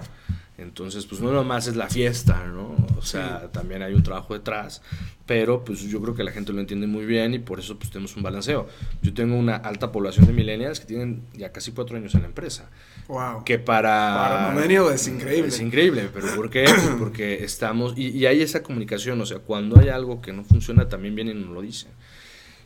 Entonces, 0.57 1.05
pues 1.05 1.19
no 1.19 1.33
nomás 1.33 1.67
es 1.67 1.75
la 1.75 1.89
fiesta, 1.89 2.45
¿no? 2.47 2.75
O 2.97 3.01
sea, 3.01 3.51
también 3.51 3.81
hay 3.81 3.93
un 3.93 4.03
trabajo 4.03 4.33
detrás, 4.33 4.81
pero 5.25 5.65
pues 5.65 5.81
yo 5.81 6.01
creo 6.01 6.15
que 6.15 6.23
la 6.23 6.31
gente 6.31 6.53
lo 6.53 6.61
entiende 6.61 6.87
muy 6.87 7.05
bien 7.05 7.33
y 7.33 7.39
por 7.39 7.59
eso 7.59 7.77
pues 7.77 7.89
tenemos 7.89 8.15
un 8.15 8.23
balanceo. 8.23 8.67
Yo 9.01 9.13
tengo 9.13 9.35
una 9.35 9.57
alta 9.57 9.91
población 9.91 10.25
de 10.27 10.33
millennials 10.33 10.79
que 10.79 10.85
tienen 10.85 11.23
ya 11.33 11.51
casi 11.51 11.73
cuatro 11.73 11.97
años 11.97 12.15
en 12.15 12.21
la 12.21 12.27
empresa. 12.27 12.69
Wow. 13.09 13.43
Que 13.43 13.59
para... 13.59 14.53
Para 14.53 14.93
es 14.93 15.07
increíble. 15.09 15.49
Es 15.49 15.59
increíble, 15.59 16.09
pero 16.13 16.33
¿por 16.35 16.49
qué? 16.49 16.65
Porque 16.99 17.43
estamos... 17.43 17.93
Y, 17.97 18.09
y, 18.09 18.25
hay 18.25 18.41
esa 18.41 18.63
comunicación, 18.63 19.19
o 19.19 19.25
sea, 19.25 19.39
cuando 19.39 19.77
hay 19.79 19.89
algo 19.89 20.21
que 20.21 20.31
no 20.31 20.45
funciona, 20.45 20.87
también 20.87 21.15
vienen 21.15 21.37
y 21.37 21.41
nos 21.41 21.49
lo 21.49 21.61
dicen. 21.61 21.91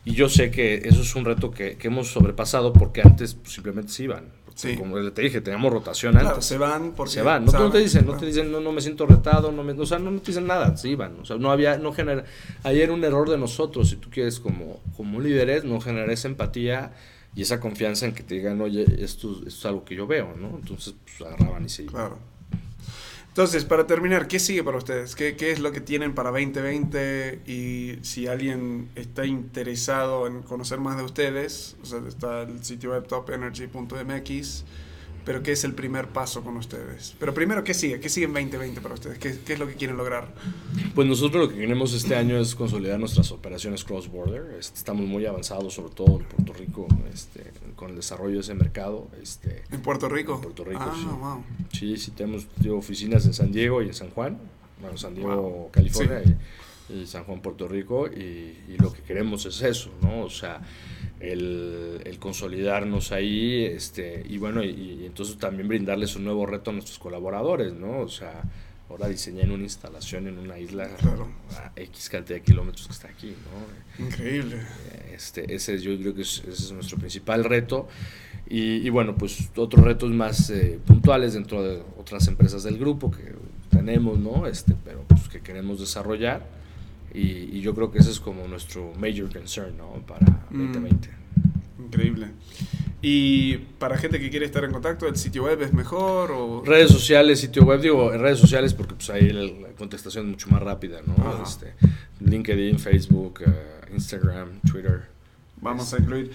Y 0.04 0.12
yo 0.12 0.28
sé 0.28 0.50
que 0.52 0.82
eso 0.84 1.02
es 1.02 1.14
un 1.16 1.24
reto 1.24 1.50
que, 1.50 1.76
que 1.76 1.88
hemos 1.88 2.08
sobrepasado 2.08 2.72
porque 2.72 3.02
antes 3.02 3.34
pues, 3.34 3.52
simplemente 3.52 3.92
se 3.92 4.04
iban 4.04 4.39
Como 4.76 5.10
te 5.12 5.22
dije, 5.22 5.40
teníamos 5.40 5.72
rotación 5.72 6.16
antes. 6.16 6.44
se 6.44 6.58
van 6.58 6.92
porque 6.92 7.12
se 7.12 7.22
van. 7.22 7.44
No, 7.44 7.70
te 7.70 7.78
dicen, 7.78 8.06
no 8.06 8.16
te 8.16 8.26
dicen, 8.26 8.50
no, 8.50 8.60
no 8.60 8.72
me 8.72 8.80
siento 8.80 9.06
retado, 9.06 9.52
no 9.52 9.62
me, 9.62 9.72
o 9.72 9.86
sea, 9.86 9.98
no, 9.98 10.10
te 10.20 10.26
dicen 10.26 10.46
nada, 10.46 10.76
se 10.76 10.88
iban. 10.88 11.18
O 11.20 11.24
sea, 11.24 11.36
no 11.36 11.50
había, 11.50 11.78
no 11.78 11.92
genera, 11.92 12.24
ayer 12.62 12.90
un 12.90 13.04
error 13.04 13.28
de 13.28 13.38
nosotros, 13.38 13.90
si 13.90 13.96
tú 13.96 14.10
quieres 14.10 14.40
como, 14.40 14.80
como 14.96 15.20
líderes, 15.20 15.64
no 15.64 15.80
generar 15.80 16.10
esa 16.10 16.28
empatía 16.28 16.92
y 17.34 17.42
esa 17.42 17.60
confianza 17.60 18.06
en 18.06 18.12
que 18.12 18.22
te 18.22 18.34
digan, 18.34 18.60
oye, 18.60 18.84
esto, 18.98 19.32
esto 19.32 19.48
es 19.48 19.64
algo 19.66 19.84
que 19.84 19.94
yo 19.94 20.06
veo, 20.06 20.34
¿no? 20.36 20.58
Entonces, 20.58 20.94
pues 21.04 21.28
agarraban 21.28 21.64
y 21.64 21.68
se 21.68 21.82
iban. 21.82 21.94
Claro. 21.94 22.18
Entonces, 23.30 23.64
para 23.64 23.86
terminar, 23.86 24.26
¿qué 24.26 24.40
sigue 24.40 24.64
para 24.64 24.78
ustedes? 24.78 25.14
¿Qué, 25.14 25.36
¿Qué, 25.36 25.52
es 25.52 25.60
lo 25.60 25.70
que 25.70 25.80
tienen 25.80 26.14
para 26.14 26.30
2020? 26.30 27.42
Y 27.46 27.98
si 28.02 28.26
alguien 28.26 28.90
está 28.96 29.24
interesado 29.24 30.26
en 30.26 30.42
conocer 30.42 30.80
más 30.80 30.96
de 30.96 31.04
ustedes, 31.04 31.76
o 31.80 31.86
sea, 31.86 32.00
está 32.08 32.42
el 32.42 32.64
sitio 32.64 32.90
web 32.90 33.06
topenergy.mx 33.06 34.64
pero 35.30 35.44
¿qué 35.44 35.52
es 35.52 35.62
el 35.62 35.74
primer 35.74 36.08
paso 36.08 36.42
con 36.42 36.56
ustedes? 36.56 37.14
Pero 37.20 37.32
primero, 37.32 37.62
¿qué 37.62 37.72
sigue? 37.72 38.00
¿Qué 38.00 38.08
sigue 38.08 38.26
en 38.26 38.32
2020 38.32 38.80
para 38.80 38.94
ustedes? 38.94 39.16
¿Qué, 39.20 39.38
¿Qué, 39.38 39.52
es 39.52 39.60
lo 39.60 39.68
que 39.68 39.74
quieren 39.74 39.96
lograr? 39.96 40.34
Pues 40.92 41.06
nosotros 41.06 41.44
lo 41.44 41.48
que 41.54 41.60
queremos 41.60 41.92
este 41.92 42.16
año 42.16 42.36
es 42.36 42.56
consolidar 42.56 42.98
nuestras 42.98 43.30
operaciones 43.30 43.84
cross-border. 43.84 44.56
Este, 44.58 44.76
estamos 44.76 45.06
muy 45.06 45.26
avanzados, 45.26 45.74
sobre 45.74 45.94
todo 45.94 46.18
en 46.18 46.24
Puerto 46.24 46.52
Rico, 46.52 46.88
este, 47.14 47.52
con 47.76 47.90
el 47.90 47.94
desarrollo 47.94 48.34
de 48.34 48.40
ese 48.40 48.54
mercado. 48.54 49.06
Este, 49.22 49.62
¿En 49.70 49.82
Puerto 49.82 50.08
Rico? 50.08 50.34
En 50.34 50.40
Puerto 50.40 50.64
Rico, 50.64 50.82
ah, 50.84 50.96
sí. 50.98 51.06
Wow. 51.06 51.44
Sí, 51.74 51.96
sí, 51.96 52.10
tenemos 52.10 52.48
oficinas 52.68 53.24
en 53.24 53.32
San 53.32 53.52
Diego 53.52 53.82
y 53.82 53.86
en 53.86 53.94
San 53.94 54.10
Juan. 54.10 54.36
Bueno, 54.80 54.98
San 54.98 55.14
Diego, 55.14 55.70
California 55.70 56.24
y, 56.88 56.92
y, 56.92 57.06
San 57.06 57.22
Juan, 57.22 57.40
Puerto 57.40 57.68
Rico. 57.68 58.08
Y, 58.08 58.58
y 58.66 58.78
lo 58.80 58.92
que 58.92 59.02
queremos 59.02 59.46
es 59.46 59.62
eso, 59.62 59.90
¿no? 60.02 60.22
O 60.24 60.30
sea 60.30 60.60
el, 61.20 62.00
el, 62.04 62.18
consolidarnos 62.18 63.12
ahí, 63.12 63.64
este, 63.64 64.24
y 64.28 64.38
bueno, 64.38 64.64
y, 64.64 65.04
entonces 65.04 65.36
también 65.36 65.68
brindarles 65.68 66.16
un 66.16 66.24
nuevo 66.24 66.46
reto 66.46 66.70
a 66.70 66.72
nuestros 66.72 66.98
colaboradores, 66.98 67.74
¿no? 67.74 68.00
O 68.00 68.08
sea, 68.08 68.42
ahora 68.88 69.06
diseñar 69.06 69.50
una 69.50 69.62
instalación 69.62 70.26
en 70.26 70.38
una 70.38 70.58
isla 70.58 70.88
a 71.56 71.72
X 71.76 72.08
cantidad 72.08 72.38
de 72.38 72.42
kilómetros 72.42 72.86
que 72.86 72.92
está 72.92 73.08
aquí, 73.08 73.34
¿no? 73.98 74.04
Increíble. 74.06 74.62
Este, 75.12 75.54
ese 75.54 75.78
yo 75.78 75.96
creo 75.98 76.14
que 76.14 76.22
ese 76.22 76.50
es 76.50 76.72
nuestro 76.72 76.98
principal 76.98 77.44
reto. 77.44 77.86
Y, 78.48 78.84
y 78.84 78.88
bueno, 78.88 79.14
pues 79.14 79.50
otros 79.54 79.84
retos 79.84 80.10
más 80.10 80.50
eh, 80.50 80.80
puntuales 80.84 81.34
dentro 81.34 81.62
de 81.62 81.82
otras 81.98 82.26
empresas 82.26 82.64
del 82.64 82.78
grupo 82.78 83.10
que 83.10 83.34
tenemos, 83.70 84.18
¿no? 84.18 84.46
Este, 84.46 84.74
pero 84.84 85.04
pues 85.06 85.28
que 85.28 85.40
queremos 85.40 85.78
desarrollar 85.78 86.59
y, 87.12 87.60
yo 87.60 87.74
creo 87.74 87.90
que 87.90 87.98
ese 87.98 88.10
es 88.10 88.20
como 88.20 88.46
nuestro 88.48 88.92
major 88.98 89.30
concern 89.32 89.76
¿no? 89.76 89.92
para 90.06 90.26
2020. 90.50 91.08
Mm, 91.08 91.84
increíble. 91.84 92.28
Y 93.02 93.56
para 93.78 93.96
gente 93.96 94.20
que 94.20 94.28
quiere 94.28 94.44
estar 94.44 94.62
en 94.64 94.72
contacto, 94.72 95.06
¿el 95.06 95.16
sitio 95.16 95.44
web 95.44 95.60
es 95.62 95.72
mejor? 95.72 96.32
O... 96.32 96.62
Redes 96.64 96.90
sociales, 96.90 97.40
sitio 97.40 97.64
web, 97.64 97.80
digo, 97.80 98.12
en 98.12 98.20
redes 98.20 98.38
sociales 98.38 98.74
porque 98.74 98.94
pues 98.94 99.08
ahí 99.10 99.30
la, 99.30 99.70
contestación 99.78 100.26
es 100.26 100.30
mucho 100.32 100.50
más 100.50 100.62
rápida, 100.62 101.00
¿no? 101.06 101.42
Este, 101.42 101.72
LinkedIn, 102.20 102.78
Facebook, 102.78 103.40
uh, 103.46 103.94
Instagram, 103.94 104.60
Twitter. 104.70 105.04
Vamos 105.62 105.92
a 105.94 105.98
incluir. 105.98 106.30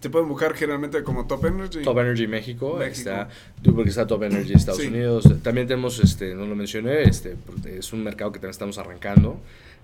Te 0.00 0.10
pueden 0.10 0.28
buscar 0.28 0.54
generalmente 0.54 1.02
como 1.02 1.26
Top 1.26 1.44
Energy. 1.46 1.82
Top 1.82 1.98
Energy 1.98 2.26
México, 2.26 2.76
México. 2.78 3.10
está, 3.10 3.28
porque 3.74 3.88
está 3.88 4.06
Top 4.06 4.22
Energy 4.22 4.52
Estados 4.52 4.84
Unidos. 4.84 5.24
También 5.42 5.66
tenemos, 5.66 5.98
este, 6.00 6.34
no 6.34 6.44
lo 6.46 6.54
mencioné, 6.54 7.02
este, 7.02 7.36
es 7.66 7.92
un 7.92 8.04
mercado 8.04 8.30
que 8.30 8.38
también 8.38 8.50
estamos 8.50 8.76
arrancando 8.78 9.40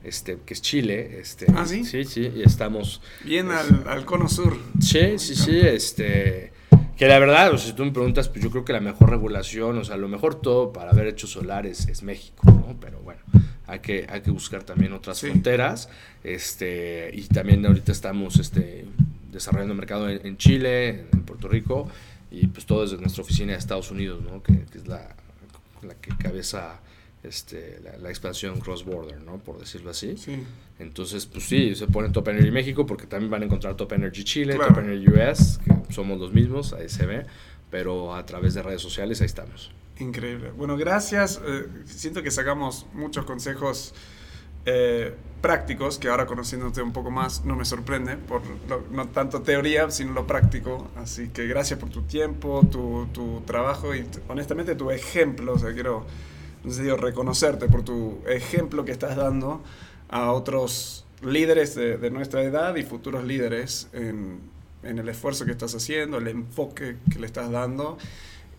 este, 0.06 0.38
que 0.44 0.54
es 0.54 0.62
Chile. 0.62 1.18
Este, 1.20 1.46
¿Ah, 1.54 1.66
sí? 1.66 1.84
Sí, 1.84 2.04
sí, 2.04 2.32
y 2.34 2.42
estamos... 2.42 3.02
Bien 3.24 3.50
al, 3.50 3.84
al, 3.86 4.04
cono 4.04 4.28
sur. 4.28 4.56
Sí, 4.80 5.18
sí, 5.18 5.34
sí, 5.34 5.58
este... 5.58 6.52
Que 6.96 7.08
la 7.08 7.18
verdad, 7.18 7.52
o 7.52 7.58
sea, 7.58 7.68
si 7.68 7.76
tú 7.76 7.84
me 7.84 7.90
preguntas, 7.90 8.28
pues 8.28 8.42
yo 8.42 8.50
creo 8.50 8.64
que 8.64 8.72
la 8.72 8.80
mejor 8.80 9.10
regulación, 9.10 9.76
o 9.76 9.84
sea, 9.84 9.98
lo 9.98 10.08
mejor 10.08 10.40
todo 10.40 10.72
para 10.72 10.92
haber 10.92 11.08
hecho 11.08 11.26
solares 11.26 11.88
es 11.88 12.02
México, 12.02 12.42
¿no? 12.46 12.74
Pero 12.80 13.00
bueno, 13.00 13.20
hay 13.66 13.80
que, 13.80 14.06
hay 14.08 14.22
que 14.22 14.30
buscar 14.30 14.62
también 14.62 14.94
otras 14.94 15.20
fronteras. 15.20 15.90
Este, 16.24 17.10
y 17.12 17.24
también 17.24 17.66
ahorita 17.66 17.92
estamos 17.92 18.38
este, 18.38 18.86
desarrollando 19.36 19.74
mercado 19.74 20.08
en, 20.08 20.36
Chile, 20.36 21.06
en 21.12 21.22
Puerto 21.22 21.48
Rico, 21.48 21.88
y 22.30 22.46
pues 22.48 22.66
todo 22.66 22.82
desde 22.82 22.98
nuestra 22.98 23.22
oficina 23.22 23.52
de 23.52 23.58
Estados 23.58 23.90
Unidos, 23.90 24.22
¿no? 24.22 24.42
Que, 24.42 24.64
que 24.64 24.78
es 24.78 24.88
la, 24.88 25.14
la 25.82 25.94
que 25.94 26.10
cabeza 26.16 26.80
este, 27.22 27.80
la, 28.00 28.08
expansión 28.08 28.60
cross-border, 28.60 29.20
¿no? 29.20 29.38
Por 29.38 29.58
decirlo 29.58 29.90
así. 29.90 30.16
Sí. 30.16 30.42
Entonces, 30.78 31.26
pues 31.26 31.44
sí, 31.44 31.74
se 31.74 31.86
pone 31.86 32.10
Top 32.10 32.28
Energy 32.28 32.50
México 32.50 32.86
porque 32.86 33.06
también 33.06 33.30
van 33.30 33.42
a 33.42 33.44
encontrar 33.46 33.76
Top 33.76 33.92
Energy 33.92 34.24
Chile, 34.24 34.54
Top 34.54 34.78
Energy 34.78 35.08
US, 35.08 35.58
que 35.86 35.92
somos 35.92 36.18
los 36.18 36.32
mismos, 36.32 36.72
ahí 36.72 36.88
se 36.88 37.06
ve, 37.06 37.26
pero 37.70 38.14
a 38.14 38.24
través 38.26 38.54
de 38.54 38.62
redes 38.62 38.82
sociales 38.82 39.20
ahí 39.20 39.26
estamos. 39.26 39.70
Increíble. 39.98 40.50
Bueno, 40.50 40.76
gracias. 40.76 41.40
Eh, 41.46 41.66
siento 41.86 42.22
que 42.22 42.30
sacamos 42.30 42.86
muchos 42.92 43.24
consejos 43.24 43.94
eh, 44.66 45.14
prácticos, 45.40 45.98
que 45.98 46.08
ahora 46.08 46.26
conociéndote 46.26 46.82
un 46.82 46.92
poco 46.92 47.10
más 47.10 47.44
no 47.44 47.56
me 47.56 47.64
sorprende, 47.64 48.16
por 48.16 48.42
no 48.90 49.08
tanto 49.08 49.42
teoría, 49.42 49.90
sino 49.90 50.12
lo 50.12 50.26
práctico. 50.26 50.88
Así 50.96 51.28
que 51.28 51.46
gracias 51.46 51.78
por 51.78 51.88
tu 51.88 52.02
tiempo, 52.02 52.66
tu, 52.70 53.06
tu 53.12 53.42
trabajo 53.46 53.94
y 53.94 54.04
honestamente 54.28 54.74
tu 54.74 54.90
ejemplo. 54.90 55.54
O 55.54 55.58
sea, 55.58 55.72
quiero 55.72 56.04
en 56.66 56.98
reconocerte 56.98 57.68
por 57.68 57.84
tu 57.84 58.18
ejemplo 58.26 58.84
que 58.84 58.92
estás 58.92 59.16
dando 59.16 59.62
a 60.08 60.32
otros 60.32 61.06
líderes 61.22 61.74
de, 61.74 62.10
nuestra 62.10 62.42
edad 62.42 62.74
y 62.76 62.82
futuros 62.82 63.24
líderes 63.24 63.88
en, 63.92 64.40
el 64.82 65.08
esfuerzo 65.08 65.44
que 65.44 65.52
estás 65.52 65.74
haciendo, 65.74 66.18
el 66.18 66.28
enfoque 66.28 66.96
que 67.10 67.18
le 67.18 67.26
estás 67.26 67.50
dando 67.50 67.98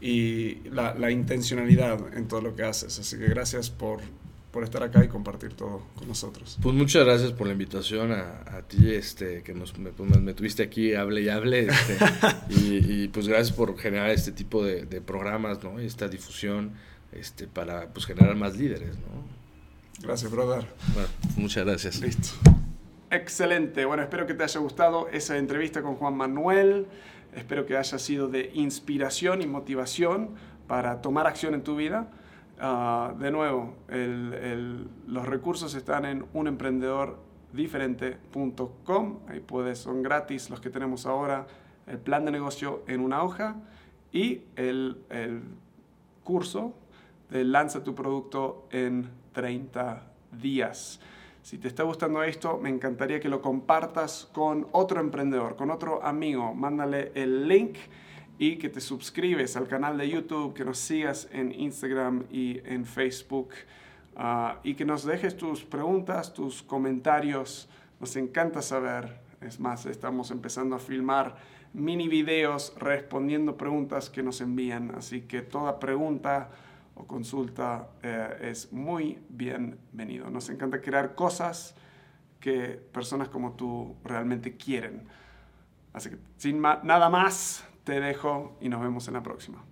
y 0.01 0.55
la, 0.69 0.93
la, 0.93 1.09
intencionalidad 1.09 2.17
en 2.17 2.27
todo 2.27 2.41
lo 2.41 2.55
que 2.55 2.63
haces. 2.63 2.99
Así 2.99 3.17
que 3.17 3.27
gracias 3.27 3.69
por, 3.69 3.99
por 4.51 4.63
estar 4.63 4.81
acá 4.83 5.03
y 5.03 5.07
compartir 5.07 5.53
todo 5.53 5.83
con 5.95 6.07
nosotros. 6.07 6.57
Pues 6.61 6.73
muchas 6.73 7.05
gracias 7.05 7.31
por 7.31 7.47
la 7.47 7.53
invitación 7.53 8.11
a, 8.11 8.43
a 8.57 8.61
ti, 8.61 8.91
este, 8.91 9.43
que 9.43 9.53
nos, 9.53 9.77
me, 9.77 9.91
me, 10.19 10.33
tuviste 10.33 10.63
aquí, 10.63 10.93
hable 10.95 11.21
y 11.21 11.29
hable, 11.29 11.67
este, 11.67 11.97
y, 12.49 13.03
y, 13.03 13.07
pues 13.09 13.27
gracias 13.27 13.55
por 13.55 13.77
generar 13.77 14.09
este 14.09 14.31
tipo 14.31 14.63
de, 14.63 14.85
de 14.85 15.01
programas, 15.01 15.63
¿no? 15.63 15.81
Y 15.81 15.85
esta 15.85 16.07
difusión 16.07 16.73
este, 17.11 17.47
para 17.47 17.87
pues, 17.87 18.05
generar 18.05 18.35
más 18.35 18.55
líderes. 18.57 18.97
¿no? 18.97 20.05
Gracias, 20.05 20.31
brother. 20.31 20.65
Bueno, 20.93 21.09
muchas 21.35 21.65
gracias. 21.65 22.01
Listo. 22.01 22.29
Excelente. 23.09 23.85
Bueno, 23.85 24.03
espero 24.03 24.27
que 24.27 24.33
te 24.33 24.43
haya 24.43 24.59
gustado 24.59 25.07
esa 25.09 25.37
entrevista 25.37 25.81
con 25.81 25.95
Juan 25.95 26.15
Manuel. 26.15 26.87
Espero 27.35 27.65
que 27.65 27.77
haya 27.77 27.97
sido 27.99 28.27
de 28.27 28.51
inspiración 28.53 29.41
y 29.41 29.47
motivación 29.47 30.31
para 30.67 31.01
tomar 31.01 31.27
acción 31.27 31.53
en 31.53 31.63
tu 31.63 31.75
vida. 31.75 32.11
Uh, 32.59 33.15
de 33.19 33.29
nuevo, 33.29 33.75
los 35.07 35.27
recursos 35.27 35.75
están 35.75 36.05
en 36.05 36.25
unemprendedordiferente.com. 36.33 39.19
Ahí 39.27 39.41
puedes, 39.41 39.77
son 39.77 40.01
gratis 40.01 40.49
los 40.49 40.59
que 40.59 40.71
tenemos 40.71 41.05
ahora. 41.05 41.45
El 41.85 41.99
plan 41.99 42.25
de 42.25 42.31
negocio 42.31 42.83
en 42.87 43.01
una 43.01 43.21
hoja 43.21 43.57
y 44.11 44.41
el, 44.55 45.03
el 45.09 45.43
curso 46.23 46.73
de 47.29 47.43
lanza 47.43 47.83
tu 47.83 47.93
producto 47.93 48.67
en 48.71 49.07
30 49.33 50.01
días. 50.41 50.99
Si 51.43 51.59
te 51.59 51.67
está 51.67 51.83
gustando 51.83 52.23
esto, 52.23 52.57
me 52.57 52.69
encantaría 52.69 53.19
que 53.19 53.29
lo 53.29 53.39
compartas 53.41 54.27
con 54.33 54.67
otro 54.71 54.99
emprendedor, 54.99 55.55
con 55.55 55.69
otro 55.69 56.03
amigo. 56.03 56.55
Mándale 56.55 57.11
el 57.13 57.47
link 57.47 57.77
y 58.39 58.57
que 58.57 58.69
te 58.69 58.81
suscribes 58.81 59.57
al 59.57 59.67
canal 59.67 59.97
de 59.97 60.09
YouTube, 60.09 60.53
que 60.53 60.63
nos 60.63 60.77
sigas 60.77 61.27
en 61.31 61.51
Instagram 61.51 62.25
y 62.31 62.59
en 62.65 62.85
Facebook 62.85 63.49
ah, 64.15 64.59
y 64.63 64.75
que 64.75 64.85
nos 64.85 65.05
dejes 65.05 65.35
tus 65.35 65.63
preguntas, 65.63 66.33
tus 66.33 66.61
comentarios. 66.61 67.67
Nos 67.99 68.15
encanta 68.15 68.61
saber. 68.61 69.19
Es 69.41 69.59
más, 69.59 69.85
estamos 69.85 70.31
empezando 70.31 70.75
a 70.75 70.79
filmar 70.79 71.35
mini 71.73 72.07
videos 72.07 72.73
respondiendo 72.77 73.57
preguntas 73.57 74.09
que 74.09 74.23
nos 74.23 74.41
envían. 74.41 74.93
Así 74.95 75.21
que 75.21 75.41
toda 75.41 75.79
pregunta 75.79 76.49
o 76.95 77.05
consulta 77.05 77.89
eh, 78.03 78.49
es 78.51 78.71
muy 78.71 79.19
bienvenido. 79.29 80.29
Nos 80.29 80.49
encanta 80.49 80.81
crear 80.81 81.15
cosas 81.15 81.75
que 82.39 82.79
personas 82.91 83.29
como 83.29 83.53
tú 83.53 83.95
realmente 84.03 84.55
quieren. 84.57 85.03
Así 85.93 86.11
que 86.11 86.17
sin 86.37 86.61
nada 86.61 87.09
más, 87.09 87.66
te 87.87 88.01
dejo 88.01 88.51
y 88.59 88.67
nos 88.67 88.81
vemos 88.81 89.07
en 89.07 89.13
la 89.13 89.23
próxima. 89.23 89.63